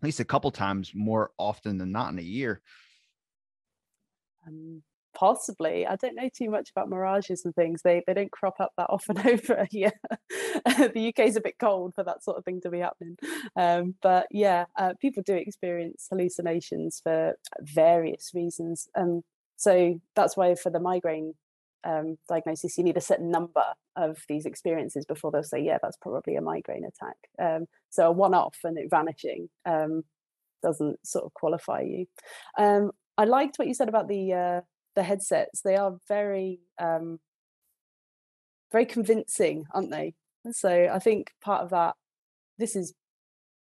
at 0.00 0.04
least 0.04 0.20
a 0.20 0.24
couple 0.24 0.50
times 0.50 0.92
more 0.94 1.30
often 1.36 1.76
than 1.78 1.92
not 1.92 2.10
in 2.10 2.18
a 2.18 2.22
year. 2.22 2.62
Um, 4.46 4.82
possibly. 5.14 5.86
I 5.86 5.96
don't 5.96 6.14
know 6.14 6.30
too 6.34 6.48
much 6.48 6.70
about 6.70 6.88
mirages 6.88 7.44
and 7.44 7.54
things. 7.54 7.82
They 7.82 8.02
they 8.06 8.14
don't 8.14 8.30
crop 8.30 8.60
up 8.60 8.72
that 8.78 8.88
often 8.88 9.18
over 9.26 9.66
here. 9.70 9.92
the 10.64 11.12
UK 11.14 11.26
is 11.26 11.36
a 11.36 11.40
bit 11.42 11.58
cold 11.58 11.94
for 11.94 12.04
that 12.04 12.24
sort 12.24 12.38
of 12.38 12.44
thing 12.44 12.60
to 12.62 12.70
be 12.70 12.78
happening. 12.78 13.18
Um, 13.56 13.94
but 14.00 14.26
yeah, 14.30 14.64
uh, 14.78 14.94
people 15.00 15.22
do 15.22 15.34
experience 15.34 16.06
hallucinations 16.10 17.00
for 17.02 17.34
various 17.60 18.30
reasons. 18.34 18.88
Um, 18.96 19.22
so 19.56 20.00
that's 20.16 20.36
why 20.36 20.54
for 20.54 20.70
the 20.70 20.80
migraine 20.80 21.34
um, 21.84 22.16
diagnosis, 22.28 22.76
you 22.76 22.84
need 22.84 22.96
a 22.96 23.02
certain 23.02 23.30
number 23.30 23.64
of 23.96 24.18
these 24.28 24.46
experiences 24.46 25.04
before 25.04 25.30
they'll 25.30 25.42
say, 25.42 25.60
yeah, 25.60 25.78
that's 25.82 25.96
probably 25.96 26.36
a 26.36 26.40
migraine 26.40 26.84
attack. 26.84 27.16
Um, 27.40 27.66
so 27.90 28.06
a 28.06 28.12
one-off 28.12 28.58
and 28.64 28.78
it 28.78 28.88
vanishing 28.90 29.48
um, 29.66 30.02
doesn't 30.62 31.04
sort 31.06 31.24
of 31.24 31.34
qualify 31.34 31.82
you. 31.82 32.06
Um, 32.58 32.92
I 33.16 33.24
liked 33.24 33.58
what 33.58 33.68
you 33.68 33.74
said 33.74 33.88
about 33.88 34.08
the 34.08 34.32
uh, 34.32 34.60
the 34.96 35.02
headsets. 35.02 35.60
They 35.62 35.76
are 35.76 35.96
very 36.08 36.60
um, 36.80 37.20
very 38.72 38.86
convincing, 38.86 39.64
aren't 39.74 39.90
they? 39.90 40.14
So 40.52 40.88
I 40.90 40.98
think 40.98 41.32
part 41.42 41.62
of 41.62 41.70
that, 41.70 41.96
this 42.58 42.76
is 42.76 42.94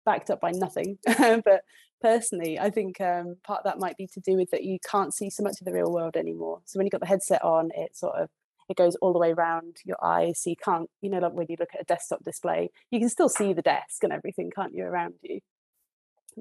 backed 0.06 0.30
up 0.30 0.41
by 0.41 0.51
nothing, 0.51 0.97
but 1.06 1.62
personally, 2.01 2.60
I 2.60 2.69
think 2.69 2.99
um, 3.01 3.38
part 3.43 3.60
of 3.60 3.63
that 3.65 3.79
might 3.79 3.97
be 3.97 4.08
to 4.13 4.19
do 4.19 4.36
with 4.36 4.51
that 4.51 4.63
you 4.63 4.77
can't 4.89 5.13
see 5.13 5.29
so 5.29 5.43
much 5.43 5.60
of 5.60 5.65
the 5.65 5.73
real 5.73 5.91
world 5.91 6.15
anymore. 6.15 6.62
So 6.65 6.77
when 6.77 6.86
you've 6.86 6.91
got 6.91 7.01
the 7.01 7.08
headset 7.08 7.43
on, 7.43 7.71
it 7.75 7.95
sort 7.95 8.15
of 8.15 8.29
it 8.67 8.77
goes 8.77 8.95
all 8.95 9.13
the 9.13 9.19
way 9.19 9.31
around 9.31 9.77
your 9.86 10.03
eyes, 10.03 10.41
so 10.41 10.49
you 10.49 10.55
can't, 10.55 10.89
you 11.01 11.10
know, 11.10 11.19
like 11.19 11.34
when 11.34 11.47
you 11.49 11.55
look 11.60 11.69
at 11.75 11.81
a 11.81 11.86
desktop 11.86 12.23
display, 12.23 12.71
you 12.89 12.99
can 12.99 13.10
still 13.10 13.29
see 13.29 13.53
the 13.53 13.62
desk 13.62 14.03
and 14.03 14.12
everything, 14.12 14.49
can't 14.49 14.73
you, 14.73 14.84
around 14.84 15.13
you? 15.21 15.39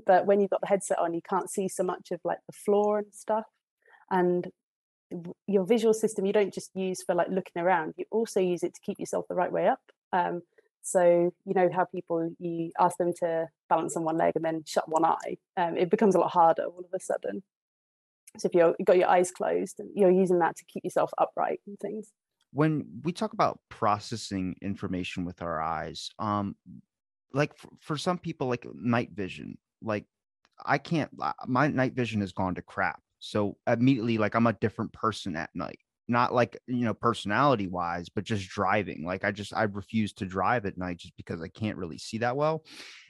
But 0.07 0.27
when 0.27 0.41
you've 0.41 0.51
got 0.51 0.63
the 0.63 0.67
headset 0.67 0.99
on, 0.99 1.13
you 1.15 1.21
can't 1.29 1.51
see 1.51 1.69
so 1.69 1.83
much 1.83 2.11
of 2.11 2.21
like 2.25 2.39
the 2.47 2.53
floor 2.53 2.99
and 2.99 3.13
stuff. 3.13 3.45
And 4.11 4.49
your 5.47 5.65
visual 5.65 5.95
system, 5.95 6.25
you 6.25 6.33
don't 6.33 6.53
just 6.53 6.71
use 6.75 7.03
for 7.03 7.15
like 7.15 7.29
looking 7.29 7.63
around, 7.63 7.95
you 7.97 8.07
also 8.11 8.41
use 8.41 8.63
it 8.63 8.75
to 8.75 8.81
keep 8.81 8.99
yourself 8.99 9.27
the 9.29 9.35
right 9.35 9.53
way 9.53 9.69
up. 9.69 9.81
Um, 10.13 10.43
so 10.85 11.33
you 11.47 11.55
know 11.55 11.71
how 11.75 11.87
people 11.87 12.31
you 12.39 12.71
ask 12.79 12.99
them 12.99 13.13
to 13.21 13.49
balance 13.71 13.97
on 13.97 14.05
one 14.05 14.19
leg 14.19 14.35
and 14.37 14.45
then 14.45 14.63
shut 14.67 14.87
one 14.87 15.05
eye. 15.05 15.39
Um, 15.57 15.79
it 15.79 15.91
becomes 15.91 16.15
a 16.15 16.19
lot 16.19 16.31
harder 16.31 16.65
all 16.65 16.81
of 16.81 16.93
a 16.95 17.01
sudden. 17.01 17.43
So 18.37 18.49
if 18.49 18.55
you've 18.55 18.87
got 18.87 18.99
your 18.99 19.09
eyes 19.09 19.31
closed, 19.31 19.81
you're 19.95 20.11
using 20.11 20.41
that 20.41 20.57
to 20.57 20.65
keep 20.67 20.85
yourself 20.85 21.11
upright 21.17 21.61
and 21.67 21.79
things. 21.79 22.11
When 22.53 22.85
we 23.03 23.13
talk 23.13 23.33
about 23.33 23.61
processing 23.71 24.57
information 24.61 25.25
with 25.25 25.41
our 25.41 25.61
eyes, 25.61 26.11
um, 26.19 26.55
like 27.33 27.57
for, 27.57 27.71
for 27.81 27.97
some 27.97 28.19
people, 28.19 28.49
like 28.49 28.67
night 28.75 29.11
vision, 29.13 29.57
like 29.81 30.05
I 30.65 30.77
can't. 30.79 31.11
My 31.47 31.69
night 31.69 31.95
vision 31.95 32.21
has 32.21 32.33
gone 32.33 32.57
to 32.57 32.63
crap. 32.63 33.01
So 33.21 33.57
immediately, 33.67 34.19
like 34.19 34.35
I'm 34.35 34.47
a 34.47 34.53
different 34.53 34.93
person 34.93 35.35
at 35.35 35.49
night 35.55 35.79
not 36.09 36.35
like 36.35 36.59
you 36.67 36.85
know 36.85 36.95
personality 36.95 37.67
wise 37.67 38.09
but 38.09 38.25
just 38.25 38.49
driving 38.49 39.05
like 39.05 39.25
i 39.25 39.31
just 39.31 39.55
i 39.55 39.63
refuse 39.63 40.13
to 40.13 40.27
drive 40.27 40.67
at 40.67 40.77
night 40.77 40.99
just 40.99 41.17
because 41.17 41.41
i 41.41 41.49
can't 41.49 41.79
really 41.79 41.99
see 41.99 42.19
that 42.19 42.37
well. 42.37 42.65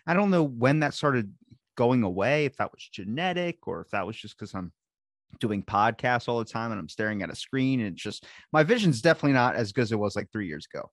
I 0.06 0.14
don't 0.14 0.30
know 0.30 0.44
when 0.44 0.80
that 0.80 0.94
started 0.94 1.32
going 1.76 2.02
away 2.02 2.44
if 2.44 2.56
that 2.56 2.70
was 2.70 2.88
genetic 2.92 3.66
or 3.66 3.80
if 3.80 3.90
that 3.90 4.06
was 4.06 4.16
just 4.16 4.38
because 4.38 4.54
i'm 4.54 4.72
doing 5.40 5.62
podcasts 5.62 6.28
all 6.28 6.38
the 6.38 6.44
time 6.44 6.70
and 6.70 6.78
i'm 6.80 6.88
staring 6.88 7.22
at 7.22 7.30
a 7.30 7.34
screen 7.34 7.80
and 7.80 7.94
it's 7.94 8.02
just 8.02 8.26
my 8.52 8.62
vision's 8.62 9.02
definitely 9.02 9.32
not 9.32 9.56
as 9.56 9.72
good 9.72 9.82
as 9.82 9.92
it 9.92 9.98
was 9.98 10.14
like 10.14 10.30
three 10.30 10.46
years 10.46 10.66
ago. 10.72 10.90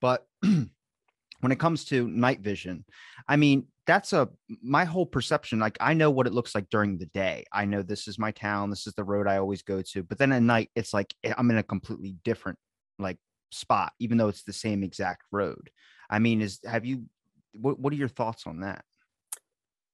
But 0.00 0.26
when 0.42 1.52
it 1.52 1.60
comes 1.60 1.84
to 1.84 2.08
night 2.08 2.40
vision 2.40 2.84
i 3.28 3.36
mean 3.36 3.66
that's 3.86 4.12
a 4.12 4.28
my 4.62 4.84
whole 4.84 5.06
perception 5.06 5.58
like 5.58 5.76
i 5.80 5.92
know 5.92 6.10
what 6.10 6.26
it 6.26 6.32
looks 6.32 6.54
like 6.54 6.68
during 6.70 6.96
the 6.96 7.06
day. 7.06 7.44
I 7.52 7.66
know 7.66 7.82
this 7.82 8.08
is 8.08 8.18
my 8.18 8.30
town 8.30 8.70
this 8.70 8.86
is 8.86 8.94
the 8.94 9.04
road 9.04 9.26
i 9.26 9.36
always 9.36 9.62
go 9.62 9.82
to 9.82 10.02
but 10.02 10.18
then 10.18 10.32
at 10.32 10.42
night 10.42 10.70
it's 10.74 10.94
like 10.94 11.14
eh, 11.22 11.34
i'm 11.36 11.50
in 11.50 11.58
a 11.58 11.62
completely 11.62 12.16
different 12.24 12.58
like 12.98 13.18
spot 13.54 13.92
even 13.98 14.18
though 14.18 14.28
it's 14.28 14.42
the 14.42 14.52
same 14.52 14.82
exact 14.82 15.22
road. 15.30 15.70
I 16.10 16.18
mean 16.18 16.40
is 16.42 16.60
have 16.64 16.84
you 16.84 17.04
what, 17.52 17.78
what 17.78 17.92
are 17.92 17.96
your 17.96 18.08
thoughts 18.08 18.46
on 18.46 18.60
that? 18.60 18.84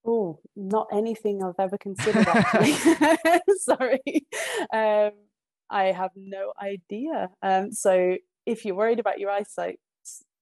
Oh 0.05 0.41
not 0.57 0.89
anything 0.93 1.43
i've 1.43 1.55
ever 1.59 1.79
considered 1.79 2.27
sorry. 3.59 4.01
Um 4.73 5.13
i 5.69 5.85
have 5.93 6.11
no 6.17 6.53
idea. 6.61 7.31
Um 7.43 7.73
so 7.73 8.17
if 8.47 8.65
you're 8.65 8.75
worried 8.75 9.01
about 9.01 9.21
your 9.21 9.31
eyesight 9.31 9.79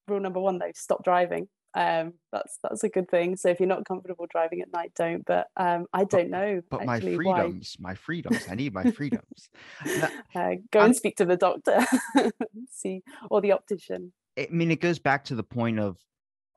rule 0.07 0.21
number 0.21 0.41
one 0.41 0.59
though 0.59 0.73
stop 0.75 1.05
driving 1.05 1.49
um 1.75 2.15
that's 2.33 2.59
that's 2.63 2.85
a 2.85 2.89
good 2.89 3.11
thing. 3.11 3.37
So 3.37 3.49
if 3.49 3.61
you're 3.61 3.69
not 3.69 3.85
comfortable 3.85 4.27
driving 4.31 4.61
at 4.61 4.73
night 4.73 4.93
don't. 4.97 5.25
But 5.25 5.49
um 5.57 5.87
i 5.93 6.05
don't 6.05 6.31
know 6.31 6.61
but 6.71 6.85
my 6.85 7.01
freedoms 7.01 7.77
why. 7.79 7.91
my 7.91 7.95
freedoms 7.95 8.47
i 8.51 8.55
need 8.55 8.73
my 8.73 8.91
freedoms. 8.91 9.49
Uh, 10.35 10.55
go 10.71 10.81
and 10.81 10.95
speak 10.95 11.17
to 11.17 11.25
the 11.25 11.37
doctor 11.37 11.85
see 12.71 13.03
or 13.31 13.41
the 13.41 13.53
optician. 13.53 14.13
I 14.39 14.47
mean 14.51 14.71
it 14.71 14.81
goes 14.81 14.99
back 14.99 15.25
to 15.25 15.35
the 15.35 15.43
point 15.43 15.79
of 15.81 15.97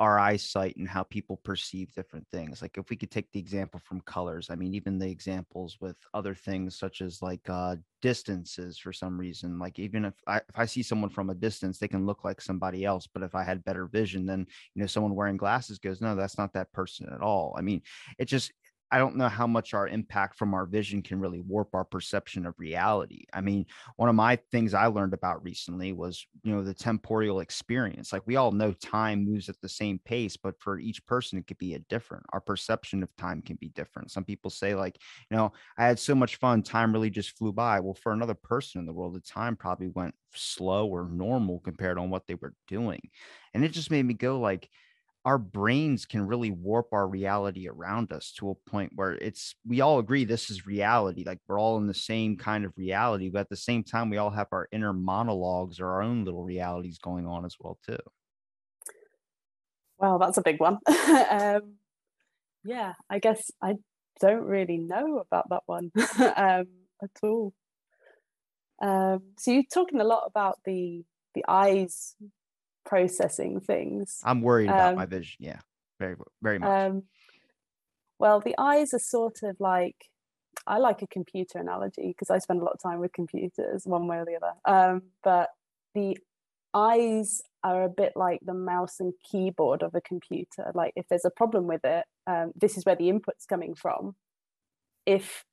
our 0.01 0.17
eyesight 0.17 0.75
and 0.77 0.87
how 0.87 1.03
people 1.03 1.37
perceive 1.43 1.93
different 1.93 2.27
things. 2.31 2.59
Like 2.59 2.75
if 2.75 2.89
we 2.89 2.95
could 2.95 3.11
take 3.11 3.31
the 3.31 3.39
example 3.39 3.79
from 3.85 4.01
colors, 4.01 4.47
I 4.49 4.55
mean, 4.55 4.73
even 4.73 4.97
the 4.97 5.07
examples 5.07 5.77
with 5.79 5.95
other 6.15 6.33
things 6.33 6.75
such 6.75 7.01
as 7.01 7.21
like 7.21 7.47
uh, 7.47 7.75
distances 8.01 8.79
for 8.79 8.91
some 8.91 9.15
reason. 9.15 9.59
Like 9.59 9.77
even 9.77 10.05
if 10.05 10.15
I 10.25 10.37
if 10.37 10.57
I 10.57 10.65
see 10.65 10.81
someone 10.81 11.11
from 11.11 11.29
a 11.29 11.35
distance, 11.35 11.77
they 11.77 11.87
can 11.87 12.07
look 12.07 12.23
like 12.23 12.41
somebody 12.41 12.83
else. 12.83 13.07
But 13.13 13.21
if 13.21 13.35
I 13.35 13.43
had 13.43 13.63
better 13.63 13.85
vision, 13.85 14.25
then 14.25 14.47
you 14.73 14.81
know 14.81 14.87
someone 14.87 15.13
wearing 15.13 15.37
glasses 15.37 15.77
goes, 15.77 16.01
no, 16.01 16.15
that's 16.15 16.39
not 16.39 16.53
that 16.53 16.73
person 16.73 17.07
at 17.13 17.21
all. 17.21 17.53
I 17.55 17.61
mean, 17.61 17.83
it 18.17 18.25
just 18.25 18.51
I 18.91 18.97
don't 18.97 19.15
know 19.15 19.29
how 19.29 19.47
much 19.47 19.73
our 19.73 19.87
impact 19.87 20.37
from 20.37 20.53
our 20.53 20.65
vision 20.65 21.01
can 21.01 21.19
really 21.19 21.39
warp 21.39 21.73
our 21.73 21.85
perception 21.85 22.45
of 22.45 22.59
reality. 22.59 23.23
I 23.33 23.39
mean, 23.39 23.65
one 23.95 24.09
of 24.09 24.15
my 24.15 24.37
things 24.51 24.73
I 24.73 24.87
learned 24.87 25.13
about 25.13 25.43
recently 25.43 25.93
was, 25.93 26.25
you 26.43 26.53
know, 26.53 26.61
the 26.61 26.73
temporal 26.73 27.39
experience. 27.39 28.11
Like 28.11 28.23
we 28.25 28.35
all 28.35 28.51
know 28.51 28.73
time 28.73 29.23
moves 29.23 29.47
at 29.47 29.61
the 29.61 29.69
same 29.69 29.99
pace, 30.03 30.35
but 30.35 30.59
for 30.59 30.77
each 30.77 31.05
person, 31.07 31.39
it 31.39 31.47
could 31.47 31.57
be 31.57 31.75
a 31.75 31.79
different. 31.79 32.25
Our 32.33 32.41
perception 32.41 33.01
of 33.01 33.15
time 33.15 33.41
can 33.41 33.55
be 33.55 33.69
different. 33.69 34.11
Some 34.11 34.25
people 34.25 34.49
say, 34.51 34.75
like, 34.75 34.97
you 35.29 35.37
know, 35.37 35.53
I 35.77 35.85
had 35.85 35.97
so 35.97 36.13
much 36.13 36.35
fun, 36.35 36.61
time 36.61 36.91
really 36.91 37.09
just 37.09 37.37
flew 37.37 37.53
by. 37.53 37.79
Well, 37.79 37.93
for 37.93 38.11
another 38.11 38.35
person 38.35 38.79
in 38.79 38.85
the 38.85 38.93
world, 38.93 39.15
the 39.15 39.21
time 39.21 39.55
probably 39.55 39.87
went 39.87 40.15
slow 40.35 40.87
or 40.87 41.07
normal 41.09 41.59
compared 41.59 41.97
on 41.97 42.09
what 42.09 42.27
they 42.27 42.35
were 42.35 42.53
doing. 42.67 43.01
And 43.53 43.63
it 43.63 43.69
just 43.69 43.91
made 43.91 44.05
me 44.05 44.13
go, 44.13 44.39
like, 44.39 44.69
our 45.23 45.37
brains 45.37 46.05
can 46.05 46.25
really 46.25 46.51
warp 46.51 46.87
our 46.91 47.07
reality 47.07 47.67
around 47.67 48.11
us 48.11 48.31
to 48.31 48.49
a 48.49 48.69
point 48.69 48.91
where 48.95 49.13
it's 49.13 49.55
we 49.67 49.81
all 49.81 49.99
agree 49.99 50.25
this 50.25 50.49
is 50.49 50.65
reality 50.65 51.23
like 51.25 51.39
we're 51.47 51.59
all 51.59 51.77
in 51.77 51.87
the 51.87 51.93
same 51.93 52.35
kind 52.35 52.65
of 52.65 52.73
reality 52.75 53.29
but 53.29 53.41
at 53.41 53.49
the 53.49 53.55
same 53.55 53.83
time 53.83 54.09
we 54.09 54.17
all 54.17 54.31
have 54.31 54.47
our 54.51 54.67
inner 54.71 54.93
monologues 54.93 55.79
or 55.79 55.87
our 55.87 56.01
own 56.01 56.25
little 56.25 56.43
realities 56.43 56.97
going 56.97 57.27
on 57.27 57.45
as 57.45 57.55
well 57.59 57.77
too. 57.85 57.97
Well 59.97 60.17
that's 60.19 60.37
a 60.37 60.41
big 60.41 60.59
one. 60.59 60.79
Um, 61.29 61.75
yeah 62.63 62.93
i 63.09 63.17
guess 63.19 63.49
i 63.61 63.75
don't 64.19 64.45
really 64.45 64.77
know 64.77 65.17
about 65.17 65.49
that 65.49 65.63
one 65.65 65.91
um, 66.37 66.67
at 67.01 67.09
all. 67.23 67.53
Um, 68.81 69.33
so 69.37 69.51
you're 69.51 69.63
talking 69.71 69.99
a 69.99 70.03
lot 70.03 70.25
about 70.27 70.59
the 70.65 71.03
the 71.33 71.43
eyes 71.47 72.15
processing 72.85 73.59
things. 73.59 74.21
I'm 74.23 74.41
worried 74.41 74.69
about 74.69 74.91
um, 74.91 74.95
my 74.95 75.05
vision. 75.05 75.37
Yeah, 75.39 75.59
very, 75.99 76.15
very 76.41 76.59
much. 76.59 76.69
Um, 76.69 77.03
well, 78.19 78.39
the 78.39 78.55
eyes 78.57 78.93
are 78.93 78.99
sort 78.99 79.43
of 79.43 79.57
like 79.59 79.95
I 80.67 80.77
like 80.77 81.01
a 81.01 81.07
computer 81.07 81.57
analogy 81.57 82.07
because 82.07 82.29
I 82.29 82.39
spend 82.39 82.61
a 82.61 82.63
lot 82.63 82.73
of 82.73 82.81
time 82.81 82.99
with 82.99 83.13
computers, 83.13 83.83
one 83.85 84.07
way 84.07 84.17
or 84.17 84.25
the 84.25 84.35
other. 84.35 84.53
Um, 84.65 85.03
but 85.23 85.49
the 85.95 86.17
eyes 86.73 87.41
are 87.63 87.83
a 87.83 87.89
bit 87.89 88.13
like 88.15 88.39
the 88.43 88.53
mouse 88.53 88.99
and 88.99 89.13
keyboard 89.29 89.83
of 89.83 89.95
a 89.95 90.01
computer. 90.01 90.71
Like 90.73 90.93
if 90.95 91.07
there's 91.09 91.25
a 91.25 91.31
problem 91.31 91.67
with 91.67 91.83
it, 91.83 92.05
um, 92.27 92.51
this 92.55 92.77
is 92.77 92.85
where 92.85 92.95
the 92.95 93.09
input's 93.09 93.45
coming 93.45 93.75
from. 93.75 94.15
If 95.05 95.45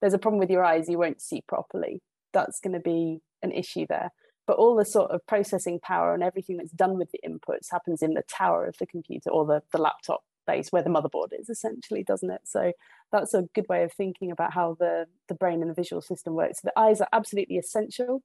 there's 0.00 0.14
a 0.14 0.18
problem 0.18 0.38
with 0.38 0.50
your 0.50 0.64
eyes, 0.64 0.88
you 0.88 0.98
won't 0.98 1.20
see 1.20 1.42
properly. 1.46 2.00
That's 2.32 2.60
going 2.60 2.74
to 2.74 2.80
be 2.80 3.20
an 3.42 3.52
issue 3.52 3.86
there. 3.88 4.10
But 4.46 4.56
all 4.56 4.74
the 4.74 4.84
sort 4.84 5.10
of 5.10 5.24
processing 5.26 5.78
power 5.80 6.14
and 6.14 6.22
everything 6.22 6.56
that's 6.56 6.72
done 6.72 6.98
with 6.98 7.10
the 7.12 7.20
inputs 7.26 7.70
happens 7.70 8.02
in 8.02 8.14
the 8.14 8.22
tower 8.22 8.66
of 8.66 8.76
the 8.78 8.86
computer 8.86 9.30
or 9.30 9.46
the, 9.46 9.62
the 9.70 9.78
laptop 9.78 10.24
base 10.46 10.70
where 10.70 10.82
the 10.82 10.90
motherboard 10.90 11.28
is 11.38 11.48
essentially, 11.48 12.02
doesn't 12.02 12.30
it? 12.30 12.40
So 12.44 12.72
that's 13.12 13.34
a 13.34 13.48
good 13.54 13.66
way 13.68 13.84
of 13.84 13.92
thinking 13.92 14.32
about 14.32 14.52
how 14.52 14.76
the, 14.80 15.06
the 15.28 15.34
brain 15.34 15.60
and 15.60 15.70
the 15.70 15.74
visual 15.74 16.02
system 16.02 16.34
works. 16.34 16.60
So 16.60 16.68
the 16.74 16.78
eyes 16.78 17.00
are 17.00 17.08
absolutely 17.12 17.56
essential 17.56 18.22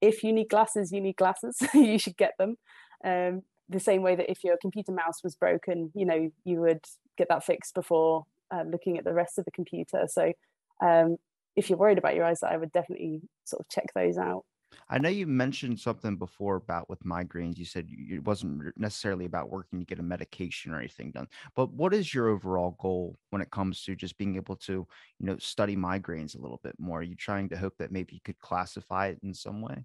if 0.00 0.22
you 0.22 0.32
need 0.32 0.48
glasses, 0.48 0.92
you 0.92 1.00
need 1.00 1.16
glasses. 1.16 1.56
you 1.74 1.98
should 1.98 2.16
get 2.16 2.34
them. 2.38 2.56
Um, 3.04 3.42
the 3.68 3.80
same 3.80 4.02
way 4.02 4.14
that 4.16 4.30
if 4.30 4.44
your 4.44 4.56
computer 4.56 4.92
mouse 4.92 5.22
was 5.22 5.34
broken, 5.34 5.90
you 5.94 6.06
know, 6.06 6.30
you 6.44 6.60
would 6.60 6.84
get 7.16 7.28
that 7.28 7.44
fixed 7.44 7.74
before 7.74 8.24
uh, 8.50 8.62
looking 8.62 8.96
at 8.96 9.04
the 9.04 9.12
rest 9.12 9.38
of 9.38 9.44
the 9.44 9.50
computer. 9.50 10.06
So 10.08 10.32
um, 10.80 11.16
if 11.54 11.68
you're 11.68 11.78
worried 11.78 11.98
about 11.98 12.14
your 12.14 12.24
eyes, 12.24 12.42
I 12.42 12.56
would 12.56 12.72
definitely 12.72 13.22
sort 13.44 13.60
of 13.60 13.68
check 13.68 13.92
those 13.94 14.16
out. 14.16 14.44
I 14.88 14.98
know 14.98 15.08
you 15.08 15.26
mentioned 15.26 15.78
something 15.80 16.16
before 16.16 16.56
about 16.56 16.88
with 16.88 17.02
migraines. 17.04 17.58
You 17.58 17.64
said 17.64 17.88
it 17.90 18.24
wasn't 18.24 18.76
necessarily 18.78 19.26
about 19.26 19.50
working 19.50 19.78
to 19.78 19.84
get 19.84 19.98
a 19.98 20.02
medication 20.02 20.72
or 20.72 20.78
anything 20.78 21.10
done. 21.10 21.28
But 21.54 21.72
what 21.72 21.94
is 21.94 22.12
your 22.12 22.28
overall 22.28 22.76
goal 22.78 23.18
when 23.30 23.42
it 23.42 23.50
comes 23.50 23.82
to 23.84 23.94
just 23.94 24.16
being 24.18 24.36
able 24.36 24.56
to, 24.56 24.72
you 24.72 25.26
know, 25.26 25.36
study 25.38 25.76
migraines 25.76 26.36
a 26.36 26.40
little 26.40 26.60
bit 26.62 26.74
more? 26.78 27.00
Are 27.00 27.02
you 27.02 27.16
trying 27.16 27.48
to 27.50 27.58
hope 27.58 27.76
that 27.78 27.92
maybe 27.92 28.14
you 28.14 28.20
could 28.24 28.38
classify 28.38 29.08
it 29.08 29.18
in 29.22 29.34
some 29.34 29.60
way? 29.60 29.84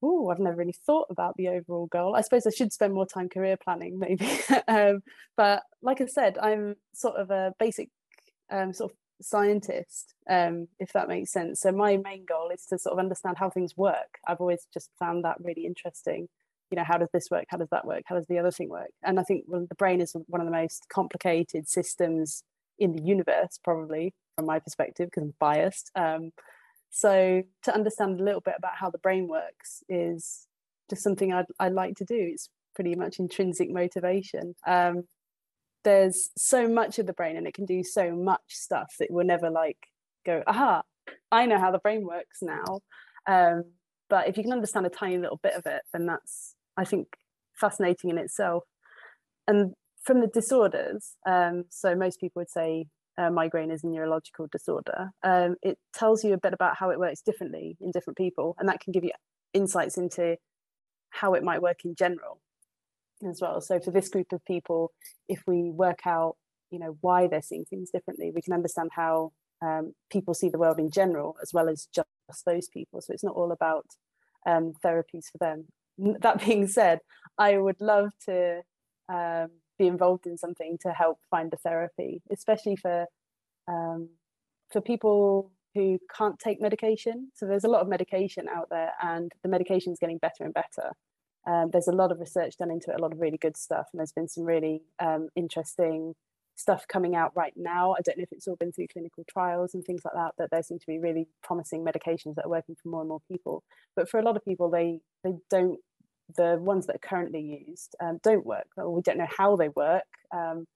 Oh, 0.00 0.28
I've 0.28 0.38
never 0.38 0.56
really 0.56 0.76
thought 0.86 1.08
about 1.10 1.36
the 1.36 1.48
overall 1.48 1.86
goal. 1.86 2.14
I 2.14 2.20
suppose 2.20 2.46
I 2.46 2.50
should 2.50 2.72
spend 2.72 2.94
more 2.94 3.06
time 3.06 3.28
career 3.28 3.56
planning, 3.56 3.98
maybe. 4.00 4.30
um, 4.68 5.02
but 5.36 5.62
like 5.82 6.00
I 6.00 6.06
said, 6.06 6.38
I'm 6.38 6.76
sort 6.94 7.16
of 7.16 7.30
a 7.30 7.52
basic 7.58 7.90
um, 8.50 8.72
sort 8.72 8.92
of 8.92 8.96
scientist, 9.20 10.14
um, 10.28 10.68
if 10.78 10.92
that 10.92 11.08
makes 11.08 11.32
sense. 11.32 11.60
So 11.60 11.72
my 11.72 11.96
main 11.96 12.24
goal 12.24 12.50
is 12.52 12.64
to 12.66 12.78
sort 12.78 12.92
of 12.92 12.98
understand 12.98 13.36
how 13.38 13.50
things 13.50 13.76
work. 13.76 14.18
I've 14.26 14.40
always 14.40 14.66
just 14.72 14.90
found 14.98 15.24
that 15.24 15.36
really 15.40 15.66
interesting. 15.66 16.28
You 16.70 16.76
know, 16.76 16.84
how 16.84 16.98
does 16.98 17.08
this 17.12 17.28
work? 17.30 17.44
How 17.48 17.56
does 17.56 17.70
that 17.70 17.86
work? 17.86 18.02
How 18.06 18.16
does 18.16 18.26
the 18.26 18.38
other 18.38 18.50
thing 18.50 18.68
work? 18.68 18.90
And 19.02 19.18
I 19.18 19.22
think 19.22 19.44
well, 19.46 19.66
the 19.68 19.74
brain 19.74 20.00
is 20.00 20.14
one 20.26 20.40
of 20.40 20.46
the 20.46 20.52
most 20.52 20.86
complicated 20.92 21.68
systems 21.68 22.42
in 22.78 22.92
the 22.92 23.02
universe, 23.02 23.58
probably 23.62 24.14
from 24.36 24.46
my 24.46 24.58
perspective, 24.58 25.08
because 25.10 25.24
I'm 25.24 25.34
biased. 25.40 25.90
Um, 25.94 26.30
so 26.90 27.42
to 27.64 27.74
understand 27.74 28.20
a 28.20 28.24
little 28.24 28.40
bit 28.40 28.54
about 28.56 28.76
how 28.76 28.90
the 28.90 28.98
brain 28.98 29.28
works 29.28 29.82
is 29.88 30.46
just 30.88 31.02
something 31.02 31.32
I'd, 31.32 31.46
I'd 31.58 31.72
like 31.72 31.96
to 31.96 32.04
do. 32.04 32.16
It's 32.16 32.48
pretty 32.74 32.94
much 32.94 33.18
intrinsic 33.18 33.70
motivation. 33.70 34.54
Um, 34.66 35.04
there's 35.84 36.30
so 36.36 36.68
much 36.68 36.98
of 36.98 37.06
the 37.06 37.12
brain 37.12 37.36
and 37.36 37.46
it 37.46 37.54
can 37.54 37.64
do 37.64 37.82
so 37.82 38.14
much 38.14 38.42
stuff 38.48 38.94
that 38.98 39.08
we'll 39.10 39.26
never 39.26 39.50
like 39.50 39.78
go 40.26 40.42
aha 40.46 40.82
i 41.30 41.46
know 41.46 41.58
how 41.58 41.70
the 41.70 41.78
brain 41.78 42.04
works 42.04 42.38
now. 42.42 42.80
Um, 43.26 43.64
but 44.08 44.26
if 44.26 44.38
you 44.38 44.42
can 44.42 44.52
understand 44.52 44.86
a 44.86 44.90
tiny 44.90 45.18
little 45.18 45.38
bit 45.42 45.54
of 45.54 45.66
it 45.66 45.82
then 45.92 46.06
that's 46.06 46.54
i 46.76 46.84
think 46.84 47.08
fascinating 47.54 48.10
in 48.10 48.18
itself. 48.18 48.64
And 49.46 49.74
from 50.04 50.20
the 50.20 50.26
disorders 50.28 51.16
um, 51.26 51.64
so 51.70 51.94
most 51.94 52.20
people 52.20 52.40
would 52.40 52.50
say 52.50 52.86
uh, 53.18 53.30
migraine 53.30 53.70
is 53.70 53.82
a 53.82 53.88
neurological 53.88 54.46
disorder 54.50 55.10
um, 55.22 55.56
it 55.62 55.78
tells 55.92 56.24
you 56.24 56.32
a 56.34 56.38
bit 56.38 56.54
about 56.54 56.76
how 56.76 56.90
it 56.90 56.98
works 56.98 57.20
differently 57.20 57.76
in 57.80 57.90
different 57.90 58.16
people 58.16 58.54
and 58.58 58.68
that 58.68 58.80
can 58.80 58.92
give 58.92 59.04
you 59.04 59.10
insights 59.54 59.98
into 59.98 60.36
how 61.10 61.34
it 61.34 61.42
might 61.42 61.62
work 61.62 61.84
in 61.84 61.94
general 61.94 62.40
as 63.26 63.40
well. 63.40 63.60
So 63.60 63.80
for 63.80 63.90
this 63.90 64.08
group 64.08 64.32
of 64.32 64.44
people, 64.44 64.92
if 65.28 65.42
we 65.46 65.70
work 65.70 66.00
out, 66.06 66.36
you 66.70 66.78
know, 66.78 66.96
why 67.00 67.26
they're 67.26 67.42
seeing 67.42 67.64
things 67.64 67.90
differently, 67.90 68.30
we 68.34 68.42
can 68.42 68.52
understand 68.52 68.90
how 68.94 69.32
um, 69.62 69.94
people 70.10 70.34
see 70.34 70.48
the 70.48 70.58
world 70.58 70.78
in 70.78 70.90
general 70.90 71.36
as 71.42 71.52
well 71.52 71.68
as 71.68 71.88
just 71.94 72.08
those 72.46 72.68
people. 72.68 73.00
So 73.00 73.12
it's 73.12 73.24
not 73.24 73.34
all 73.34 73.52
about 73.52 73.86
um, 74.46 74.74
therapies 74.84 75.26
for 75.32 75.38
them. 75.40 75.66
That 75.98 76.40
being 76.44 76.66
said, 76.66 77.00
I 77.38 77.58
would 77.58 77.80
love 77.80 78.10
to 78.26 78.62
um, 79.08 79.48
be 79.78 79.86
involved 79.86 80.26
in 80.26 80.36
something 80.36 80.78
to 80.82 80.92
help 80.92 81.18
find 81.30 81.52
a 81.52 81.56
therapy, 81.56 82.22
especially 82.30 82.76
for 82.76 83.06
um, 83.66 84.08
for 84.70 84.80
people 84.80 85.50
who 85.74 85.98
can't 86.14 86.38
take 86.38 86.60
medication. 86.60 87.30
So 87.34 87.46
there's 87.46 87.64
a 87.64 87.68
lot 87.68 87.82
of 87.82 87.88
medication 87.88 88.48
out 88.48 88.68
there, 88.70 88.92
and 89.02 89.32
the 89.42 89.48
medication 89.48 89.92
is 89.92 89.98
getting 89.98 90.18
better 90.18 90.44
and 90.44 90.54
better. 90.54 90.92
Um, 91.48 91.70
there's 91.72 91.88
a 91.88 91.92
lot 91.92 92.12
of 92.12 92.20
research 92.20 92.58
done 92.58 92.70
into 92.70 92.90
it, 92.90 92.98
a 92.98 93.02
lot 93.02 93.12
of 93.12 93.20
really 93.20 93.38
good 93.38 93.56
stuff, 93.56 93.88
and 93.92 93.98
there's 93.98 94.12
been 94.12 94.28
some 94.28 94.44
really 94.44 94.82
um, 95.00 95.28
interesting 95.34 96.14
stuff 96.56 96.86
coming 96.88 97.14
out 97.14 97.32
right 97.34 97.54
now. 97.56 97.92
I 97.92 98.02
don't 98.02 98.18
know 98.18 98.24
if 98.24 98.32
it's 98.32 98.46
all 98.46 98.56
been 98.56 98.72
through 98.72 98.88
clinical 98.92 99.24
trials 99.30 99.74
and 99.74 99.82
things 99.84 100.02
like 100.04 100.14
that, 100.14 100.32
but 100.36 100.50
there 100.50 100.62
seem 100.62 100.78
to 100.78 100.86
be 100.86 100.98
really 100.98 101.28
promising 101.42 101.84
medications 101.84 102.34
that 102.34 102.44
are 102.44 102.50
working 102.50 102.76
for 102.82 102.88
more 102.88 103.00
and 103.00 103.08
more 103.08 103.22
people. 103.30 103.62
But 103.96 104.10
for 104.10 104.20
a 104.20 104.24
lot 104.24 104.36
of 104.36 104.44
people, 104.44 104.68
they 104.68 105.00
they 105.24 105.32
don't 105.48 105.78
the 106.36 106.58
ones 106.60 106.86
that 106.86 106.96
are 106.96 107.08
currently 107.08 107.64
used 107.66 107.96
um, 108.02 108.18
don't 108.22 108.44
work, 108.44 108.66
or 108.76 108.92
we 108.92 109.00
don't 109.00 109.18
know 109.18 109.28
how 109.34 109.56
they 109.56 109.70
work. 109.70 110.04
Um, 110.34 110.66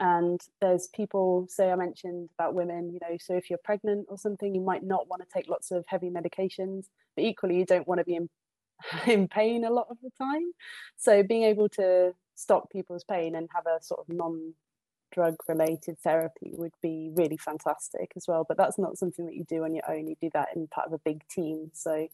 and 0.00 0.40
there's 0.60 0.88
people, 0.88 1.46
say 1.48 1.70
I 1.70 1.76
mentioned 1.76 2.28
about 2.38 2.52
women, 2.54 2.90
you 2.92 2.98
know, 3.00 3.16
so 3.18 3.34
if 3.34 3.48
you're 3.48 3.58
pregnant 3.64 4.06
or 4.10 4.18
something, 4.18 4.54
you 4.54 4.60
might 4.60 4.84
not 4.84 5.08
want 5.08 5.22
to 5.22 5.28
take 5.32 5.48
lots 5.48 5.70
of 5.70 5.84
heavy 5.88 6.10
medications, 6.10 6.86
but 7.16 7.24
equally 7.24 7.56
you 7.56 7.64
don't 7.64 7.88
want 7.88 7.98
to 8.00 8.04
be 8.04 8.14
in 8.14 8.28
in 9.06 9.28
pain 9.28 9.64
a 9.64 9.70
lot 9.70 9.86
of 9.90 9.98
the 10.02 10.10
time. 10.18 10.52
So 10.96 11.22
being 11.22 11.44
able 11.44 11.68
to 11.70 12.12
stop 12.34 12.70
people's 12.70 13.04
pain 13.04 13.34
and 13.34 13.48
have 13.54 13.66
a 13.66 13.82
sort 13.82 14.00
of 14.00 14.14
non 14.14 14.54
drug 15.12 15.36
related 15.48 15.98
therapy 16.00 16.52
would 16.54 16.74
be 16.82 17.10
really 17.14 17.38
fantastic 17.38 18.12
as 18.16 18.26
well. 18.28 18.44
But 18.46 18.58
that's 18.58 18.78
not 18.78 18.98
something 18.98 19.26
that 19.26 19.34
you 19.34 19.44
do 19.48 19.64
on 19.64 19.74
your 19.74 19.90
own. 19.90 20.06
You 20.06 20.16
do 20.20 20.30
that 20.34 20.48
in 20.54 20.68
part 20.68 20.86
of 20.86 20.92
a 20.92 21.00
big 21.04 21.22
team. 21.28 21.70
So 21.72 22.08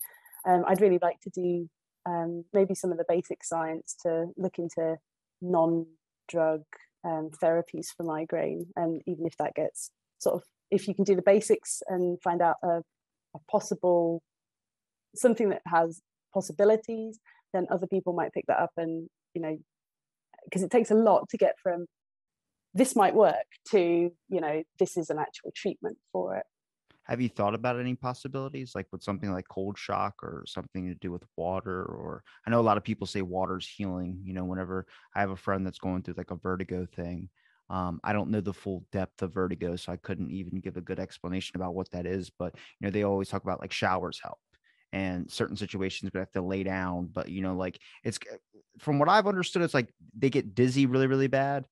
um, 0.46 0.64
I'd 0.66 0.80
really 0.80 1.00
like 1.02 1.20
to 1.22 1.30
do 1.30 1.68
um, 2.06 2.44
maybe 2.52 2.74
some 2.74 2.92
of 2.92 2.98
the 2.98 3.04
basic 3.08 3.44
science 3.44 3.96
to 4.02 4.26
look 4.36 4.58
into 4.58 4.96
non 5.40 5.86
drug 6.28 6.62
um, 7.04 7.30
therapies 7.42 7.88
for 7.96 8.04
migraine. 8.04 8.66
And 8.76 9.02
even 9.06 9.26
if 9.26 9.36
that 9.38 9.54
gets 9.54 9.90
sort 10.18 10.36
of, 10.36 10.42
if 10.70 10.88
you 10.88 10.94
can 10.94 11.04
do 11.04 11.16
the 11.16 11.22
basics 11.22 11.82
and 11.88 12.20
find 12.22 12.40
out 12.40 12.56
a, 12.62 12.82
a 13.34 13.38
possible 13.50 14.22
something 15.14 15.50
that 15.50 15.62
has 15.66 16.00
possibilities, 16.34 17.18
then 17.54 17.66
other 17.70 17.86
people 17.86 18.12
might 18.12 18.32
pick 18.32 18.44
that 18.48 18.60
up 18.60 18.72
and, 18.76 19.08
you 19.32 19.40
know, 19.40 19.56
because 20.44 20.62
it 20.62 20.70
takes 20.70 20.90
a 20.90 20.94
lot 20.94 21.28
to 21.30 21.38
get 21.38 21.54
from 21.62 21.86
this 22.74 22.96
might 22.96 23.14
work 23.14 23.46
to, 23.70 23.78
you 24.28 24.40
know, 24.40 24.62
this 24.78 24.96
is 24.96 25.08
an 25.08 25.18
actual 25.18 25.52
treatment 25.54 25.96
for 26.12 26.36
it. 26.36 26.44
Have 27.04 27.20
you 27.20 27.28
thought 27.28 27.54
about 27.54 27.78
any 27.78 27.94
possibilities, 27.94 28.72
like 28.74 28.86
with 28.90 29.02
something 29.02 29.30
like 29.30 29.46
cold 29.48 29.78
shock 29.78 30.14
or 30.22 30.42
something 30.46 30.88
to 30.88 30.94
do 30.94 31.12
with 31.12 31.22
water? 31.36 31.84
Or 31.84 32.24
I 32.46 32.50
know 32.50 32.60
a 32.60 32.62
lot 32.62 32.78
of 32.78 32.82
people 32.82 33.06
say 33.06 33.22
water's 33.22 33.68
healing. 33.68 34.20
You 34.24 34.32
know, 34.32 34.44
whenever 34.44 34.86
I 35.14 35.20
have 35.20 35.30
a 35.30 35.36
friend 35.36 35.66
that's 35.66 35.78
going 35.78 36.02
through 36.02 36.14
like 36.16 36.30
a 36.30 36.36
vertigo 36.36 36.86
thing, 36.96 37.28
um, 37.68 38.00
I 38.02 38.14
don't 38.14 38.30
know 38.30 38.40
the 38.40 38.54
full 38.54 38.84
depth 38.90 39.22
of 39.22 39.34
vertigo, 39.34 39.76
so 39.76 39.92
I 39.92 39.96
couldn't 39.96 40.30
even 40.30 40.60
give 40.60 40.78
a 40.78 40.82
good 40.82 40.98
explanation 40.98 41.56
about 41.56 41.74
what 41.74 41.90
that 41.92 42.06
is. 42.06 42.30
But 42.30 42.54
you 42.80 42.86
know, 42.86 42.90
they 42.90 43.04
always 43.04 43.28
talk 43.28 43.42
about 43.42 43.60
like 43.60 43.72
showers 43.72 44.18
help 44.22 44.38
and 44.94 45.28
certain 45.28 45.56
situations 45.56 46.10
we 46.14 46.20
have 46.20 46.30
to 46.30 46.40
lay 46.40 46.62
down 46.62 47.10
but 47.12 47.28
you 47.28 47.42
know 47.42 47.56
like 47.56 47.78
it's 48.04 48.18
from 48.78 48.98
what 48.98 49.08
i've 49.08 49.26
understood 49.26 49.60
it's 49.60 49.74
like 49.74 49.92
they 50.16 50.30
get 50.30 50.54
dizzy 50.54 50.86
really 50.86 51.08
really 51.08 51.26
bad 51.26 51.66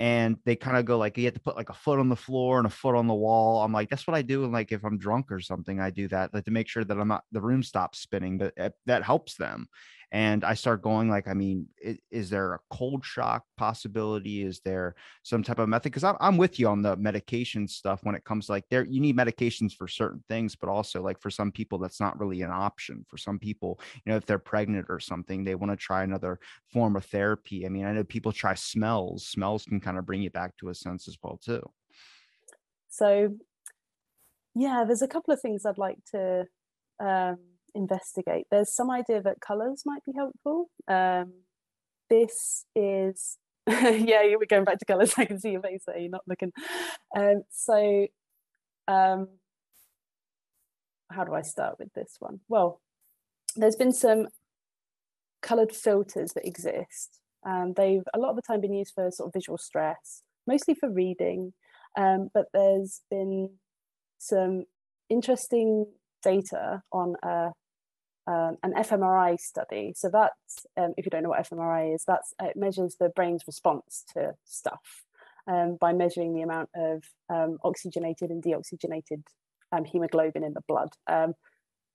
and 0.00 0.36
they 0.44 0.56
kind 0.56 0.76
of 0.76 0.84
go 0.84 0.98
like 0.98 1.16
you 1.16 1.24
have 1.24 1.34
to 1.34 1.40
put 1.40 1.56
like 1.56 1.70
a 1.70 1.74
foot 1.74 2.00
on 2.00 2.08
the 2.08 2.16
floor 2.16 2.58
and 2.58 2.66
a 2.66 2.70
foot 2.70 2.96
on 2.96 3.06
the 3.06 3.14
wall. 3.14 3.62
I'm 3.62 3.72
like 3.72 3.88
that's 3.88 4.08
what 4.08 4.16
i 4.16 4.22
do 4.22 4.42
and 4.42 4.52
like 4.52 4.72
if 4.72 4.84
i'm 4.84 4.98
drunk 4.98 5.30
or 5.30 5.38
something 5.38 5.78
i 5.78 5.90
do 5.90 6.08
that 6.08 6.34
like 6.34 6.44
to 6.46 6.50
make 6.50 6.68
sure 6.68 6.82
that 6.82 6.98
i'm 6.98 7.08
not 7.08 7.22
the 7.30 7.40
room 7.40 7.62
stops 7.62 8.00
spinning 8.00 8.38
but 8.38 8.52
eh, 8.56 8.70
that 8.86 9.04
helps 9.04 9.36
them 9.36 9.68
and 10.12 10.44
i 10.44 10.54
start 10.54 10.82
going 10.82 11.08
like 11.08 11.28
i 11.28 11.34
mean 11.34 11.66
is, 11.84 11.98
is 12.10 12.30
there 12.30 12.54
a 12.54 12.60
cold 12.70 13.04
shock 13.04 13.44
possibility? 13.56 14.42
Is 14.42 14.60
there 14.64 14.94
some 15.22 15.42
type 15.42 15.58
of 15.58 15.68
method 15.68 15.92
because 15.92 16.04
I'm, 16.04 16.16
I'm 16.20 16.36
with 16.36 16.58
you 16.58 16.68
on 16.68 16.82
the 16.82 16.96
medication 16.96 17.68
stuff 17.68 18.00
when 18.02 18.14
it 18.14 18.24
comes 18.24 18.48
like 18.48 18.64
there 18.70 18.84
you 18.84 19.00
need 19.00 19.16
medications 19.16 19.72
for 19.72 19.86
certain 19.86 20.22
things 20.28 20.56
but 20.56 20.68
also 20.68 21.02
like 21.02 21.20
for 21.20 21.30
some 21.30 21.52
people 21.52 21.78
that's 21.78 22.00
not 22.00 22.18
really 22.18 22.42
an 22.42 22.50
option. 22.50 23.04
For 23.08 23.18
some 23.18 23.38
people 23.38 23.80
you 24.04 24.10
know 24.10 24.16
if 24.16 24.26
they're 24.26 24.38
pregnant 24.38 24.86
or 24.88 25.00
something 25.00 25.44
they 25.44 25.54
want 25.54 25.72
to 25.72 25.76
try 25.76 26.02
another 26.02 26.38
form 26.72 26.96
of 26.96 27.04
therapy. 27.04 27.66
I 27.66 27.68
mean 27.68 27.84
i 27.84 27.92
know 27.92 28.04
people 28.04 28.32
try 28.32 28.54
smells. 28.54 29.26
Smells 29.26 29.64
can 29.64 29.80
kind 29.80 29.98
of 29.98 30.06
bring 30.06 30.22
you 30.22 30.30
back 30.30 30.56
to 30.58 30.68
a 30.70 30.74
sense 30.74 31.08
as 31.08 31.16
well 31.22 31.38
too. 31.42 31.62
So 32.88 33.34
yeah 34.54 34.84
there's 34.86 35.02
a 35.02 35.08
couple 35.08 35.34
of 35.34 35.40
things 35.40 35.66
i'd 35.66 35.78
like 35.78 35.98
to 36.12 36.46
um, 37.00 37.38
investigate. 37.74 38.46
There's 38.50 38.74
some 38.74 38.90
idea 38.90 39.22
that 39.22 39.40
colors 39.40 39.82
might 39.84 40.04
be 40.04 40.12
helpful. 40.16 40.70
Um, 40.88 41.32
this 42.10 42.64
is, 42.74 43.38
yeah, 43.66 44.22
we're 44.36 44.46
going 44.48 44.64
back 44.64 44.78
to 44.78 44.84
colors. 44.84 45.14
I 45.18 45.24
can 45.24 45.40
see 45.40 45.52
your 45.52 45.62
face 45.62 45.82
there. 45.86 45.98
You're 45.98 46.10
not 46.10 46.24
looking. 46.26 46.52
Um, 47.16 47.42
so 47.50 48.06
um, 48.88 49.28
how 51.10 51.24
do 51.24 51.34
I 51.34 51.42
start 51.42 51.76
with 51.78 51.92
this 51.94 52.16
one? 52.18 52.40
Well, 52.48 52.80
there's 53.56 53.76
been 53.76 53.92
some 53.92 54.28
coloured 55.42 55.72
filters 55.72 56.32
that 56.34 56.46
exist. 56.46 57.20
Um, 57.46 57.74
they've 57.76 58.02
a 58.14 58.18
lot 58.18 58.30
of 58.30 58.36
the 58.36 58.42
time 58.42 58.60
been 58.60 58.74
used 58.74 58.94
for 58.94 59.10
sort 59.10 59.28
of 59.28 59.34
visual 59.34 59.58
stress, 59.58 60.22
mostly 60.46 60.74
for 60.74 60.90
reading, 60.90 61.52
um, 61.96 62.30
but 62.32 62.46
there's 62.52 63.02
been 63.10 63.50
some 64.18 64.64
interesting 65.10 65.86
data 66.22 66.82
on 66.90 67.14
a, 67.22 67.50
um, 68.26 68.56
an 68.62 68.72
fMRI 68.74 69.38
study. 69.38 69.92
So 69.96 70.08
that's, 70.08 70.66
um, 70.76 70.94
if 70.96 71.04
you 71.04 71.10
don't 71.10 71.22
know 71.22 71.30
what 71.30 71.48
fMRI 71.48 71.94
is, 71.94 72.04
that's 72.06 72.34
it 72.40 72.56
measures 72.56 72.96
the 72.98 73.10
brain's 73.10 73.42
response 73.46 74.04
to 74.14 74.34
stuff 74.44 75.04
um, 75.46 75.76
by 75.80 75.92
measuring 75.92 76.34
the 76.34 76.42
amount 76.42 76.70
of 76.74 77.04
um, 77.28 77.58
oxygenated 77.64 78.30
and 78.30 78.42
deoxygenated 78.42 79.22
um, 79.72 79.84
hemoglobin 79.84 80.44
in 80.44 80.54
the 80.54 80.62
blood. 80.66 80.90
Um, 81.06 81.34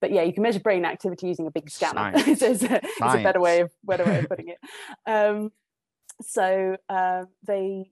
but 0.02 0.12
yeah, 0.12 0.22
you 0.22 0.34
can 0.34 0.44
measure 0.44 0.60
brain 0.60 0.86
activity 0.86 1.28
using 1.28 1.48
a 1.48 1.52
big 1.52 1.70
scanner. 1.70 2.12
it's, 2.16 2.42
a, 2.42 2.52
it's, 2.52 2.64
a, 2.64 3.24
better 3.24 3.42
way 3.42 3.62
of 3.62 3.72
better 3.84 4.06
way 4.06 4.20
of 4.20 4.30
putting 4.30 4.50
it. 4.50 4.58
Um, 5.06 5.52
so 6.22 6.78
uh, 6.88 7.26
they 7.46 7.92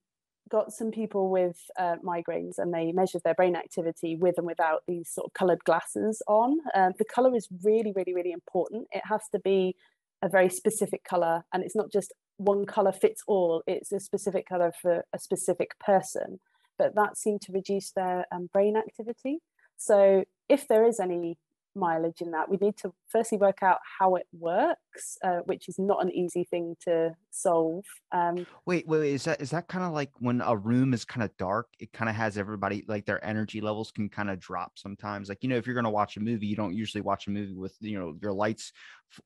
got 0.49 0.71
some 0.71 0.91
people 0.91 1.29
with 1.29 1.57
uh, 1.79 1.95
migraines 2.03 2.57
and 2.57 2.73
they 2.73 2.91
measured 2.91 3.21
their 3.23 3.33
brain 3.33 3.55
activity 3.55 4.15
with 4.15 4.35
and 4.37 4.47
without 4.47 4.83
these 4.87 5.09
sort 5.09 5.25
of 5.25 5.33
coloured 5.33 5.63
glasses 5.63 6.21
on. 6.27 6.57
Um, 6.75 6.93
the 6.97 7.05
colour 7.05 7.35
is 7.35 7.47
really, 7.63 7.93
really, 7.95 8.13
really 8.13 8.31
important. 8.31 8.87
It 8.91 9.03
has 9.05 9.21
to 9.33 9.39
be 9.39 9.75
a 10.21 10.29
very 10.29 10.49
specific 10.49 11.03
colour, 11.03 11.43
and 11.53 11.63
it's 11.63 11.75
not 11.75 11.91
just 11.91 12.13
one 12.37 12.65
colour 12.65 12.91
fits 12.91 13.21
all. 13.27 13.63
It's 13.67 13.91
a 13.91 13.99
specific 13.99 14.47
colour 14.47 14.71
for 14.81 15.05
a 15.13 15.19
specific 15.19 15.77
person. 15.79 16.39
But 16.77 16.95
that 16.95 17.17
seemed 17.17 17.41
to 17.41 17.51
reduce 17.51 17.91
their 17.91 18.25
um, 18.31 18.49
brain 18.53 18.77
activity. 18.77 19.39
So 19.77 20.25
if 20.49 20.67
there 20.67 20.85
is 20.85 20.99
any 20.99 21.37
mileage 21.77 22.21
in 22.21 22.31
that, 22.31 22.49
we 22.49 22.57
need 22.57 22.75
to 22.77 22.93
firstly 23.07 23.37
work 23.37 23.63
out 23.63 23.79
how 23.99 24.15
it 24.15 24.27
works, 24.31 25.17
uh, 25.23 25.39
which 25.45 25.69
is 25.69 25.79
not 25.79 26.03
an 26.03 26.11
easy 26.11 26.43
thing 26.43 26.75
to 26.81 27.15
solve. 27.31 27.85
Um, 28.11 28.45
wait, 28.65 28.87
wait, 28.87 28.99
wait, 28.99 29.13
is 29.13 29.23
that 29.25 29.41
is 29.41 29.51
that 29.51 29.67
kind 29.67 29.85
of 29.85 29.93
like 29.93 30.11
when 30.19 30.41
a 30.41 30.55
room 30.55 30.93
is 30.93 31.05
kind 31.05 31.23
of 31.23 31.35
dark? 31.37 31.67
It 31.79 31.93
kind 31.93 32.09
of 32.09 32.15
has 32.15 32.37
everybody 32.37 32.83
like 32.87 33.05
their 33.05 33.23
energy 33.23 33.61
levels 33.61 33.91
can 33.91 34.09
kind 34.09 34.29
of 34.29 34.39
drop 34.39 34.77
sometimes. 34.77 35.29
Like 35.29 35.43
you 35.43 35.49
know, 35.49 35.57
if 35.57 35.65
you're 35.65 35.75
going 35.75 35.83
to 35.85 35.89
watch 35.89 36.17
a 36.17 36.21
movie, 36.21 36.47
you 36.47 36.55
don't 36.55 36.75
usually 36.75 37.01
watch 37.01 37.27
a 37.27 37.31
movie 37.31 37.55
with 37.55 37.75
you 37.79 37.99
know 37.99 38.15
your 38.21 38.33
lights 38.33 38.73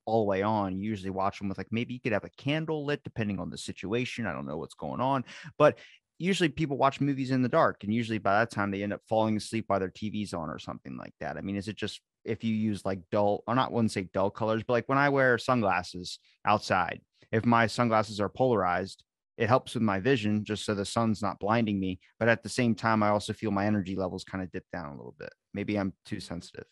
all 0.04 0.24
the 0.24 0.28
way 0.28 0.42
on. 0.42 0.78
You 0.78 0.88
usually 0.88 1.10
watch 1.10 1.38
them 1.38 1.48
with 1.48 1.58
like 1.58 1.72
maybe 1.72 1.94
you 1.94 2.00
could 2.00 2.12
have 2.12 2.24
a 2.24 2.30
candle 2.30 2.84
lit 2.84 3.02
depending 3.02 3.40
on 3.40 3.50
the 3.50 3.58
situation. 3.58 4.26
I 4.26 4.32
don't 4.32 4.46
know 4.46 4.58
what's 4.58 4.74
going 4.74 5.00
on, 5.00 5.24
but 5.58 5.78
usually 6.22 6.48
people 6.48 6.76
watch 6.76 7.00
movies 7.00 7.32
in 7.32 7.42
the 7.42 7.48
dark 7.48 7.82
and 7.82 7.92
usually 7.92 8.18
by 8.18 8.38
that 8.38 8.50
time 8.50 8.70
they 8.70 8.82
end 8.84 8.92
up 8.92 9.02
falling 9.08 9.36
asleep 9.36 9.64
while 9.66 9.80
their 9.80 9.90
TV's 9.90 10.32
on 10.32 10.48
or 10.50 10.58
something 10.58 10.96
like 10.96 11.14
that. 11.18 11.36
I 11.36 11.40
mean, 11.40 11.56
is 11.56 11.66
it 11.66 11.76
just 11.76 12.00
if 12.24 12.44
you 12.44 12.54
use 12.54 12.84
like 12.84 13.00
dull 13.10 13.42
or 13.46 13.54
not 13.54 13.72
wouldn't 13.72 13.92
say 13.92 14.08
dull 14.12 14.30
colors, 14.30 14.62
but 14.66 14.74
like 14.74 14.88
when 14.88 14.98
I 14.98 15.08
wear 15.08 15.38
sunglasses 15.38 16.18
outside, 16.44 17.00
if 17.30 17.44
my 17.44 17.66
sunglasses 17.66 18.20
are 18.20 18.28
polarized, 18.28 19.04
it 19.38 19.48
helps 19.48 19.74
with 19.74 19.82
my 19.82 19.98
vision 19.98 20.44
just 20.44 20.64
so 20.64 20.74
the 20.74 20.84
sun's 20.84 21.22
not 21.22 21.40
blinding 21.40 21.80
me. 21.80 21.98
But 22.18 22.28
at 22.28 22.42
the 22.42 22.48
same 22.48 22.74
time, 22.74 23.02
I 23.02 23.08
also 23.08 23.32
feel 23.32 23.50
my 23.50 23.66
energy 23.66 23.96
levels 23.96 24.24
kind 24.24 24.44
of 24.44 24.52
dip 24.52 24.64
down 24.72 24.92
a 24.92 24.96
little 24.96 25.14
bit. 25.18 25.32
Maybe 25.54 25.76
I'm 25.76 25.94
too 26.04 26.20
sensitive. 26.20 26.64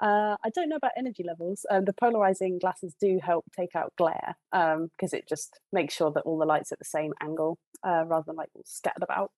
Uh, 0.00 0.36
I 0.44 0.50
don't 0.50 0.68
know 0.68 0.76
about 0.76 0.90
energy 0.98 1.22
levels. 1.24 1.64
Um, 1.70 1.84
the 1.84 1.92
polarizing 1.92 2.58
glasses 2.58 2.94
do 3.00 3.20
help 3.22 3.44
take 3.56 3.76
out 3.76 3.92
glare 3.96 4.34
because 4.52 5.12
um, 5.12 5.18
it 5.18 5.28
just 5.28 5.60
makes 5.72 5.94
sure 5.94 6.10
that 6.14 6.22
all 6.22 6.38
the 6.38 6.46
lights 6.46 6.72
at 6.72 6.78
the 6.78 6.84
same 6.84 7.12
angle 7.22 7.58
uh, 7.86 8.04
rather 8.06 8.24
than 8.26 8.36
like 8.36 8.50
scattered 8.64 9.04
about. 9.04 9.30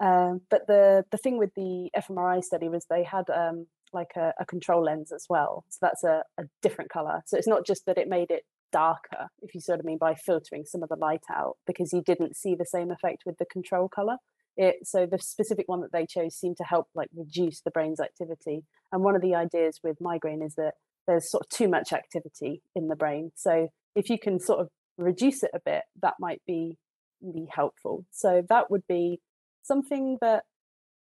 Um, 0.00 0.42
but 0.50 0.66
the 0.66 1.04
the 1.10 1.16
thing 1.16 1.38
with 1.38 1.50
the 1.56 1.90
fMRI 1.96 2.44
study 2.44 2.68
was 2.68 2.84
they 2.90 3.02
had 3.02 3.30
um, 3.30 3.66
like 3.92 4.12
a, 4.16 4.32
a, 4.40 4.44
control 4.44 4.84
lens 4.84 5.12
as 5.12 5.26
well, 5.28 5.64
so 5.68 5.78
that's 5.80 6.04
a, 6.04 6.22
a 6.38 6.44
different 6.62 6.90
color. 6.90 7.22
So 7.26 7.36
it's 7.36 7.48
not 7.48 7.66
just 7.66 7.86
that 7.86 7.98
it 7.98 8.08
made 8.08 8.30
it 8.30 8.44
darker, 8.72 9.28
if 9.42 9.54
you 9.54 9.60
sort 9.60 9.78
of 9.78 9.84
mean 9.84 9.98
by 9.98 10.14
filtering 10.14 10.64
some 10.66 10.82
of 10.82 10.88
the 10.88 10.96
light 10.96 11.24
out, 11.32 11.56
because 11.66 11.92
you 11.92 12.02
didn't 12.02 12.36
see 12.36 12.54
the 12.54 12.66
same 12.66 12.90
effect 12.90 13.22
with 13.24 13.38
the 13.38 13.46
control 13.46 13.88
color. 13.88 14.16
It 14.56 14.76
so 14.86 15.06
the 15.06 15.18
specific 15.18 15.68
one 15.68 15.82
that 15.82 15.92
they 15.92 16.06
chose 16.06 16.34
seemed 16.34 16.56
to 16.58 16.64
help 16.64 16.88
like 16.94 17.08
reduce 17.14 17.60
the 17.60 17.70
brain's 17.70 18.00
activity. 18.00 18.64
And 18.90 19.02
one 19.02 19.14
of 19.14 19.22
the 19.22 19.34
ideas 19.34 19.80
with 19.82 20.00
migraine 20.00 20.42
is 20.42 20.54
that 20.54 20.74
there's 21.06 21.30
sort 21.30 21.44
of 21.44 21.48
too 21.50 21.68
much 21.68 21.92
activity 21.92 22.62
in 22.74 22.88
the 22.88 22.96
brain. 22.96 23.32
So 23.36 23.68
if 23.94 24.08
you 24.08 24.18
can 24.18 24.40
sort 24.40 24.60
of 24.60 24.68
reduce 24.98 25.42
it 25.42 25.50
a 25.54 25.60
bit 25.64 25.82
that 26.00 26.14
might 26.18 26.40
be 26.46 26.78
be 27.22 27.46
helpful. 27.50 28.04
So 28.10 28.42
that 28.48 28.70
would 28.70 28.86
be 28.86 29.20
something 29.62 30.18
that 30.20 30.44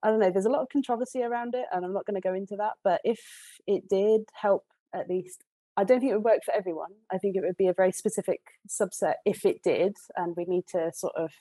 i 0.04 0.10
don't 0.10 0.20
know 0.20 0.32
there's 0.32 0.46
a 0.46 0.50
lot 0.50 0.62
of 0.62 0.70
controversy 0.70 1.22
around 1.24 1.54
it 1.56 1.66
and 1.72 1.86
i'm 1.86 1.94
not 1.94 2.06
going 2.06 2.20
to 2.20 2.28
go 2.28 2.34
into 2.34 2.56
that 2.56 2.74
but 2.84 3.02
if 3.04 3.20
it 3.68 3.88
did 3.90 4.22
help 4.34 4.66
at 4.94 5.10
least 5.10 5.44
I 5.78 5.86
don't 5.86 6.02
think 6.02 6.12
it 6.12 6.16
would 6.16 6.26
work 6.26 6.44
for 6.44 6.54
everyone. 6.54 6.92
I 7.10 7.18
think 7.20 7.38
it 7.38 7.42
would 7.42 7.56
be 7.56 7.70
a 7.70 7.74
very 7.74 7.94
specific 7.94 8.42
subset 8.68 9.14
if 9.26 9.46
it 9.46 9.64
did, 9.64 9.96
and 10.18 10.36
we 10.36 10.44
need 10.44 10.68
to 10.74 10.92
sort 10.94 11.14
of 11.16 11.32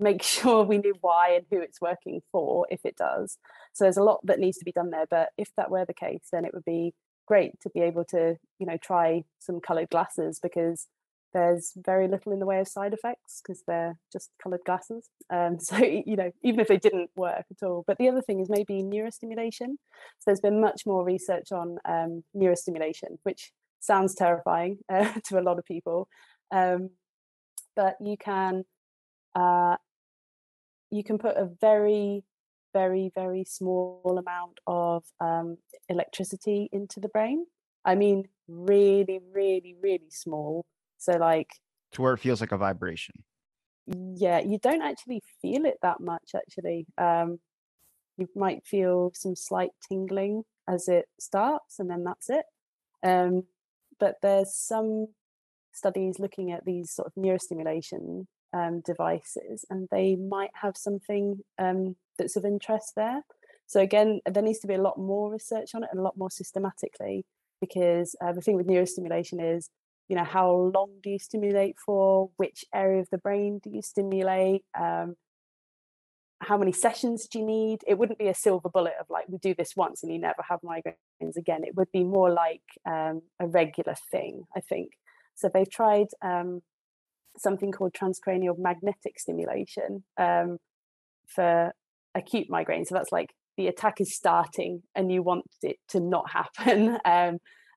make 0.00 0.22
sure 0.34 0.64
we 0.64 0.78
knew 0.78 0.94
why 1.02 1.34
and 1.34 1.44
who 1.50 1.60
it's 1.60 1.80
working 1.80 2.20
for 2.32 2.66
if 2.70 2.80
it 2.84 2.96
does. 2.96 3.36
So 3.74 3.84
there's 3.84 3.98
a 3.98 4.02
lot 4.02 4.20
that 4.24 4.38
needs 4.38 4.56
to 4.58 4.64
be 4.64 4.72
done 4.72 4.88
there. 4.88 5.04
But 5.10 5.30
if 5.36 5.50
that 5.58 5.70
were 5.70 5.84
the 5.84 5.92
case, 5.92 6.28
then 6.32 6.46
it 6.46 6.54
would 6.54 6.64
be 6.64 6.94
great 7.26 7.60
to 7.60 7.70
be 7.70 7.80
able 7.80 8.04
to, 8.06 8.36
you 8.58 8.66
know, 8.66 8.78
try 8.82 9.24
some 9.38 9.60
coloured 9.60 9.90
glasses 9.90 10.38
because 10.42 10.86
there's 11.32 11.72
very 11.76 12.08
little 12.08 12.32
in 12.32 12.38
the 12.38 12.46
way 12.46 12.60
of 12.60 12.68
side 12.68 12.94
effects 12.94 13.42
because 13.42 13.62
they're 13.66 13.98
just 14.12 14.30
coloured 14.42 14.60
glasses. 14.64 15.08
Um, 15.30 15.58
so 15.60 15.76
you 15.78 16.16
know, 16.16 16.30
even 16.42 16.60
if 16.60 16.68
they 16.68 16.78
didn't 16.78 17.10
work 17.16 17.44
at 17.50 17.66
all. 17.66 17.84
But 17.86 17.98
the 17.98 18.08
other 18.08 18.22
thing 18.22 18.40
is 18.40 18.48
maybe 18.48 18.82
neurostimulation. 18.82 19.76
So 20.18 20.26
there's 20.26 20.40
been 20.40 20.60
much 20.60 20.82
more 20.86 21.04
research 21.04 21.52
on 21.52 21.78
um, 21.84 22.24
neurostimulation, 22.34 23.18
which 23.22 23.52
sounds 23.80 24.14
terrifying 24.14 24.78
uh, 24.92 25.12
to 25.26 25.38
a 25.38 25.42
lot 25.42 25.58
of 25.58 25.64
people. 25.64 26.08
Um, 26.52 26.90
but 27.74 27.96
you 28.00 28.16
can 28.16 28.64
uh, 29.34 29.76
you 30.90 31.04
can 31.04 31.18
put 31.18 31.36
a 31.36 31.50
very 31.60 32.24
very 32.72 33.10
very 33.14 33.44
small 33.44 34.18
amount 34.18 34.58
of 34.66 35.04
um, 35.20 35.56
electricity 35.88 36.68
into 36.72 37.00
the 37.00 37.08
brain 37.08 37.46
i 37.86 37.94
mean 37.94 38.24
really 38.48 39.18
really 39.32 39.74
really 39.80 40.10
small 40.10 40.66
so 40.98 41.12
like 41.12 41.50
to 41.92 42.02
where 42.02 42.14
it 42.14 42.18
feels 42.18 42.40
like 42.40 42.52
a 42.52 42.58
vibration. 42.58 43.14
Yeah 43.86 44.40
you 44.40 44.58
don't 44.58 44.82
actually 44.82 45.22
feel 45.40 45.64
it 45.64 45.78
that 45.82 46.00
much 46.00 46.32
actually. 46.34 46.86
Um, 46.98 47.38
you 48.18 48.28
might 48.34 48.64
feel 48.64 49.12
some 49.14 49.36
slight 49.36 49.70
tingling 49.88 50.42
as 50.68 50.88
it 50.88 51.06
starts 51.20 51.78
and 51.78 51.90
then 51.90 52.04
that's 52.04 52.30
it. 52.30 52.44
Um, 53.02 53.44
but 54.00 54.16
there's 54.22 54.54
some 54.54 55.08
studies 55.72 56.18
looking 56.18 56.50
at 56.52 56.64
these 56.64 56.90
sort 56.90 57.08
of 57.08 57.14
neurostimulation 57.22 58.26
um, 58.52 58.80
devices 58.80 59.64
and 59.70 59.88
they 59.90 60.16
might 60.16 60.50
have 60.54 60.76
something 60.76 61.38
um, 61.58 61.96
that's 62.18 62.36
of 62.36 62.44
interest 62.44 62.92
there. 62.96 63.22
So 63.66 63.80
again, 63.80 64.20
there 64.30 64.42
needs 64.42 64.60
to 64.60 64.66
be 64.66 64.74
a 64.74 64.82
lot 64.82 64.98
more 64.98 65.30
research 65.30 65.74
on 65.74 65.82
it 65.82 65.90
and 65.90 66.00
a 66.00 66.02
lot 66.02 66.16
more 66.16 66.30
systematically 66.30 67.24
because 67.60 68.14
uh, 68.24 68.32
the 68.32 68.40
thing 68.40 68.56
with 68.56 68.66
neurostimulation 68.66 69.56
is, 69.56 69.70
you 70.08 70.16
know, 70.16 70.24
how 70.24 70.70
long 70.74 70.98
do 71.02 71.10
you 71.10 71.18
stimulate 71.18 71.76
for? 71.84 72.30
Which 72.36 72.64
area 72.74 73.00
of 73.00 73.08
the 73.10 73.18
brain 73.18 73.60
do 73.62 73.70
you 73.70 73.82
stimulate? 73.82 74.62
Um, 74.78 75.16
how 76.40 76.58
many 76.58 76.72
sessions 76.72 77.26
do 77.26 77.38
you 77.38 77.46
need? 77.46 77.80
It 77.86 77.98
wouldn't 77.98 78.18
be 78.18 78.28
a 78.28 78.34
silver 78.34 78.68
bullet 78.68 78.92
of 79.00 79.06
like 79.08 79.24
we 79.28 79.38
do 79.38 79.54
this 79.56 79.72
once 79.74 80.02
and 80.02 80.12
you 80.12 80.18
never 80.18 80.42
have 80.48 80.60
migraines 80.60 81.36
again. 81.36 81.64
It 81.64 81.74
would 81.76 81.90
be 81.92 82.04
more 82.04 82.30
like 82.30 82.62
um, 82.88 83.22
a 83.40 83.46
regular 83.46 83.94
thing, 84.10 84.44
I 84.54 84.60
think. 84.60 84.90
So 85.34 85.50
they've 85.52 85.70
tried 85.70 86.08
um, 86.22 86.60
something 87.38 87.72
called 87.72 87.94
transcranial 87.94 88.58
magnetic 88.58 89.18
stimulation 89.18 90.04
um, 90.18 90.58
for 91.26 91.72
acute 92.14 92.48
migraine. 92.48 92.84
So 92.84 92.94
that's 92.94 93.12
like 93.12 93.30
the 93.56 93.68
attack 93.68 94.00
is 94.00 94.14
starting 94.14 94.82
and 94.94 95.10
you 95.10 95.22
want 95.22 95.46
it 95.62 95.76
to 95.88 96.00
not 96.00 96.30
happen. 96.30 96.98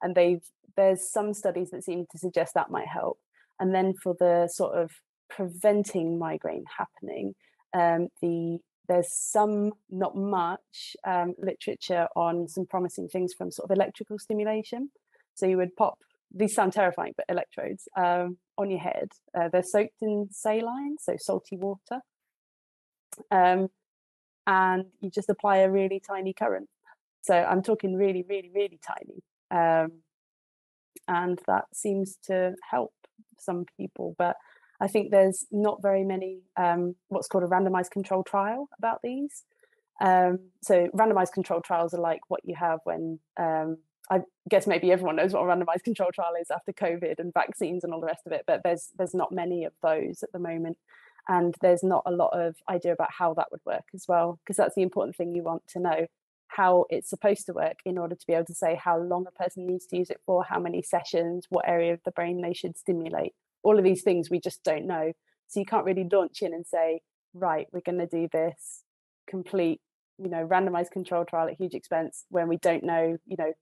And 0.01 0.15
they've 0.15 0.43
there's 0.75 1.11
some 1.11 1.33
studies 1.33 1.71
that 1.71 1.83
seem 1.83 2.05
to 2.11 2.17
suggest 2.17 2.53
that 2.53 2.71
might 2.71 2.87
help. 2.87 3.19
And 3.59 3.75
then 3.75 3.93
for 3.93 4.15
the 4.17 4.47
sort 4.47 4.77
of 4.77 4.91
preventing 5.29 6.17
migraine 6.17 6.65
happening, 6.77 7.35
um, 7.73 8.07
the 8.21 8.59
there's 8.87 9.13
some, 9.13 9.71
not 9.91 10.17
much, 10.17 10.97
um, 11.05 11.35
literature 11.37 12.07
on 12.15 12.47
some 12.47 12.65
promising 12.65 13.07
things 13.07 13.33
from 13.37 13.51
sort 13.51 13.69
of 13.69 13.77
electrical 13.77 14.17
stimulation. 14.17 14.89
So 15.35 15.45
you 15.45 15.57
would 15.57 15.75
pop 15.75 15.99
these 16.33 16.55
sound 16.55 16.73
terrifying, 16.73 17.13
but 17.15 17.27
electrodes 17.29 17.87
um, 17.95 18.37
on 18.57 18.71
your 18.71 18.79
head. 18.79 19.09
Uh, 19.37 19.47
they're 19.49 19.63
soaked 19.63 20.01
in 20.01 20.29
saline, 20.31 20.97
so 20.99 21.15
salty 21.19 21.55
water. 21.55 22.01
Um, 23.29 23.69
and 24.47 24.85
you 25.01 25.11
just 25.11 25.29
apply 25.29 25.57
a 25.57 25.69
really 25.69 26.01
tiny 26.05 26.33
current. 26.33 26.67
So 27.21 27.35
I'm 27.35 27.61
talking 27.61 27.95
really, 27.95 28.25
really, 28.27 28.49
really 28.53 28.79
tiny. 28.85 29.21
Um, 29.51 30.01
and 31.07 31.39
that 31.47 31.65
seems 31.73 32.17
to 32.25 32.55
help 32.69 32.93
some 33.39 33.65
people. 33.77 34.15
But 34.17 34.35
I 34.79 34.87
think 34.87 35.11
there's 35.11 35.45
not 35.51 35.81
very 35.81 36.03
many 36.03 36.41
um, 36.57 36.95
what's 37.07 37.27
called 37.27 37.43
a 37.43 37.47
randomized 37.47 37.91
control 37.91 38.23
trial 38.23 38.69
about 38.77 38.99
these. 39.03 39.43
Um, 40.01 40.51
so 40.61 40.87
randomized 40.95 41.33
control 41.33 41.61
trials 41.61 41.93
are 41.93 41.99
like 41.99 42.21
what 42.29 42.41
you 42.45 42.55
have 42.55 42.79
when 42.85 43.19
um, 43.37 43.77
I 44.09 44.21
guess 44.49 44.65
maybe 44.65 44.91
everyone 44.91 45.17
knows 45.17 45.33
what 45.33 45.43
a 45.43 45.45
randomized 45.45 45.83
control 45.83 46.09
trial 46.13 46.33
is 46.39 46.49
after 46.51 46.71
COVID 46.71 47.15
and 47.19 47.33
vaccines 47.33 47.83
and 47.83 47.93
all 47.93 47.99
the 47.99 48.07
rest 48.07 48.25
of 48.25 48.31
it, 48.31 48.43
but 48.47 48.61
there's 48.63 48.89
there's 48.97 49.13
not 49.13 49.31
many 49.31 49.65
of 49.65 49.73
those 49.83 50.23
at 50.23 50.31
the 50.31 50.39
moment. 50.39 50.77
And 51.27 51.53
there's 51.61 51.83
not 51.83 52.03
a 52.07 52.11
lot 52.11 52.31
of 52.33 52.55
idea 52.71 52.91
about 52.91 53.09
how 53.15 53.35
that 53.35 53.47
would 53.51 53.61
work 53.63 53.83
as 53.93 54.05
well, 54.07 54.39
because 54.43 54.57
that's 54.57 54.73
the 54.73 54.81
important 54.81 55.15
thing 55.15 55.35
you 55.35 55.43
want 55.43 55.61
to 55.67 55.79
know 55.79 56.07
how 56.49 56.85
it's 56.89 57.09
supposed 57.09 57.45
to 57.45 57.53
work 57.53 57.77
in 57.85 57.97
order 57.97 58.15
to 58.15 58.27
be 58.27 58.33
able 58.33 58.45
to 58.45 58.53
say 58.53 58.79
how 58.83 58.97
long 58.97 59.25
a 59.27 59.43
person 59.43 59.65
needs 59.65 59.85
to 59.87 59.97
use 59.97 60.09
it 60.09 60.19
for, 60.25 60.43
how 60.43 60.59
many 60.59 60.81
sessions, 60.81 61.45
what 61.49 61.67
area 61.67 61.93
of 61.93 62.01
the 62.05 62.11
brain 62.11 62.41
they 62.41 62.53
should 62.53 62.77
stimulate. 62.77 63.33
All 63.63 63.77
of 63.77 63.83
these 63.83 64.03
things 64.03 64.29
we 64.29 64.39
just 64.39 64.63
don't 64.63 64.87
know. 64.87 65.13
So 65.47 65.59
you 65.59 65.65
can't 65.65 65.85
really 65.85 66.07
launch 66.11 66.41
in 66.41 66.53
and 66.53 66.65
say, 66.65 67.01
right, 67.33 67.67
we're 67.71 67.81
going 67.81 67.99
to 67.99 68.07
do 68.07 68.27
this 68.31 68.83
complete, 69.29 69.79
you 70.17 70.29
know, 70.29 70.45
randomized 70.45 70.91
control 70.91 71.23
trial 71.23 71.47
at 71.47 71.57
huge 71.57 71.75
expense 71.75 72.25
when 72.29 72.47
we 72.47 72.57
don't 72.57 72.83
know, 72.83 73.17
you 73.25 73.35
know, 73.37 73.53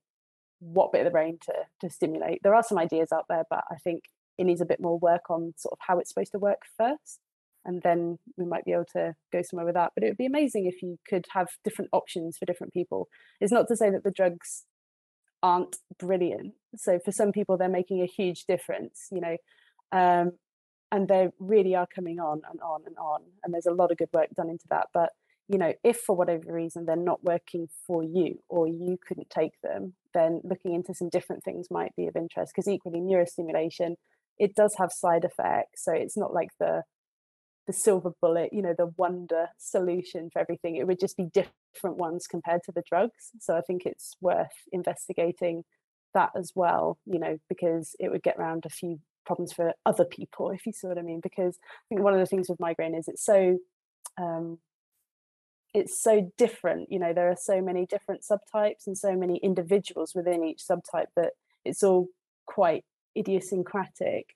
what 0.60 0.92
bit 0.92 1.00
of 1.00 1.04
the 1.04 1.10
brain 1.10 1.38
to 1.42 1.54
to 1.80 1.90
stimulate. 1.90 2.42
There 2.42 2.54
are 2.54 2.62
some 2.62 2.78
ideas 2.78 3.12
out 3.12 3.26
there, 3.28 3.44
but 3.48 3.64
I 3.70 3.76
think 3.76 4.04
it 4.38 4.44
needs 4.44 4.60
a 4.60 4.66
bit 4.66 4.80
more 4.80 4.98
work 4.98 5.30
on 5.30 5.52
sort 5.56 5.72
of 5.72 5.78
how 5.80 5.98
it's 5.98 6.10
supposed 6.10 6.32
to 6.32 6.38
work 6.38 6.62
first 6.76 7.20
and 7.68 7.82
then 7.82 8.18
we 8.38 8.46
might 8.46 8.64
be 8.64 8.72
able 8.72 8.86
to 8.94 9.14
go 9.30 9.42
somewhere 9.42 9.66
with 9.66 9.74
that. 9.74 9.92
But 9.94 10.02
it 10.02 10.08
would 10.08 10.16
be 10.16 10.26
amazing 10.26 10.64
if 10.64 10.82
you 10.82 10.96
could 11.06 11.26
have 11.34 11.48
different 11.62 11.90
options 11.92 12.38
for 12.38 12.46
different 12.46 12.72
people. 12.72 13.08
It's 13.42 13.52
not 13.52 13.68
to 13.68 13.76
say 13.76 13.90
that 13.90 14.04
the 14.04 14.10
drugs 14.10 14.64
aren't 15.42 15.76
brilliant. 15.98 16.54
So 16.76 16.98
for 17.04 17.12
some 17.12 17.30
people 17.30 17.58
they're 17.58 17.68
making 17.68 18.00
a 18.00 18.06
huge 18.06 18.46
difference 18.46 19.06
you 19.12 19.20
know 19.20 19.36
um, 19.92 20.32
and 20.90 21.06
they 21.06 21.28
really 21.38 21.76
are 21.76 21.86
coming 21.94 22.18
on 22.18 22.40
and 22.50 22.60
on 22.60 22.80
and 22.86 22.96
on 22.96 23.20
and 23.44 23.52
there's 23.52 23.66
a 23.66 23.72
lot 23.72 23.92
of 23.92 23.98
good 23.98 24.08
work 24.12 24.28
done 24.34 24.48
into 24.48 24.66
that. 24.70 24.86
But 24.94 25.10
you 25.46 25.58
know 25.58 25.74
if 25.84 25.98
for 25.98 26.16
whatever 26.16 26.52
reason 26.52 26.86
they're 26.86 26.96
not 26.96 27.22
working 27.22 27.68
for 27.86 28.02
you 28.02 28.38
or 28.48 28.66
you 28.66 28.98
couldn't 29.06 29.30
take 29.30 29.60
them 29.62 29.92
then 30.14 30.40
looking 30.42 30.74
into 30.74 30.94
some 30.94 31.08
different 31.08 31.44
things 31.44 31.68
might 31.70 31.94
be 31.96 32.06
of 32.06 32.16
interest 32.16 32.52
because 32.54 32.68
equally 32.68 33.00
neurostimulation 33.00 33.94
it 34.38 34.54
does 34.54 34.74
have 34.78 34.92
side 34.92 35.24
effects. 35.24 35.84
So 35.84 35.92
it's 35.92 36.16
not 36.16 36.32
like 36.32 36.50
the 36.58 36.82
the 37.68 37.72
silver 37.74 38.12
bullet, 38.22 38.50
you 38.50 38.62
know, 38.62 38.74
the 38.76 38.92
wonder 38.96 39.48
solution 39.58 40.30
for 40.32 40.40
everything. 40.40 40.74
It 40.74 40.86
would 40.86 40.98
just 40.98 41.18
be 41.18 41.26
different 41.26 41.98
ones 41.98 42.26
compared 42.26 42.62
to 42.64 42.72
the 42.72 42.82
drugs. 42.88 43.30
So 43.38 43.56
I 43.56 43.60
think 43.60 43.84
it's 43.84 44.16
worth 44.22 44.56
investigating 44.72 45.64
that 46.14 46.30
as 46.34 46.52
well, 46.54 46.98
you 47.04 47.18
know, 47.18 47.38
because 47.46 47.94
it 48.00 48.10
would 48.10 48.22
get 48.22 48.38
around 48.38 48.64
a 48.64 48.70
few 48.70 49.00
problems 49.26 49.52
for 49.52 49.74
other 49.84 50.06
people, 50.06 50.50
if 50.50 50.64
you 50.64 50.72
see 50.72 50.86
what 50.86 50.96
I 50.96 51.02
mean. 51.02 51.20
Because 51.22 51.58
I 51.60 51.84
think 51.90 52.00
one 52.00 52.14
of 52.14 52.20
the 52.20 52.26
things 52.26 52.48
with 52.48 52.58
migraine 52.58 52.94
is 52.94 53.06
it's 53.06 53.22
so 53.22 53.58
um, 54.18 54.58
it's 55.74 56.02
so 56.02 56.32
different. 56.38 56.90
You 56.90 56.98
know, 56.98 57.12
there 57.12 57.30
are 57.30 57.36
so 57.38 57.60
many 57.60 57.84
different 57.84 58.22
subtypes 58.22 58.86
and 58.86 58.96
so 58.96 59.14
many 59.14 59.36
individuals 59.36 60.14
within 60.14 60.42
each 60.42 60.62
subtype 60.68 61.08
that 61.16 61.32
it's 61.66 61.82
all 61.82 62.08
quite 62.46 62.86
idiosyncratic. 63.14 64.34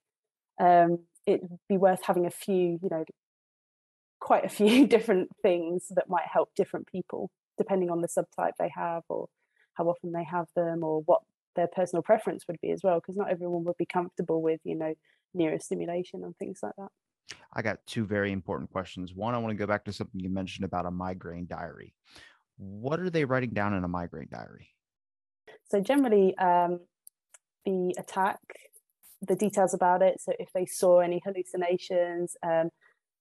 Um, 0.60 0.98
it'd 1.26 1.48
be 1.66 1.78
worth 1.78 2.02
having 2.04 2.26
a 2.26 2.30
few, 2.30 2.78
you 2.82 2.88
know, 2.90 3.04
quite 4.22 4.44
a 4.44 4.48
few 4.48 4.86
different 4.94 5.28
things 5.42 5.86
that 5.90 6.08
might 6.08 6.26
help 6.32 6.48
different 6.54 6.86
people 6.86 7.28
depending 7.58 7.90
on 7.90 8.00
the 8.00 8.08
subtype 8.08 8.52
they 8.58 8.70
have 8.74 9.02
or 9.08 9.26
how 9.74 9.84
often 9.84 10.12
they 10.12 10.24
have 10.24 10.46
them 10.54 10.84
or 10.84 11.02
what 11.06 11.22
their 11.56 11.66
personal 11.66 12.02
preference 12.02 12.44
would 12.46 12.56
be 12.62 12.70
as 12.70 12.80
well 12.84 13.00
because 13.00 13.16
not 13.16 13.30
everyone 13.30 13.64
would 13.64 13.76
be 13.76 13.84
comfortable 13.84 14.40
with 14.40 14.60
you 14.64 14.76
know 14.76 14.94
neurostimulation 15.36 16.24
and 16.24 16.36
things 16.38 16.60
like 16.62 16.72
that. 16.78 16.88
I 17.52 17.62
got 17.62 17.78
two 17.86 18.06
very 18.06 18.32
important 18.32 18.70
questions. 18.70 19.12
One 19.12 19.34
i 19.34 19.38
want 19.38 19.50
to 19.50 19.56
go 19.56 19.66
back 19.66 19.84
to 19.86 19.92
something 19.92 20.20
you 20.20 20.30
mentioned 20.30 20.64
about 20.64 20.86
a 20.86 20.90
migraine 20.90 21.46
diary. 21.46 21.94
What 22.56 23.00
are 23.00 23.10
they 23.10 23.24
writing 23.24 23.50
down 23.50 23.74
in 23.74 23.82
a 23.84 23.88
migraine 23.88 24.28
diary? 24.30 24.68
So 25.70 25.80
generally 25.80 26.36
um, 26.38 26.80
the 27.64 27.94
attack 27.98 28.38
the 29.20 29.36
details 29.36 29.72
about 29.72 30.02
it 30.02 30.20
so 30.20 30.32
if 30.40 30.48
they 30.52 30.66
saw 30.66 30.98
any 30.98 31.22
hallucinations 31.24 32.36
um, 32.42 32.70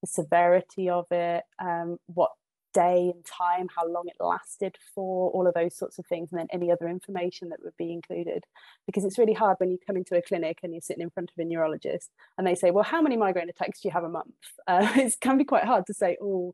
the 0.01 0.07
severity 0.07 0.89
of 0.89 1.05
it, 1.11 1.43
um, 1.59 1.97
what 2.07 2.31
day 2.73 3.11
and 3.13 3.25
time, 3.25 3.67
how 3.75 3.87
long 3.87 4.03
it 4.07 4.15
lasted 4.19 4.77
for, 4.95 5.29
all 5.31 5.47
of 5.47 5.53
those 5.53 5.75
sorts 5.75 5.99
of 5.99 6.05
things, 6.05 6.29
and 6.31 6.39
then 6.39 6.47
any 6.51 6.71
other 6.71 6.87
information 6.87 7.49
that 7.49 7.59
would 7.63 7.75
be 7.77 7.91
included. 7.91 8.43
Because 8.85 9.03
it's 9.03 9.17
really 9.17 9.33
hard 9.33 9.57
when 9.59 9.71
you 9.71 9.77
come 9.85 9.97
into 9.97 10.15
a 10.15 10.21
clinic 10.21 10.59
and 10.63 10.73
you're 10.73 10.81
sitting 10.81 11.03
in 11.03 11.09
front 11.09 11.31
of 11.31 11.41
a 11.41 11.45
neurologist 11.45 12.09
and 12.37 12.45
they 12.47 12.55
say, 12.55 12.71
Well, 12.71 12.83
how 12.83 13.01
many 13.01 13.17
migraine 13.17 13.49
attacks 13.49 13.81
do 13.81 13.87
you 13.87 13.93
have 13.93 14.03
a 14.03 14.09
month? 14.09 14.27
Uh, 14.67 14.87
it 14.95 15.15
can 15.19 15.37
be 15.37 15.43
quite 15.43 15.65
hard 15.65 15.85
to 15.87 15.93
say, 15.93 16.15
Oh, 16.21 16.53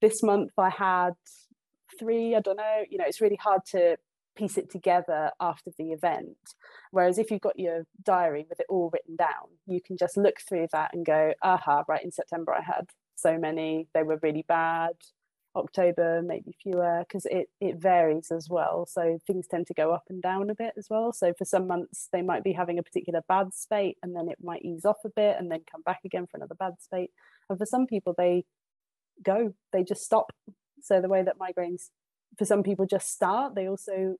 this 0.00 0.22
month 0.22 0.52
I 0.58 0.70
had 0.70 1.12
three, 1.98 2.34
I 2.34 2.40
don't 2.40 2.56
know. 2.56 2.82
You 2.88 2.98
know, 2.98 3.04
it's 3.06 3.20
really 3.20 3.36
hard 3.36 3.60
to 3.72 3.96
piece 4.36 4.56
it 4.56 4.70
together 4.70 5.30
after 5.40 5.70
the 5.78 5.92
event. 5.92 6.36
Whereas 6.90 7.18
if 7.18 7.30
you've 7.30 7.40
got 7.40 7.58
your 7.58 7.86
diary 8.02 8.46
with 8.48 8.60
it 8.60 8.66
all 8.68 8.90
written 8.92 9.16
down, 9.16 9.58
you 9.66 9.80
can 9.80 9.96
just 9.96 10.16
look 10.16 10.36
through 10.48 10.68
that 10.72 10.94
and 10.94 11.04
go, 11.04 11.34
aha, 11.42 11.84
right, 11.88 12.04
in 12.04 12.12
September 12.12 12.54
I 12.54 12.62
had 12.62 12.90
so 13.14 13.38
many, 13.38 13.88
they 13.94 14.02
were 14.02 14.18
really 14.22 14.44
bad. 14.46 14.92
October, 15.54 16.22
maybe 16.22 16.56
fewer, 16.62 17.04
because 17.06 17.26
it, 17.26 17.48
it 17.60 17.76
varies 17.76 18.30
as 18.30 18.48
well. 18.48 18.86
So 18.86 19.18
things 19.26 19.46
tend 19.46 19.66
to 19.66 19.74
go 19.74 19.92
up 19.92 20.04
and 20.08 20.22
down 20.22 20.48
a 20.48 20.54
bit 20.54 20.72
as 20.78 20.86
well. 20.88 21.12
So 21.12 21.34
for 21.36 21.44
some 21.44 21.66
months, 21.66 22.08
they 22.10 22.22
might 22.22 22.42
be 22.42 22.52
having 22.52 22.78
a 22.78 22.82
particular 22.82 23.20
bad 23.28 23.52
spate 23.52 23.98
and 24.02 24.16
then 24.16 24.28
it 24.30 24.38
might 24.42 24.62
ease 24.62 24.86
off 24.86 25.04
a 25.04 25.10
bit 25.10 25.36
and 25.38 25.50
then 25.50 25.60
come 25.70 25.82
back 25.82 26.00
again 26.06 26.26
for 26.26 26.38
another 26.38 26.54
bad 26.54 26.74
spate. 26.80 27.10
And 27.50 27.58
for 27.58 27.66
some 27.66 27.86
people, 27.86 28.14
they 28.16 28.44
go, 29.22 29.52
they 29.72 29.84
just 29.84 30.02
stop. 30.02 30.32
So 30.80 31.00
the 31.00 31.08
way 31.08 31.22
that 31.22 31.38
migraines 31.38 31.90
for 32.38 32.44
some 32.44 32.62
people 32.62 32.86
just 32.86 33.10
start 33.10 33.54
they 33.54 33.68
also 33.68 34.16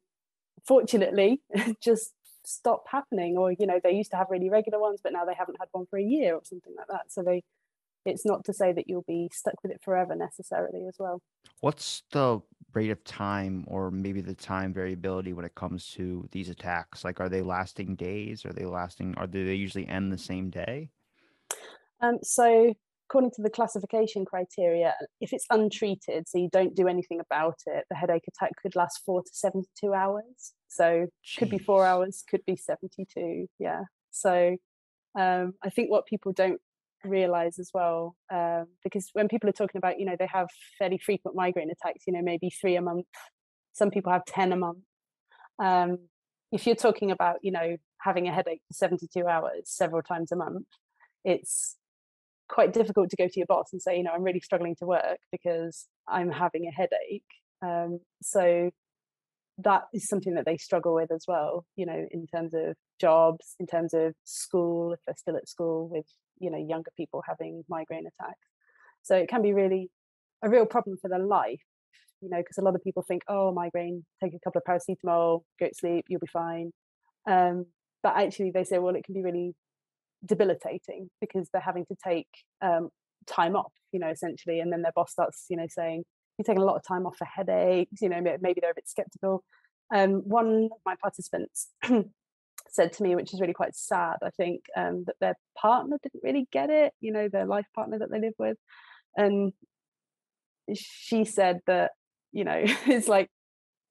fortunately 0.66 1.40
just 1.82 2.12
stop 2.44 2.84
happening 2.90 3.36
or 3.36 3.52
you 3.52 3.66
know 3.66 3.80
they 3.82 3.92
used 3.92 4.10
to 4.10 4.16
have 4.16 4.26
really 4.30 4.50
regular 4.50 4.80
ones 4.80 5.00
but 5.02 5.12
now 5.12 5.24
they 5.24 5.34
haven't 5.34 5.56
had 5.60 5.68
one 5.72 5.86
for 5.86 5.98
a 5.98 6.02
year 6.02 6.34
or 6.34 6.42
something 6.44 6.74
like 6.76 6.88
that. 6.88 7.10
So 7.10 7.22
they 7.22 7.42
it's 8.04 8.26
not 8.26 8.44
to 8.44 8.52
say 8.52 8.72
that 8.72 8.88
you'll 8.88 9.04
be 9.06 9.30
stuck 9.32 9.54
with 9.62 9.70
it 9.70 9.80
forever 9.80 10.16
necessarily 10.16 10.86
as 10.88 10.96
well. 10.98 11.22
What's 11.60 12.02
the 12.10 12.40
rate 12.74 12.90
of 12.90 13.04
time 13.04 13.64
or 13.68 13.92
maybe 13.92 14.20
the 14.20 14.34
time 14.34 14.72
variability 14.72 15.32
when 15.32 15.44
it 15.44 15.54
comes 15.54 15.92
to 15.92 16.28
these 16.32 16.48
attacks? 16.48 17.04
Like 17.04 17.20
are 17.20 17.28
they 17.28 17.42
lasting 17.42 17.94
days? 17.94 18.44
Are 18.44 18.52
they 18.52 18.64
lasting 18.64 19.14
or 19.18 19.28
do 19.28 19.46
they 19.46 19.54
usually 19.54 19.86
end 19.86 20.12
the 20.12 20.18
same 20.18 20.50
day? 20.50 20.90
Um, 22.00 22.18
so 22.22 22.74
according 23.12 23.30
to 23.30 23.42
the 23.42 23.50
classification 23.50 24.24
criteria, 24.24 24.94
if 25.20 25.34
it's 25.34 25.44
untreated, 25.50 26.26
so 26.26 26.38
you 26.38 26.48
don't 26.50 26.74
do 26.74 26.88
anything 26.88 27.20
about 27.20 27.56
it, 27.66 27.84
the 27.90 27.96
headache 27.96 28.24
attack 28.26 28.52
could 28.62 28.74
last 28.74 29.02
four 29.04 29.20
to 29.20 29.28
72 29.30 29.92
hours. 29.92 30.54
So 30.68 31.08
Jeez. 31.22 31.38
could 31.38 31.50
be 31.50 31.58
four 31.58 31.84
hours, 31.84 32.24
could 32.26 32.40
be 32.46 32.56
72. 32.56 33.48
Yeah. 33.58 33.82
So 34.12 34.56
um, 35.18 35.52
I 35.62 35.68
think 35.68 35.90
what 35.90 36.06
people 36.06 36.32
don't 36.32 36.58
realize 37.04 37.58
as 37.58 37.68
well, 37.74 38.16
um, 38.32 38.64
because 38.82 39.10
when 39.12 39.28
people 39.28 39.50
are 39.50 39.52
talking 39.52 39.78
about, 39.78 40.00
you 40.00 40.06
know, 40.06 40.16
they 40.18 40.28
have 40.32 40.48
fairly 40.78 40.96
frequent 40.96 41.36
migraine 41.36 41.70
attacks, 41.70 42.04
you 42.06 42.14
know, 42.14 42.22
maybe 42.22 42.48
three 42.48 42.76
a 42.76 42.80
month, 42.80 43.04
some 43.74 43.90
people 43.90 44.10
have 44.10 44.24
10 44.24 44.54
a 44.54 44.56
month. 44.56 44.78
Um, 45.58 45.98
if 46.50 46.66
you're 46.66 46.76
talking 46.76 47.10
about, 47.10 47.40
you 47.42 47.52
know, 47.52 47.76
having 48.00 48.26
a 48.26 48.32
headache 48.32 48.62
for 48.68 48.72
72 48.72 49.26
hours 49.26 49.64
several 49.66 50.00
times 50.00 50.32
a 50.32 50.36
month, 50.36 50.64
it's 51.26 51.76
quite 52.52 52.72
difficult 52.72 53.08
to 53.10 53.16
go 53.16 53.26
to 53.26 53.40
your 53.40 53.46
boss 53.46 53.70
and 53.72 53.80
say, 53.80 53.96
you 53.96 54.02
know, 54.02 54.12
I'm 54.14 54.22
really 54.22 54.40
struggling 54.40 54.76
to 54.76 54.86
work 54.86 55.18
because 55.32 55.86
I'm 56.06 56.30
having 56.30 56.66
a 56.66 56.70
headache. 56.70 57.24
Um, 57.64 58.00
so 58.22 58.70
that 59.58 59.84
is 59.94 60.06
something 60.06 60.34
that 60.34 60.44
they 60.44 60.58
struggle 60.58 60.94
with 60.94 61.10
as 61.10 61.24
well, 61.26 61.64
you 61.76 61.86
know, 61.86 62.06
in 62.10 62.26
terms 62.26 62.52
of 62.54 62.76
jobs, 63.00 63.54
in 63.58 63.66
terms 63.66 63.94
of 63.94 64.14
school, 64.24 64.92
if 64.92 65.00
they're 65.06 65.16
still 65.16 65.36
at 65.36 65.48
school 65.48 65.88
with, 65.90 66.04
you 66.40 66.50
know, 66.50 66.58
younger 66.58 66.90
people 66.96 67.22
having 67.26 67.62
migraine 67.68 68.04
attacks. 68.06 68.48
So 69.02 69.16
it 69.16 69.28
can 69.28 69.42
be 69.42 69.54
really 69.54 69.90
a 70.44 70.50
real 70.50 70.66
problem 70.66 70.96
for 71.00 71.08
their 71.08 71.24
life, 71.24 71.62
you 72.20 72.28
know, 72.28 72.38
because 72.38 72.58
a 72.58 72.62
lot 72.62 72.74
of 72.74 72.82
people 72.82 73.02
think, 73.06 73.22
oh, 73.28 73.52
migraine, 73.52 74.04
take 74.22 74.34
a 74.34 74.40
couple 74.44 74.60
of 74.60 74.68
paracetamol, 74.68 75.42
go 75.58 75.68
to 75.68 75.74
sleep, 75.74 76.04
you'll 76.08 76.20
be 76.20 76.26
fine. 76.26 76.70
Um, 77.28 77.66
but 78.02 78.16
actually, 78.16 78.50
they 78.52 78.64
say, 78.64 78.78
well, 78.78 78.96
it 78.96 79.04
can 79.04 79.14
be 79.14 79.22
really 79.22 79.54
debilitating 80.24 81.10
because 81.20 81.48
they're 81.52 81.62
having 81.62 81.86
to 81.86 81.96
take 82.04 82.28
um, 82.60 82.88
time 83.26 83.56
off, 83.56 83.72
you 83.92 84.00
know, 84.00 84.08
essentially, 84.08 84.60
and 84.60 84.72
then 84.72 84.82
their 84.82 84.92
boss 84.94 85.12
starts, 85.12 85.46
you 85.48 85.56
know, 85.56 85.66
saying 85.68 86.04
you're 86.38 86.44
taking 86.44 86.62
a 86.62 86.66
lot 86.66 86.76
of 86.76 86.82
time 86.86 87.06
off 87.06 87.16
for 87.16 87.24
headaches, 87.24 88.00
you 88.00 88.08
know, 88.08 88.20
maybe 88.20 88.60
they're 88.60 88.70
a 88.70 88.74
bit 88.74 88.88
skeptical. 88.88 89.42
Um, 89.94 90.22
one 90.24 90.68
of 90.72 90.78
my 90.86 90.94
participants 91.00 91.68
said 92.68 92.92
to 92.94 93.02
me, 93.02 93.14
which 93.14 93.34
is 93.34 93.40
really 93.40 93.52
quite 93.52 93.74
sad, 93.74 94.16
I 94.22 94.30
think, 94.30 94.62
um, 94.76 95.04
that 95.06 95.16
their 95.20 95.34
partner 95.58 95.98
didn't 96.02 96.22
really 96.22 96.48
get 96.52 96.70
it, 96.70 96.92
you 97.00 97.12
know, 97.12 97.28
their 97.28 97.46
life 97.46 97.66
partner 97.74 97.98
that 97.98 98.10
they 98.10 98.20
live 98.20 98.34
with, 98.38 98.56
and 99.16 99.52
she 100.74 101.24
said 101.24 101.60
that, 101.66 101.92
you 102.32 102.44
know, 102.44 102.62
it's 102.86 103.08
like 103.08 103.28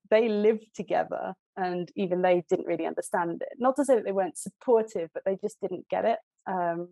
they 0.10 0.28
live 0.30 0.60
together 0.76 1.34
and 1.58 1.91
even 1.95 2.22
they 2.22 2.43
didn't 2.49 2.68
really 2.68 2.86
understand 2.86 3.41
it. 3.41 3.58
Not 3.58 3.76
to 3.76 3.86
say 3.86 3.95
that 3.95 4.06
they 4.06 4.12
weren't 4.12 4.38
supportive, 4.38 5.10
but 5.14 5.24
they 5.26 5.38
just 5.41 5.60
didn't 5.62 5.88
get 5.89 6.06
it. 6.06 6.20
Um, 6.47 6.89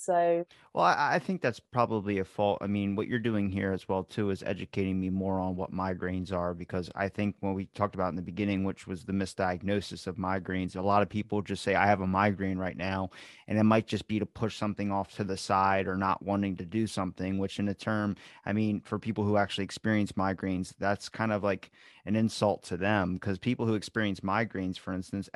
So, 0.00 0.46
well, 0.74 0.84
I, 0.84 1.16
I 1.16 1.18
think 1.18 1.42
that's 1.42 1.58
probably 1.58 2.20
a 2.20 2.24
fault. 2.24 2.58
I 2.60 2.68
mean, 2.68 2.94
what 2.94 3.08
you're 3.08 3.18
doing 3.18 3.50
here 3.50 3.72
as 3.72 3.88
well 3.88 4.04
too 4.04 4.30
is 4.30 4.44
educating 4.44 5.00
me 5.00 5.10
more 5.10 5.40
on 5.40 5.56
what 5.56 5.72
migraines 5.72 6.32
are 6.32 6.54
because 6.54 6.88
I 6.94 7.08
think 7.08 7.34
when 7.40 7.52
we 7.52 7.66
talked 7.74 7.96
about 7.96 8.10
in 8.10 8.14
the 8.14 8.22
beginning, 8.22 8.62
which 8.62 8.86
was 8.86 9.04
the 9.04 9.12
misdiagnosis 9.12 10.06
of 10.06 10.14
migraines, 10.14 10.76
a 10.76 10.80
lot 10.80 11.02
of 11.02 11.08
people 11.08 11.42
just 11.42 11.64
say 11.64 11.74
I 11.74 11.86
have 11.86 12.00
a 12.00 12.06
migraine 12.06 12.58
right 12.58 12.76
now, 12.76 13.10
and 13.48 13.58
it 13.58 13.64
might 13.64 13.88
just 13.88 14.06
be 14.06 14.20
to 14.20 14.26
push 14.26 14.56
something 14.56 14.92
off 14.92 15.16
to 15.16 15.24
the 15.24 15.36
side 15.36 15.88
or 15.88 15.96
not 15.96 16.24
wanting 16.24 16.56
to 16.58 16.64
do 16.64 16.86
something. 16.86 17.36
Which, 17.36 17.58
in 17.58 17.66
a 17.66 17.74
term, 17.74 18.14
I 18.46 18.52
mean, 18.52 18.80
for 18.82 19.00
people 19.00 19.24
who 19.24 19.36
actually 19.36 19.64
experience 19.64 20.12
migraines, 20.12 20.74
that's 20.78 21.08
kind 21.08 21.32
of 21.32 21.42
like 21.42 21.72
an 22.06 22.14
insult 22.14 22.62
to 22.64 22.76
them 22.76 23.14
because 23.14 23.38
people 23.38 23.66
who 23.66 23.74
experience 23.74 24.20
migraines, 24.20 24.78
for 24.78 24.92
instance, 24.92 25.28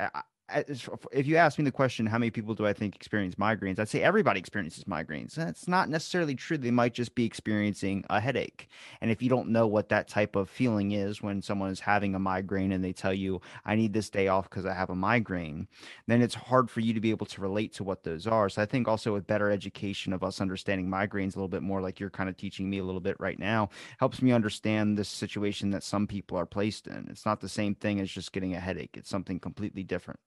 if 1.13 1.27
you 1.27 1.37
ask 1.37 1.59
me 1.59 1.65
the 1.65 1.73
question, 1.73 2.07
how 2.07 2.19
many 2.19 2.31
people 2.31 2.55
do 2.55 2.67
I 2.67 2.73
think 2.73 2.95
experience 2.97 3.37
migraines? 3.37 3.79
I'd 3.79 3.89
say 3.89 4.03
everybody 4.03 4.41
experiences 4.41 4.85
migraines. 4.85 5.35
That's 5.35 5.69
not 5.69 5.89
necessarily 5.89 6.35
true. 6.35 6.59
They 6.59 6.71
might 6.71 6.95
just 6.95 7.15
be 7.15 7.25
experiencing 7.25 8.05
a 8.11 8.21
headache. 8.21 8.69
And 9.01 9.11
if 9.11 9.23
you 9.23 9.29
don't 9.29 9.49
know 9.49 9.67
what 9.67 9.89
that 9.91 10.09
type 10.09 10.37
of 10.37 10.51
feeling 10.51 10.93
is 10.93 11.23
when 11.23 11.43
someone 11.43 11.71
is 11.71 11.81
having 11.81 12.15
a 12.15 12.19
migraine 12.19 12.73
and 12.73 12.85
they 12.85 12.93
tell 12.93 13.15
you, 13.15 13.41
I 13.65 13.75
need 13.75 13.93
this 13.93 14.11
day 14.11 14.29
off 14.29 14.49
because 14.49 14.67
I 14.67 14.75
have 14.75 14.91
a 14.91 14.95
migraine, 14.95 15.69
then 16.07 16.23
it's 16.23 16.35
hard 16.35 16.71
for 16.71 16.81
you 16.81 16.93
to 16.95 17.01
be 17.01 17.11
able 17.11 17.27
to 17.27 17.41
relate 17.41 17.73
to 17.75 17.85
what 17.85 18.05
those 18.05 18.27
are. 18.27 18.49
So 18.49 18.63
I 18.63 18.67
think 18.67 18.89
also 18.89 19.13
with 19.13 19.27
better 19.27 19.51
education 19.51 20.13
of 20.13 20.23
us 20.23 20.41
understanding 20.41 20.89
migraines 20.89 21.35
a 21.35 21.39
little 21.39 21.49
bit 21.49 21.63
more, 21.63 21.81
like 21.81 22.01
you're 22.01 22.11
kind 22.11 22.29
of 22.29 22.37
teaching 22.37 22.69
me 22.69 22.79
a 22.79 22.85
little 22.85 23.01
bit 23.01 23.17
right 23.19 23.39
now, 23.39 23.71
helps 23.99 24.23
me 24.23 24.33
understand 24.33 24.97
this 24.97 25.09
situation 25.09 25.71
that 25.71 25.83
some 25.83 26.07
people 26.07 26.37
are 26.39 26.47
placed 26.47 26.87
in. 26.87 27.07
It's 27.11 27.27
not 27.27 27.41
the 27.41 27.49
same 27.49 27.75
thing 27.75 28.01
as 28.01 28.11
just 28.11 28.33
getting 28.33 28.55
a 28.55 28.61
headache, 28.61 28.97
it's 28.97 29.11
something 29.11 29.39
completely 29.41 29.83
different. 29.83 30.21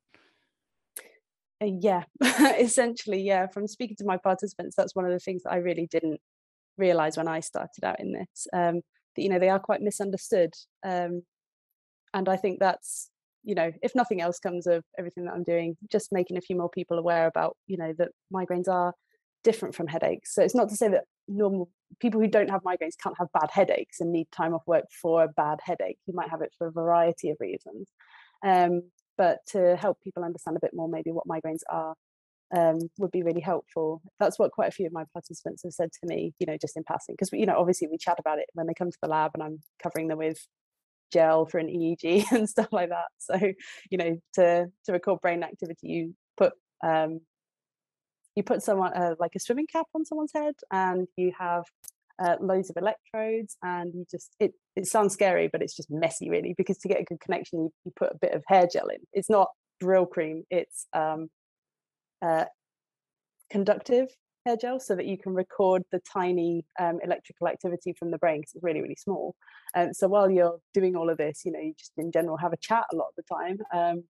Uh, 1.62 1.68
yeah, 1.82 2.04
essentially, 2.60 3.22
yeah. 3.22 3.48
From 3.48 3.68
speaking 3.68 3.96
to 3.98 4.06
my 4.06 4.18
participants, 4.18 4.76
that's 4.76 4.96
one 4.96 5.06
of 5.06 5.12
the 5.12 5.20
things 5.20 5.44
that 5.44 5.54
I 5.54 5.58
really 5.58 5.88
didn't 5.90 6.20
realize 6.78 7.18
when 7.18 7.28
I 7.28 7.42
started 7.42 7.84
out 7.84 8.00
in 8.00 8.14
this. 8.14 8.48
Um, 8.54 8.82
that 9.16 9.22
you 9.24 9.30
know 9.30 9.40
they 9.40 9.50
are 9.50 9.60
quite 9.60 9.82
misunderstood, 9.82 10.54
um, 10.86 11.24
and 12.14 12.30
I 12.30 12.38
think 12.38 12.60
that's 12.60 13.10
you 13.44 13.56
know 13.56 13.72
if 13.84 13.96
nothing 13.96 14.22
else 14.22 14.40
comes 14.40 14.68
of 14.68 14.84
everything 15.00 15.26
that 15.26 15.34
I'm 15.36 15.44
doing, 15.44 15.78
just 15.92 16.12
making 16.14 16.38
a 16.38 16.42
few 16.42 16.58
more 16.58 16.70
people 16.70 17.00
aware 17.00 17.28
about 17.28 17.58
you 17.68 17.78
know 17.78 17.94
that 18.00 18.12
migraines 18.34 18.70
are 18.70 18.94
different 19.44 19.76
from 19.76 19.88
headaches. 19.88 20.36
So 20.36 20.44
it's 20.44 20.56
not 20.56 20.70
to 20.70 20.76
say 20.78 20.90
that 20.90 21.06
normal 21.28 21.70
people 22.02 22.22
who 22.22 22.28
don't 22.28 22.50
have 22.50 22.64
migraines 22.64 22.98
can't 23.02 23.18
have 23.20 23.30
bad 23.34 23.50
headaches 23.52 24.02
and 24.02 24.12
need 24.12 24.28
time 24.32 24.54
off 24.54 24.64
work 24.68 24.86
for 25.02 25.24
a 25.24 25.30
bad 25.30 25.60
headache. 25.64 25.98
You 26.08 26.16
might 26.16 26.30
have 26.30 26.42
it 26.42 26.54
for 26.58 26.68
a 26.68 26.72
variety 26.72 27.30
of 27.32 27.38
reasons. 27.40 27.90
Um, 28.46 28.84
but 29.18 29.40
to 29.48 29.76
help 29.76 30.00
people 30.02 30.24
understand 30.24 30.58
a 30.58 30.60
bit 30.60 30.74
more 30.74 30.88
maybe 30.90 31.12
what 31.12 31.28
migraines 31.28 31.62
are 31.70 31.96
um, 32.56 32.80
would 33.00 33.12
be 33.12 33.24
really 33.24 33.42
helpful. 33.42 34.02
That's 34.20 34.38
what 34.38 34.52
quite 34.52 34.70
a 34.70 34.72
few 34.72 34.86
of 34.86 34.94
my 34.94 35.04
participants 35.14 35.64
have 35.64 35.74
said 35.74 35.90
to 35.92 36.08
me, 36.08 36.34
you 36.40 36.46
know, 36.46 36.58
just 36.60 36.78
in 36.78 36.84
passing, 36.84 37.14
because 37.14 37.32
you 37.34 37.46
know, 37.46 37.58
obviously 37.58 37.88
we 37.88 37.98
chat 37.98 38.20
about 38.20 38.40
it 38.40 38.46
when 38.54 38.68
they 38.68 38.74
come 38.74 38.92
to 38.92 38.98
the 39.02 39.10
lab, 39.10 39.32
and 39.34 39.44
I'm 39.44 39.60
covering 39.82 40.08
them 40.08 40.20
with 40.20 40.40
gel 41.12 41.46
for 41.46 41.60
an 41.60 41.68
EEG 41.68 42.26
and 42.32 42.50
stuff 42.50 42.70
like 42.72 42.90
that. 42.90 43.08
So, 43.18 43.36
you 43.90 43.98
know, 43.98 44.18
to 44.36 44.68
to 44.86 44.92
record 44.92 45.22
brain 45.22 45.44
activity, 45.44 45.88
you 45.88 46.16
put 46.38 46.54
um, 46.84 47.22
you 48.36 48.44
put 48.44 48.62
someone 48.62 48.94
uh, 48.94 49.16
like 49.20 49.32
a 49.36 49.40
swimming 49.40 49.68
cap 49.68 49.88
on 49.96 50.06
someone's 50.06 50.34
head, 50.34 50.56
and 50.72 51.08
you 51.18 51.32
have 51.38 51.66
uh, 52.20 52.36
loads 52.40 52.70
of 52.70 52.78
electrodes 52.78 53.58
and 53.62 53.94
you 53.94 54.06
just 54.10 54.36
it 54.40 54.54
it 54.76 54.88
sounds 54.88 55.14
scary 55.14 55.50
but 55.52 55.62
it's 55.62 55.76
just 55.76 55.92
messy 55.92 56.30
really 56.30 56.54
because 56.58 56.78
to 56.78 56.88
get 56.88 57.02
a 57.02 57.04
good 57.04 57.20
connection 57.20 57.60
you, 57.60 57.70
you 57.84 57.92
put 57.96 58.12
a 58.12 58.18
bit 58.20 58.34
of 58.34 58.44
hair 58.48 58.68
gel 58.72 58.88
in. 58.88 59.00
It's 59.14 59.30
not 59.30 59.50
Brylcreem 59.84 60.44
it's 60.50 60.88
um, 60.94 61.30
uh, 62.22 62.46
conductive 63.50 64.08
hair 64.46 64.56
gel 64.56 64.80
so 64.80 64.96
that 64.96 65.06
you 65.06 65.18
can 65.18 65.34
record 65.34 65.84
the 65.92 66.00
tiny 66.12 66.66
um, 66.80 67.00
electrical 67.04 67.48
activity 67.48 67.94
from 67.98 68.12
the 68.12 68.18
brain 68.18 68.42
because 68.42 68.56
it's 68.56 68.64
really 68.64 68.82
really 68.82 68.96
small. 68.96 69.36
And 69.74 69.90
um, 69.90 69.94
so 69.94 70.08
while 70.08 70.30
you're 70.30 70.60
doing 70.74 70.96
all 70.96 71.10
of 71.10 71.18
this 71.18 71.42
you 71.44 71.52
know 71.52 71.60
you 71.60 71.74
just 71.78 71.92
in 71.98 72.12
general 72.12 72.38
have 72.38 72.54
a 72.54 72.58
chat 72.58 72.86
a 72.94 72.96
lot 72.96 73.08
of 73.08 73.16
the 73.18 73.36
time 73.36 73.58
um, 73.74 74.04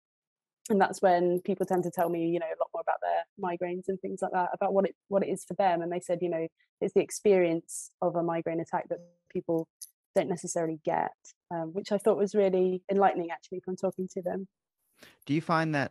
and 0.71 0.81
that's 0.81 1.03
when 1.03 1.41
people 1.41 1.67
tend 1.67 1.83
to 1.85 1.91
tell 1.91 2.09
me 2.09 2.27
you 2.29 2.39
know 2.39 2.47
a 2.47 2.61
lot 2.61 2.71
more 2.75 2.83
about 2.83 3.01
their 3.03 3.25
migraines 3.39 3.89
and 3.89 4.01
things 4.01 4.21
like 4.23 4.33
that 4.33 4.51
about 4.53 4.73
what 4.73 4.87
it 4.87 4.95
what 5.09 5.23
it 5.23 5.29
is 5.29 5.45
for 5.45 5.55
them. 5.55 5.83
And 5.83 5.93
they 5.93 6.01
said 6.01 6.19
you 6.23 6.31
know 6.31 6.47
it's 6.81 6.95
the 6.95 7.01
experience 7.01 7.91
of 8.03 8.17
a 8.17 8.23
migraine 8.23 8.61
attack 8.61 8.89
that 8.89 8.99
people 9.31 9.69
don't 10.15 10.29
necessarily 10.29 10.79
get 10.85 11.11
um, 11.51 11.73
which 11.73 11.91
i 11.91 11.99
thought 11.99 12.17
was 12.17 12.37
really 12.37 12.83
enlightening 12.89 13.31
actually 13.31 13.61
from 13.61 13.77
talking 13.77 14.09
to 14.09 14.23
them. 14.23 14.47
Do 15.27 15.35
you 15.35 15.41
find 15.41 15.75
that 15.75 15.91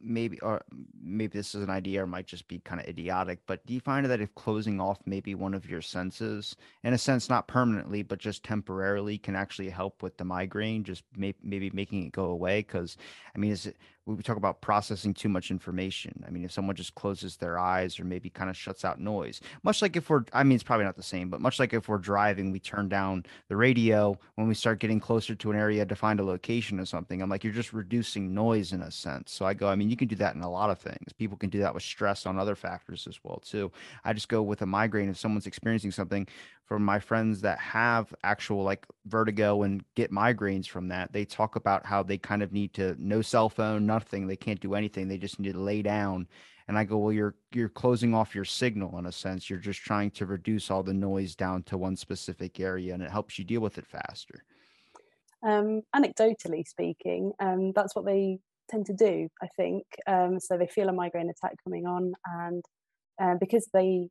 maybe 0.00 0.38
or 0.40 0.62
maybe 1.02 1.36
this 1.36 1.54
is 1.54 1.62
an 1.62 1.70
idea 1.70 2.02
or 2.02 2.06
might 2.06 2.26
just 2.26 2.46
be 2.48 2.58
kind 2.60 2.80
of 2.80 2.86
idiotic 2.86 3.40
but 3.46 3.64
do 3.66 3.74
you 3.74 3.80
find 3.80 4.06
that 4.06 4.20
if 4.20 4.34
closing 4.34 4.80
off 4.80 4.98
maybe 5.06 5.34
one 5.34 5.54
of 5.54 5.68
your 5.68 5.82
senses 5.82 6.56
in 6.82 6.92
a 6.92 6.98
sense 6.98 7.28
not 7.28 7.48
permanently 7.48 8.02
but 8.02 8.18
just 8.18 8.44
temporarily 8.44 9.18
can 9.18 9.34
actually 9.34 9.70
help 9.70 10.02
with 10.02 10.16
the 10.16 10.24
migraine 10.24 10.84
just 10.84 11.04
may, 11.16 11.34
maybe 11.42 11.70
making 11.70 12.04
it 12.04 12.12
go 12.12 12.26
away 12.26 12.60
because 12.60 12.96
i 13.34 13.38
mean 13.38 13.50
is 13.50 13.66
it 13.66 13.76
we 14.06 14.22
talk 14.22 14.36
about 14.36 14.60
processing 14.60 15.14
too 15.14 15.28
much 15.28 15.50
information. 15.50 16.22
I 16.26 16.30
mean, 16.30 16.44
if 16.44 16.52
someone 16.52 16.76
just 16.76 16.94
closes 16.94 17.36
their 17.36 17.58
eyes 17.58 17.98
or 17.98 18.04
maybe 18.04 18.28
kind 18.28 18.50
of 18.50 18.56
shuts 18.56 18.84
out 18.84 19.00
noise, 19.00 19.40
much 19.62 19.80
like 19.80 19.96
if 19.96 20.10
we're, 20.10 20.24
I 20.32 20.44
mean, 20.44 20.56
it's 20.56 20.62
probably 20.62 20.84
not 20.84 20.96
the 20.96 21.02
same, 21.02 21.30
but 21.30 21.40
much 21.40 21.58
like 21.58 21.72
if 21.72 21.88
we're 21.88 21.98
driving, 21.98 22.52
we 22.52 22.60
turn 22.60 22.88
down 22.88 23.24
the 23.48 23.56
radio 23.56 24.18
when 24.34 24.46
we 24.46 24.54
start 24.54 24.78
getting 24.78 25.00
closer 25.00 25.34
to 25.34 25.50
an 25.50 25.56
area 25.56 25.86
to 25.86 25.96
find 25.96 26.20
a 26.20 26.24
location 26.24 26.78
or 26.78 26.84
something. 26.84 27.22
I'm 27.22 27.30
like, 27.30 27.44
you're 27.44 27.52
just 27.52 27.72
reducing 27.72 28.34
noise 28.34 28.72
in 28.72 28.82
a 28.82 28.90
sense. 28.90 29.32
So 29.32 29.46
I 29.46 29.54
go, 29.54 29.63
I 29.68 29.74
mean, 29.74 29.90
you 29.90 29.96
can 29.96 30.08
do 30.08 30.16
that 30.16 30.34
in 30.34 30.42
a 30.42 30.50
lot 30.50 30.70
of 30.70 30.78
things. 30.78 31.12
People 31.18 31.36
can 31.36 31.50
do 31.50 31.60
that 31.60 31.74
with 31.74 31.82
stress 31.82 32.26
on 32.26 32.38
other 32.38 32.54
factors 32.56 33.06
as 33.08 33.18
well, 33.22 33.42
too. 33.44 33.70
I 34.04 34.12
just 34.12 34.28
go 34.28 34.42
with 34.42 34.62
a 34.62 34.66
migraine. 34.66 35.08
If 35.08 35.18
someone's 35.18 35.46
experiencing 35.46 35.90
something, 35.90 36.26
from 36.66 36.84
my 36.84 36.98
friends 36.98 37.40
that 37.42 37.58
have 37.58 38.14
actual 38.24 38.62
like 38.62 38.86
vertigo 39.06 39.62
and 39.62 39.84
get 39.94 40.10
migraines 40.10 40.66
from 40.66 40.88
that 40.88 41.12
they 41.12 41.24
talk 41.24 41.56
about 41.56 41.84
how 41.84 42.02
they 42.02 42.18
kind 42.18 42.42
of 42.42 42.52
need 42.52 42.72
to 42.72 42.96
no 42.98 43.20
cell 43.20 43.48
phone 43.48 43.86
nothing 43.86 44.26
they 44.26 44.36
can't 44.36 44.60
do 44.60 44.74
anything 44.74 45.06
they 45.06 45.18
just 45.18 45.38
need 45.38 45.52
to 45.52 45.58
lay 45.58 45.82
down 45.82 46.26
and 46.68 46.78
i 46.78 46.84
go 46.84 46.96
well 46.96 47.12
you're 47.12 47.34
you're 47.52 47.68
closing 47.68 48.14
off 48.14 48.34
your 48.34 48.44
signal 48.44 48.98
in 48.98 49.06
a 49.06 49.12
sense 49.12 49.50
you're 49.50 49.58
just 49.58 49.80
trying 49.80 50.10
to 50.10 50.26
reduce 50.26 50.70
all 50.70 50.82
the 50.82 50.94
noise 50.94 51.34
down 51.34 51.62
to 51.62 51.76
one 51.76 51.96
specific 51.96 52.58
area 52.58 52.94
and 52.94 53.02
it 53.02 53.10
helps 53.10 53.38
you 53.38 53.44
deal 53.44 53.60
with 53.60 53.78
it 53.78 53.86
faster 53.86 54.44
um, 55.42 55.82
anecdotally 55.94 56.66
speaking 56.66 57.32
um, 57.40 57.72
that's 57.72 57.94
what 57.94 58.06
they 58.06 58.38
tend 58.70 58.86
to 58.86 58.94
do 58.94 59.28
i 59.42 59.48
think. 59.56 59.84
Um, 60.06 60.40
so 60.40 60.56
they 60.56 60.66
feel 60.66 60.88
a 60.88 60.92
migraine 60.92 61.30
attack 61.30 61.56
coming 61.64 61.86
on 61.86 62.12
and 62.26 62.64
uh, 63.20 63.34
because 63.38 63.68
they 63.72 64.08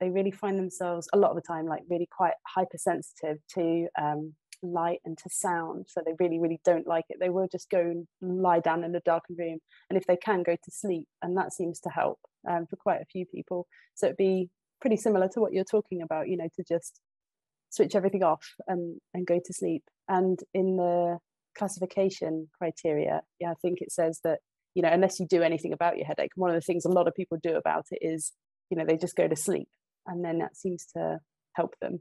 they 0.00 0.10
really 0.10 0.30
find 0.30 0.58
themselves 0.58 1.08
a 1.12 1.18
lot 1.18 1.30
of 1.30 1.36
the 1.36 1.42
time 1.42 1.66
like 1.66 1.82
really 1.88 2.08
quite 2.14 2.34
hypersensitive 2.46 3.38
to 3.54 3.88
um, 3.98 4.34
light 4.62 5.00
and 5.04 5.16
to 5.16 5.28
sound 5.30 5.86
so 5.88 6.02
they 6.04 6.12
really 6.18 6.38
really 6.38 6.60
don't 6.64 6.86
like 6.86 7.04
it. 7.08 7.18
They 7.20 7.30
will 7.30 7.48
just 7.50 7.70
go 7.70 7.80
and 7.80 8.06
lie 8.20 8.60
down 8.60 8.84
in 8.84 8.94
a 8.94 9.00
darkened 9.00 9.38
room 9.38 9.58
and 9.88 9.96
if 9.96 10.06
they 10.06 10.16
can 10.16 10.42
go 10.42 10.54
to 10.54 10.70
sleep 10.70 11.08
and 11.22 11.36
that 11.36 11.52
seems 11.52 11.80
to 11.80 11.90
help 11.90 12.18
um, 12.48 12.66
for 12.68 12.76
quite 12.76 13.00
a 13.00 13.06
few 13.06 13.26
people. 13.26 13.66
So 13.94 14.06
it'd 14.06 14.16
be 14.16 14.50
pretty 14.80 14.96
similar 14.96 15.28
to 15.28 15.40
what 15.40 15.52
you're 15.52 15.64
talking 15.64 16.02
about 16.02 16.28
you 16.28 16.36
know 16.36 16.48
to 16.56 16.64
just 16.68 17.00
switch 17.70 17.94
everything 17.94 18.22
off 18.22 18.44
and 18.66 18.98
and 19.14 19.26
go 19.26 19.40
to 19.44 19.52
sleep. 19.52 19.84
And 20.08 20.38
in 20.54 20.76
the 20.76 21.18
classification 21.56 22.48
criteria 22.56 23.22
yeah 23.40 23.50
i 23.50 23.54
think 23.62 23.78
it 23.80 23.90
says 23.90 24.20
that 24.24 24.40
you 24.74 24.82
know 24.82 24.90
unless 24.90 25.18
you 25.18 25.26
do 25.26 25.42
anything 25.42 25.72
about 25.72 25.96
your 25.96 26.06
headache 26.06 26.32
one 26.36 26.50
of 26.50 26.56
the 26.56 26.60
things 26.60 26.84
a 26.84 26.88
lot 26.88 27.08
of 27.08 27.14
people 27.14 27.38
do 27.42 27.56
about 27.56 27.86
it 27.90 27.98
is 28.02 28.32
you 28.70 28.76
know 28.76 28.84
they 28.84 28.96
just 28.96 29.16
go 29.16 29.26
to 29.26 29.36
sleep 29.36 29.68
and 30.06 30.24
then 30.24 30.38
that 30.38 30.56
seems 30.56 30.86
to 30.96 31.20
help 31.54 31.74
them. 31.80 32.00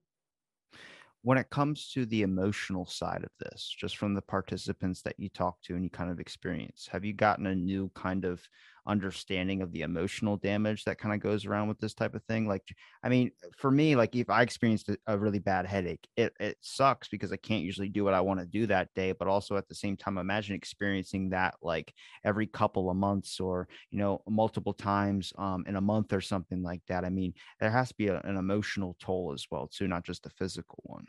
When 1.21 1.37
it 1.39 1.49
comes 1.49 1.89
to 1.93 2.05
the 2.05 2.21
emotional 2.21 2.85
side 2.85 3.23
of 3.23 3.31
this 3.39 3.73
just 3.79 3.97
from 3.97 4.13
the 4.13 4.21
participants 4.21 5.01
that 5.01 5.15
you 5.17 5.29
talk 5.29 5.59
to 5.63 5.73
and 5.73 5.83
you 5.83 5.89
kind 5.89 6.11
of 6.11 6.19
experience 6.19 6.87
have 6.91 7.03
you 7.03 7.13
gotten 7.13 7.47
a 7.47 7.55
new 7.55 7.89
kind 7.95 8.25
of 8.25 8.47
understanding 8.87 9.61
of 9.61 9.71
the 9.71 9.81
emotional 9.81 10.37
damage 10.37 10.83
that 10.83 10.97
kind 10.97 11.13
of 11.13 11.21
goes 11.21 11.45
around 11.45 11.67
with 11.67 11.79
this 11.79 11.93
type 11.93 12.15
of 12.15 12.23
thing. 12.25 12.47
Like, 12.47 12.63
I 13.03 13.09
mean, 13.09 13.31
for 13.57 13.71
me, 13.71 13.95
like 13.95 14.15
if 14.15 14.29
I 14.29 14.41
experienced 14.41 14.89
a 15.07 15.17
really 15.17 15.39
bad 15.39 15.65
headache, 15.65 16.07
it, 16.15 16.33
it 16.39 16.57
sucks 16.61 17.07
because 17.07 17.31
I 17.31 17.37
can't 17.37 17.63
usually 17.63 17.89
do 17.89 18.03
what 18.03 18.13
I 18.13 18.21
want 18.21 18.39
to 18.39 18.45
do 18.45 18.67
that 18.67 18.93
day. 18.93 19.11
But 19.11 19.27
also 19.27 19.57
at 19.57 19.67
the 19.67 19.75
same 19.75 19.97
time, 19.97 20.17
imagine 20.17 20.55
experiencing 20.55 21.29
that 21.29 21.55
like 21.61 21.93
every 22.23 22.47
couple 22.47 22.89
of 22.89 22.97
months 22.97 23.39
or, 23.39 23.67
you 23.91 23.97
know, 23.97 24.21
multiple 24.27 24.73
times 24.73 25.33
um, 25.37 25.65
in 25.67 25.75
a 25.75 25.81
month 25.81 26.13
or 26.13 26.21
something 26.21 26.61
like 26.61 26.81
that. 26.87 27.05
I 27.05 27.09
mean, 27.09 27.33
there 27.59 27.71
has 27.71 27.89
to 27.89 27.95
be 27.95 28.07
a, 28.07 28.19
an 28.21 28.37
emotional 28.37 28.95
toll 28.99 29.31
as 29.33 29.45
well, 29.49 29.67
too, 29.67 29.87
not 29.87 30.03
just 30.03 30.25
a 30.25 30.29
physical 30.29 30.79
one. 30.83 31.05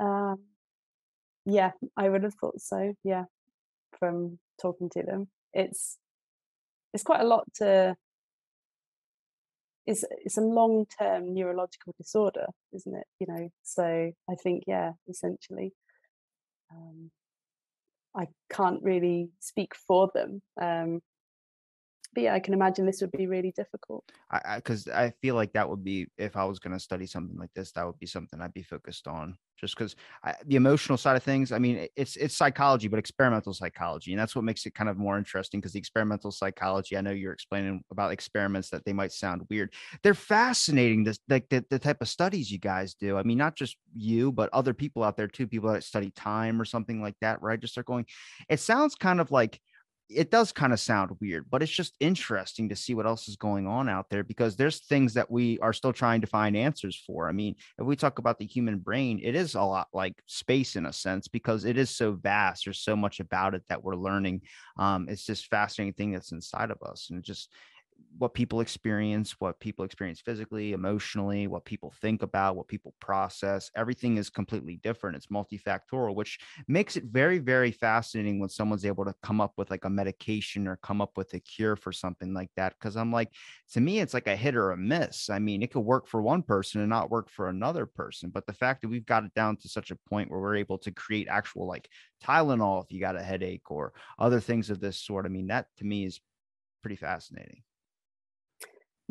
Um, 0.00 0.40
yeah, 1.44 1.72
I 1.96 2.08
would 2.08 2.22
have 2.24 2.34
thought 2.34 2.60
so. 2.60 2.94
Yeah, 3.04 3.24
from 3.98 4.38
talking 4.60 4.90
to 4.90 5.02
them, 5.02 5.28
it's 5.52 5.98
it's 6.92 7.02
quite 7.02 7.20
a 7.20 7.26
lot 7.26 7.44
to 7.54 7.96
it's 9.86 10.04
it's 10.24 10.36
a 10.36 10.42
long 10.42 10.86
term 10.98 11.34
neurological 11.34 11.94
disorder, 11.98 12.46
isn't 12.72 12.94
it? 12.94 13.06
You 13.18 13.26
know, 13.28 13.48
so 13.62 13.84
I 14.30 14.34
think 14.42 14.64
yeah, 14.66 14.92
essentially, 15.08 15.72
um, 16.70 17.10
I 18.14 18.28
can't 18.50 18.82
really 18.82 19.30
speak 19.40 19.74
for 19.74 20.10
them, 20.14 20.42
um, 20.60 21.00
but 22.14 22.22
yeah, 22.24 22.34
I 22.34 22.40
can 22.40 22.54
imagine 22.54 22.84
this 22.84 23.00
would 23.00 23.12
be 23.12 23.26
really 23.26 23.52
difficult. 23.52 24.04
I 24.30 24.56
because 24.56 24.86
I, 24.88 25.04
I, 25.04 25.12
feel 25.22 25.34
like 25.34 25.52
that 25.54 25.68
would 25.68 25.82
be 25.82 26.08
if 26.18 26.36
I 26.36 26.44
was 26.44 26.58
going 26.58 26.72
to 26.72 26.80
study 26.80 27.06
something 27.06 27.38
like 27.38 27.52
this, 27.54 27.72
that 27.72 27.86
would 27.86 27.98
be 27.98 28.06
something 28.06 28.40
I'd 28.40 28.52
be 28.52 28.62
focused 28.62 29.08
on. 29.08 29.36
Just 29.58 29.76
because 29.76 29.94
the 30.46 30.56
emotional 30.56 30.98
side 30.98 31.16
of 31.16 31.22
things, 31.22 31.52
I 31.52 31.58
mean, 31.58 31.86
it's 31.96 32.16
it's 32.16 32.36
psychology, 32.36 32.88
but 32.88 32.98
experimental 32.98 33.54
psychology, 33.54 34.12
and 34.12 34.20
that's 34.20 34.34
what 34.34 34.44
makes 34.44 34.66
it 34.66 34.74
kind 34.74 34.90
of 34.90 34.98
more 34.98 35.16
interesting. 35.16 35.60
Because 35.60 35.72
the 35.72 35.78
experimental 35.78 36.32
psychology, 36.32 36.96
I 36.96 37.00
know 37.00 37.12
you're 37.12 37.32
explaining 37.32 37.82
about 37.90 38.12
experiments 38.12 38.70
that 38.70 38.84
they 38.84 38.92
might 38.92 39.12
sound 39.12 39.42
weird. 39.48 39.72
They're 40.02 40.14
fascinating. 40.14 41.04
This 41.04 41.18
like 41.28 41.48
the, 41.48 41.64
the 41.70 41.78
type 41.78 42.02
of 42.02 42.08
studies 42.08 42.50
you 42.50 42.58
guys 42.58 42.94
do. 42.94 43.16
I 43.16 43.22
mean, 43.22 43.38
not 43.38 43.56
just 43.56 43.76
you, 43.94 44.32
but 44.32 44.50
other 44.52 44.74
people 44.74 45.02
out 45.04 45.16
there 45.16 45.28
too. 45.28 45.46
People 45.46 45.72
that 45.72 45.84
study 45.84 46.10
time 46.10 46.60
or 46.60 46.64
something 46.64 47.00
like 47.00 47.16
that, 47.20 47.40
right? 47.40 47.60
Just 47.60 47.74
start 47.74 47.86
going. 47.86 48.06
It 48.48 48.60
sounds 48.60 48.96
kind 48.96 49.20
of 49.20 49.30
like 49.30 49.60
it 50.14 50.30
does 50.30 50.52
kind 50.52 50.72
of 50.72 50.80
sound 50.80 51.16
weird, 51.20 51.46
but 51.50 51.62
it's 51.62 51.72
just 51.72 51.96
interesting 52.00 52.68
to 52.68 52.76
see 52.76 52.94
what 52.94 53.06
else 53.06 53.28
is 53.28 53.36
going 53.36 53.66
on 53.66 53.88
out 53.88 54.06
there 54.10 54.22
because 54.22 54.56
there's 54.56 54.78
things 54.80 55.14
that 55.14 55.30
we 55.30 55.58
are 55.60 55.72
still 55.72 55.92
trying 55.92 56.20
to 56.20 56.26
find 56.26 56.56
answers 56.56 57.02
for. 57.06 57.28
I 57.28 57.32
mean, 57.32 57.56
if 57.78 57.86
we 57.86 57.96
talk 57.96 58.18
about 58.18 58.38
the 58.38 58.46
human 58.46 58.78
brain, 58.78 59.20
it 59.22 59.34
is 59.34 59.54
a 59.54 59.62
lot 59.62 59.88
like 59.92 60.14
space 60.26 60.76
in 60.76 60.86
a 60.86 60.92
sense 60.92 61.28
because 61.28 61.64
it 61.64 61.78
is 61.78 61.90
so 61.90 62.12
vast. 62.12 62.64
There's 62.64 62.80
so 62.80 62.96
much 62.96 63.20
about 63.20 63.54
it 63.54 63.62
that 63.68 63.82
we're 63.82 63.96
learning. 63.96 64.42
Um, 64.78 65.06
it's 65.08 65.26
just 65.26 65.46
fascinating 65.46 65.94
thing 65.94 66.12
that's 66.12 66.32
inside 66.32 66.70
of 66.70 66.82
us, 66.82 67.08
and 67.10 67.22
just 67.22 67.48
what 68.18 68.34
people 68.34 68.60
experience, 68.60 69.36
what 69.38 69.58
people 69.60 69.84
experience 69.84 70.20
physically, 70.20 70.72
emotionally, 70.72 71.46
what 71.46 71.64
people 71.64 71.92
think 72.00 72.22
about, 72.22 72.56
what 72.56 72.68
people 72.68 72.94
process. 73.00 73.70
Everything 73.74 74.16
is 74.16 74.30
completely 74.30 74.76
different. 74.82 75.16
It's 75.16 75.26
multifactorial, 75.26 76.14
which 76.14 76.38
makes 76.68 76.96
it 76.96 77.04
very, 77.04 77.38
very 77.38 77.72
fascinating 77.72 78.38
when 78.38 78.48
someone's 78.48 78.84
able 78.84 79.04
to 79.04 79.14
come 79.22 79.40
up 79.40 79.52
with 79.56 79.70
like 79.70 79.84
a 79.84 79.90
medication 79.90 80.68
or 80.68 80.76
come 80.76 81.00
up 81.00 81.16
with 81.16 81.34
a 81.34 81.40
cure 81.40 81.76
for 81.76 81.92
something 81.92 82.32
like 82.32 82.50
that. 82.56 82.78
Cause 82.80 82.96
I'm 82.96 83.12
like, 83.12 83.30
to 83.72 83.80
me, 83.80 84.00
it's 84.00 84.14
like 84.14 84.26
a 84.26 84.36
hit 84.36 84.54
or 84.54 84.72
a 84.72 84.76
miss. 84.76 85.30
I 85.30 85.38
mean, 85.38 85.62
it 85.62 85.72
could 85.72 85.80
work 85.80 86.06
for 86.06 86.22
one 86.22 86.42
person 86.42 86.80
and 86.80 86.90
not 86.90 87.10
work 87.10 87.30
for 87.30 87.48
another 87.48 87.86
person. 87.86 88.30
But 88.30 88.46
the 88.46 88.52
fact 88.52 88.82
that 88.82 88.88
we've 88.88 89.06
got 89.06 89.24
it 89.24 89.34
down 89.34 89.56
to 89.58 89.68
such 89.68 89.90
a 89.90 89.98
point 90.08 90.30
where 90.30 90.40
we're 90.40 90.56
able 90.56 90.78
to 90.78 90.92
create 90.92 91.28
actual 91.28 91.66
like 91.66 91.88
Tylenol 92.22 92.84
if 92.84 92.92
you 92.92 93.00
got 93.00 93.16
a 93.16 93.22
headache 93.22 93.70
or 93.70 93.92
other 94.18 94.40
things 94.40 94.70
of 94.70 94.80
this 94.80 94.98
sort, 94.98 95.26
I 95.26 95.28
mean, 95.28 95.48
that 95.48 95.66
to 95.78 95.84
me 95.84 96.04
is 96.04 96.20
pretty 96.82 96.96
fascinating. 96.96 97.62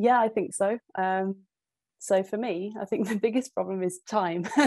Yeah, 0.02 0.20
I 0.20 0.30
think 0.30 0.54
so. 0.56 0.80
Um, 0.97 1.36
so 1.99 2.24
for 2.24 2.38
me, 2.38 2.74
I 2.80 2.86
think 2.86 3.08
the 3.10 3.16
biggest 3.16 3.54
problem 3.54 3.84
is 3.84 3.99
time 4.10 4.47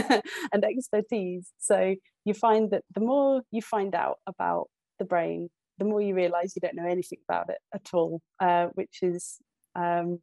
and 0.53 0.64
expertise. 0.64 1.51
So 1.59 1.97
you 2.24 2.35
find 2.35 2.70
that 2.70 2.85
the 2.95 3.01
more 3.01 3.43
you 3.51 3.61
find 3.61 3.95
out 3.95 4.18
about 4.26 4.68
the 4.99 5.05
brain, 5.05 5.51
the 5.78 5.85
more 5.85 6.01
you 6.01 6.14
realize 6.14 6.55
you 6.55 6.61
don't 6.61 6.76
know 6.76 6.87
anything 6.87 7.18
about 7.28 7.51
it 7.51 7.59
at 7.74 7.91
all, 7.93 8.20
uh, 8.39 8.68
which 8.74 8.99
is 9.03 9.39
um, 9.74 10.20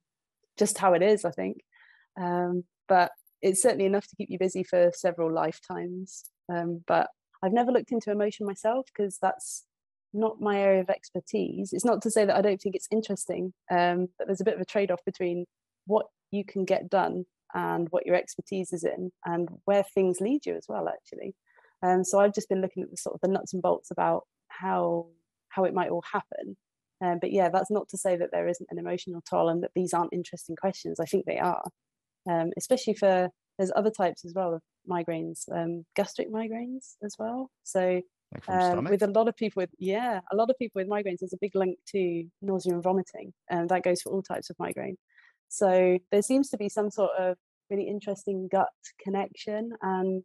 just 0.57 0.77
how 0.77 0.93
it 0.93 1.01
is, 1.01 1.25
I 1.25 1.31
think. 1.31 1.57
Um, 2.19 2.63
but 2.87 3.11
it's 3.41 3.61
certainly 3.61 3.85
enough 3.85 4.07
to 4.07 4.15
keep 4.15 4.29
you 4.29 4.39
busy 4.39 4.63
for 4.63 4.91
several 4.95 5.33
lifetimes. 5.33 6.23
Um, 6.49 6.83
but 6.87 7.09
I've 7.43 7.51
never 7.51 7.71
looked 7.71 7.91
into 7.91 8.11
emotion 8.11 8.45
myself 8.45 8.87
because 8.93 9.17
that's 9.21 9.65
not 10.13 10.41
my 10.41 10.59
area 10.59 10.81
of 10.81 10.89
expertise. 10.89 11.73
It's 11.73 11.85
not 11.85 12.01
to 12.03 12.11
say 12.11 12.25
that 12.25 12.35
I 12.35 12.41
don't 12.41 12.61
think 12.61 12.75
it's 12.75 12.87
interesting, 12.91 13.53
um, 13.69 14.07
but 14.17 14.27
there's 14.27 14.41
a 14.41 14.45
bit 14.45 14.55
of 14.55 14.61
a 14.61 14.65
trade 14.65 14.91
off 14.91 15.03
between 15.05 15.45
what 15.85 16.07
you 16.31 16.43
can 16.45 16.65
get 16.65 16.89
done 16.89 17.25
and 17.53 17.87
what 17.89 18.05
your 18.05 18.15
expertise 18.15 18.71
is 18.73 18.83
in 18.83 19.11
and 19.25 19.49
where 19.65 19.83
things 19.83 20.21
lead 20.21 20.45
you 20.45 20.55
as 20.55 20.65
well, 20.67 20.87
actually. 20.87 21.35
Um, 21.83 22.03
so 22.03 22.19
I've 22.19 22.33
just 22.33 22.49
been 22.49 22.61
looking 22.61 22.83
at 22.83 22.91
the 22.91 22.97
sort 22.97 23.15
of 23.15 23.21
the 23.21 23.27
nuts 23.27 23.53
and 23.53 23.61
bolts 23.61 23.91
about 23.91 24.23
how 24.49 25.07
how 25.49 25.65
it 25.65 25.73
might 25.73 25.89
all 25.89 26.03
happen. 26.09 26.55
Um, 27.03 27.17
but 27.19 27.31
yeah, 27.31 27.49
that's 27.49 27.71
not 27.71 27.89
to 27.89 27.97
say 27.97 28.15
that 28.15 28.29
there 28.31 28.47
isn't 28.47 28.69
an 28.71 28.77
emotional 28.77 29.21
toll 29.27 29.49
and 29.49 29.63
that 29.63 29.71
these 29.75 29.93
aren't 29.93 30.13
interesting 30.13 30.55
questions. 30.55 30.99
I 30.99 31.05
think 31.05 31.25
they 31.25 31.39
are, 31.39 31.63
um, 32.29 32.51
especially 32.57 32.93
for 32.93 33.29
there's 33.57 33.71
other 33.75 33.89
types 33.89 34.23
as 34.23 34.33
well 34.33 34.53
of 34.53 34.61
migraines, 34.89 35.43
um, 35.51 35.85
gastric 35.95 36.31
migraines 36.31 36.95
as 37.03 37.15
well. 37.17 37.49
So 37.63 38.01
like 38.31 38.49
um, 38.49 38.85
with 38.85 39.03
a 39.03 39.07
lot 39.07 39.27
of 39.27 39.35
people 39.35 39.61
with 39.61 39.69
yeah 39.77 40.21
a 40.31 40.35
lot 40.35 40.49
of 40.49 40.57
people 40.57 40.79
with 40.79 40.87
migraines 40.87 41.17
there's 41.19 41.33
a 41.33 41.37
big 41.41 41.55
link 41.55 41.77
to 41.87 42.23
nausea 42.41 42.73
and 42.73 42.83
vomiting 42.83 43.33
and 43.49 43.69
that 43.69 43.83
goes 43.83 44.01
for 44.01 44.11
all 44.11 44.21
types 44.21 44.49
of 44.49 44.57
migraine. 44.59 44.97
So 45.49 45.99
there 46.11 46.21
seems 46.21 46.49
to 46.49 46.57
be 46.57 46.69
some 46.69 46.89
sort 46.89 47.11
of 47.19 47.37
really 47.69 47.87
interesting 47.87 48.47
gut 48.49 48.69
connection 49.01 49.71
and 49.81 50.23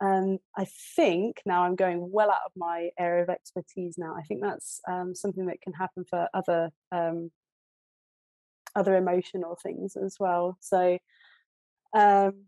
um, 0.00 0.38
i 0.56 0.66
think 0.96 1.40
now 1.46 1.62
i'm 1.62 1.76
going 1.76 2.10
well 2.10 2.28
out 2.30 2.40
of 2.44 2.52
my 2.56 2.90
area 2.98 3.22
of 3.22 3.30
expertise 3.30 3.96
now. 3.96 4.14
I 4.18 4.22
think 4.22 4.42
that's 4.42 4.80
um, 4.88 5.14
something 5.14 5.46
that 5.46 5.60
can 5.62 5.72
happen 5.72 6.04
for 6.04 6.28
other 6.34 6.70
um, 6.90 7.30
other 8.74 8.96
emotional 8.96 9.56
things 9.62 9.96
as 9.96 10.16
well. 10.18 10.56
So 10.60 10.98
um, 11.94 12.46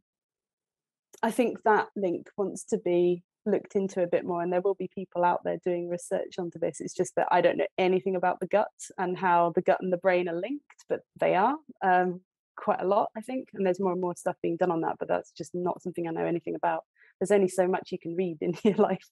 i 1.22 1.30
think 1.30 1.62
that 1.62 1.86
link 1.94 2.28
wants 2.36 2.64
to 2.64 2.78
be 2.78 3.22
looked 3.46 3.76
into 3.76 4.02
a 4.02 4.06
bit 4.06 4.24
more 4.24 4.42
and 4.42 4.52
there 4.52 4.60
will 4.60 4.74
be 4.74 4.90
people 4.94 5.24
out 5.24 5.40
there 5.44 5.58
doing 5.64 5.88
research 5.88 6.34
onto 6.38 6.58
this. 6.58 6.80
It's 6.80 6.94
just 6.94 7.14
that 7.16 7.28
i 7.30 7.40
don't 7.40 7.58
know 7.58 7.66
anything 7.78 8.16
about 8.16 8.40
the 8.40 8.46
gut 8.46 8.68
and 8.98 9.16
how 9.16 9.52
the 9.54 9.62
gut 9.62 9.78
and 9.80 9.92
the 9.92 9.98
brain 9.98 10.28
are 10.28 10.40
linked 10.40 10.84
but 10.88 11.00
they 11.18 11.34
are 11.34 11.56
um, 11.82 12.20
quite 12.56 12.80
a 12.80 12.86
lot 12.86 13.10
i 13.16 13.20
think 13.20 13.48
and 13.54 13.66
there's 13.66 13.80
more 13.80 13.92
and 13.92 14.00
more 14.00 14.14
stuff 14.16 14.36
being 14.42 14.56
done 14.56 14.70
on 14.70 14.80
that 14.80 14.96
but 14.98 15.08
that's 15.08 15.30
just 15.32 15.54
not 15.54 15.82
something 15.82 16.08
i 16.08 16.10
know 16.10 16.24
anything 16.24 16.54
about. 16.54 16.84
There's 17.18 17.30
only 17.30 17.48
so 17.48 17.66
much 17.66 17.92
you 17.92 17.98
can 17.98 18.14
read 18.14 18.36
in 18.42 18.54
your 18.62 18.74
life 18.74 19.08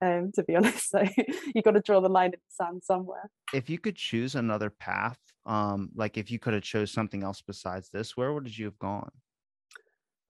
um, 0.00 0.32
to 0.34 0.42
be 0.44 0.56
honest 0.56 0.90
so 0.90 1.02
you've 1.54 1.64
got 1.64 1.72
to 1.72 1.80
draw 1.80 2.00
the 2.00 2.08
line 2.08 2.32
in 2.32 2.40
the 2.40 2.64
sand 2.64 2.82
somewhere. 2.82 3.30
If 3.52 3.68
you 3.68 3.78
could 3.78 3.96
choose 3.96 4.34
another 4.34 4.70
path 4.70 5.18
um 5.46 5.90
like 5.94 6.16
if 6.16 6.30
you 6.30 6.38
could 6.38 6.54
have 6.54 6.62
chose 6.62 6.90
something 6.90 7.22
else 7.22 7.42
besides 7.42 7.90
this 7.90 8.16
where 8.16 8.32
would 8.32 8.56
you 8.56 8.64
have 8.64 8.78
gone? 8.78 9.10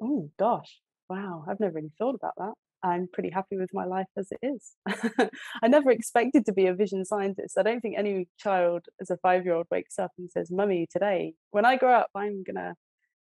Oh 0.00 0.30
gosh. 0.38 0.80
Wow 1.08 1.44
i've 1.48 1.60
never 1.60 1.74
really 1.74 1.92
thought 1.98 2.14
about 2.14 2.32
that 2.38 2.54
I'm 2.84 3.08
pretty 3.10 3.30
happy 3.30 3.56
with 3.56 3.70
my 3.72 3.86
life 3.86 4.06
as 4.16 4.28
it 4.30 4.38
is. 4.42 4.72
I 5.62 5.68
never 5.68 5.90
expected 5.90 6.44
to 6.46 6.52
be 6.52 6.66
a 6.66 6.74
vision 6.74 7.04
scientist. 7.06 7.56
I 7.58 7.62
don't 7.62 7.80
think 7.80 7.96
any 7.96 8.28
child 8.38 8.84
as 9.00 9.08
a 9.08 9.16
five 9.16 9.46
year 9.46 9.54
old 9.54 9.66
wakes 9.70 9.98
up 9.98 10.12
and 10.18 10.30
says, 10.30 10.50
Mummy, 10.50 10.86
today, 10.92 11.32
when 11.50 11.64
I 11.64 11.76
grow 11.76 11.94
up, 11.94 12.10
I'm 12.14 12.44
going 12.44 12.56
to 12.56 12.74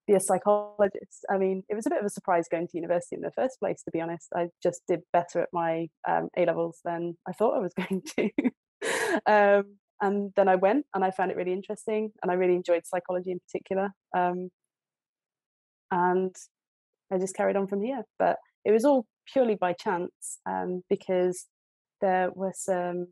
be 0.05 0.13
a 0.13 0.19
psychologist. 0.19 1.25
I 1.29 1.39
mean, 1.39 1.63
it 1.69 1.75
was 1.75 1.87
a 1.87 1.89
bit 1.89 1.99
of 1.99 2.05
a 2.05 2.09
surprise 2.09 2.45
going 2.49 2.67
to 2.67 2.77
university 2.77 3.15
in 3.15 3.23
the 3.23 3.31
first 3.31 3.59
place, 3.59 3.81
to 3.83 3.91
be 3.91 3.99
honest. 3.99 4.27
I 4.35 4.49
just 4.61 4.81
did 4.87 5.01
better 5.11 5.41
at 5.41 5.49
my 5.51 5.87
um, 6.07 6.29
A 6.37 6.45
levels 6.45 6.79
than 6.85 7.17
I 7.27 7.31
thought 7.31 7.57
I 7.57 7.59
was 7.59 7.73
going 7.77 8.03
to. 8.15 8.29
um, 9.25 9.77
and 10.01 10.31
then 10.35 10.47
I 10.47 10.55
went 10.55 10.85
and 10.93 11.03
I 11.03 11.09
found 11.09 11.31
it 11.31 11.37
really 11.37 11.51
interesting 11.51 12.11
and 12.21 12.31
I 12.31 12.35
really 12.35 12.55
enjoyed 12.55 12.85
psychology 12.85 13.31
in 13.31 13.39
particular. 13.39 13.89
Um, 14.15 14.49
and 15.89 16.35
I 17.11 17.17
just 17.17 17.35
carried 17.35 17.55
on 17.55 17.67
from 17.67 17.81
here. 17.81 18.03
But 18.19 18.37
it 18.63 18.71
was 18.71 18.85
all 18.85 19.07
purely 19.31 19.55
by 19.55 19.73
chance 19.73 20.39
um, 20.45 20.83
because 20.89 21.45
there 22.01 22.31
were 22.33 22.53
some 22.55 23.07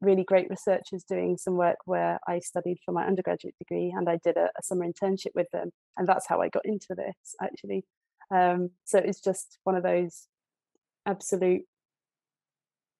really 0.00 0.24
great 0.24 0.48
researchers 0.50 1.04
doing 1.04 1.36
some 1.36 1.54
work 1.54 1.78
where 1.86 2.18
I 2.26 2.40
studied 2.40 2.78
for 2.84 2.92
my 2.92 3.06
undergraduate 3.06 3.54
degree 3.58 3.92
and 3.96 4.08
I 4.08 4.18
did 4.22 4.36
a, 4.36 4.50
a 4.58 4.62
summer 4.62 4.86
internship 4.86 5.34
with 5.34 5.48
them. 5.52 5.70
And 5.96 6.06
that's 6.06 6.26
how 6.26 6.40
I 6.40 6.48
got 6.48 6.66
into 6.66 6.94
this 6.94 7.34
actually. 7.40 7.84
Um, 8.30 8.70
so 8.84 8.98
it's 8.98 9.20
just 9.20 9.58
one 9.64 9.76
of 9.76 9.82
those 9.82 10.26
absolute 11.06 11.62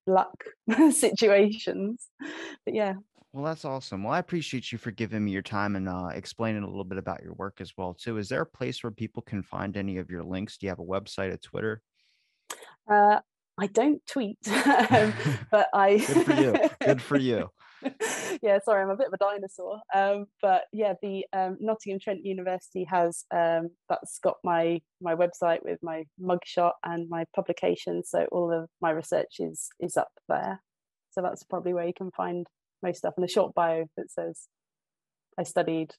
luck 0.07 0.45
situations. 0.91 2.09
But 2.65 2.75
yeah. 2.75 2.95
Well, 3.33 3.45
that's 3.45 3.65
awesome. 3.65 4.05
Well, 4.05 4.13
I 4.13 4.21
appreciate 4.21 4.71
you 4.71 4.79
for 4.79 4.93
giving 4.93 5.25
me 5.25 5.33
your 5.33 5.43
time 5.43 5.75
and 5.75 5.89
uh, 5.89 6.11
explaining 6.15 6.63
a 6.63 6.69
little 6.69 6.85
bit 6.85 6.99
about 6.99 7.23
your 7.23 7.33
work 7.35 7.61
as 7.61 7.73
well 7.77 7.93
too. 7.93 8.19
Is 8.19 8.29
there 8.29 8.43
a 8.43 8.47
place 8.47 8.83
where 8.83 8.93
people 8.93 9.23
can 9.23 9.43
find 9.43 9.77
any 9.77 9.99
of 9.99 10.09
your 10.09 10.23
links? 10.23 10.57
Do 10.57 10.67
you 10.67 10.71
have 10.71 10.79
a 10.79 10.85
website, 10.85 11.33
a 11.33 11.37
Twitter? 11.37 11.83
Uh, 12.91 13.21
I 13.59 13.67
don't 13.69 14.05
tweet, 14.07 14.39
um, 14.91 15.15
but 15.51 15.69
I. 15.73 15.99
Good 15.99 16.25
for 16.25 16.35
you. 16.35 16.71
Good 16.81 17.03
for 17.03 17.17
you. 17.17 17.51
yeah, 18.43 18.59
sorry, 18.65 18.83
I'm 18.83 18.91
a 18.91 18.97
bit 18.97 19.09
of 19.09 19.13
a 19.13 19.19
dinosaur. 19.19 19.81
Um, 19.95 20.27
but 20.41 20.63
yeah, 20.73 20.95
the 21.03 21.25
um, 21.33 21.59
Nottingham 21.61 22.01
Trent 22.01 22.25
University 22.25 22.85
has 22.85 23.25
um, 23.35 23.71
that's 23.89 24.19
got 24.21 24.37
my 24.43 24.81
my 25.01 25.15
website 25.15 25.61
with 25.65 25.79
my 25.83 26.05
mugshot 26.21 26.73
and 26.85 27.09
my 27.09 27.25
publication. 27.35 28.03
So 28.05 28.27
all 28.33 28.53
of 28.53 28.69
my 28.81 28.91
research 28.91 29.37
is 29.39 29.69
is 29.81 29.97
up 29.97 30.13
there. 30.29 30.61
So 31.13 31.23
that's 31.23 31.45
probably 31.45 31.75
where 31.75 31.87
you 31.87 31.95
can 31.97 32.11
find 32.11 32.47
most 32.83 32.99
stuff. 32.99 33.15
And 33.17 33.25
a 33.25 33.29
short 33.29 33.55
bio 33.55 33.85
that 33.97 34.11
says 34.11 34.49
I 35.39 35.43
studied 35.43 35.93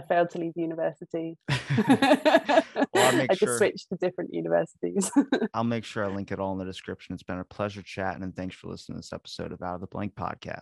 I 0.00 0.06
failed 0.06 0.30
to 0.30 0.38
leave 0.38 0.52
university. 0.56 1.36
well, 1.48 1.58
I 2.94 3.26
just 3.28 3.40
sure, 3.40 3.58
switched 3.58 3.88
to 3.90 3.98
different 4.00 4.32
universities. 4.32 5.10
I'll 5.54 5.64
make 5.64 5.84
sure 5.84 6.04
I 6.04 6.08
link 6.08 6.32
it 6.32 6.40
all 6.40 6.52
in 6.52 6.58
the 6.58 6.64
description. 6.64 7.12
It's 7.12 7.22
been 7.22 7.38
a 7.38 7.44
pleasure 7.44 7.82
chatting, 7.82 8.22
and 8.22 8.34
thanks 8.34 8.56
for 8.56 8.68
listening 8.68 8.96
to 8.96 9.00
this 9.00 9.12
episode 9.12 9.52
of 9.52 9.60
Out 9.62 9.74
of 9.74 9.80
the 9.80 9.86
Blank 9.88 10.14
podcast. 10.14 10.58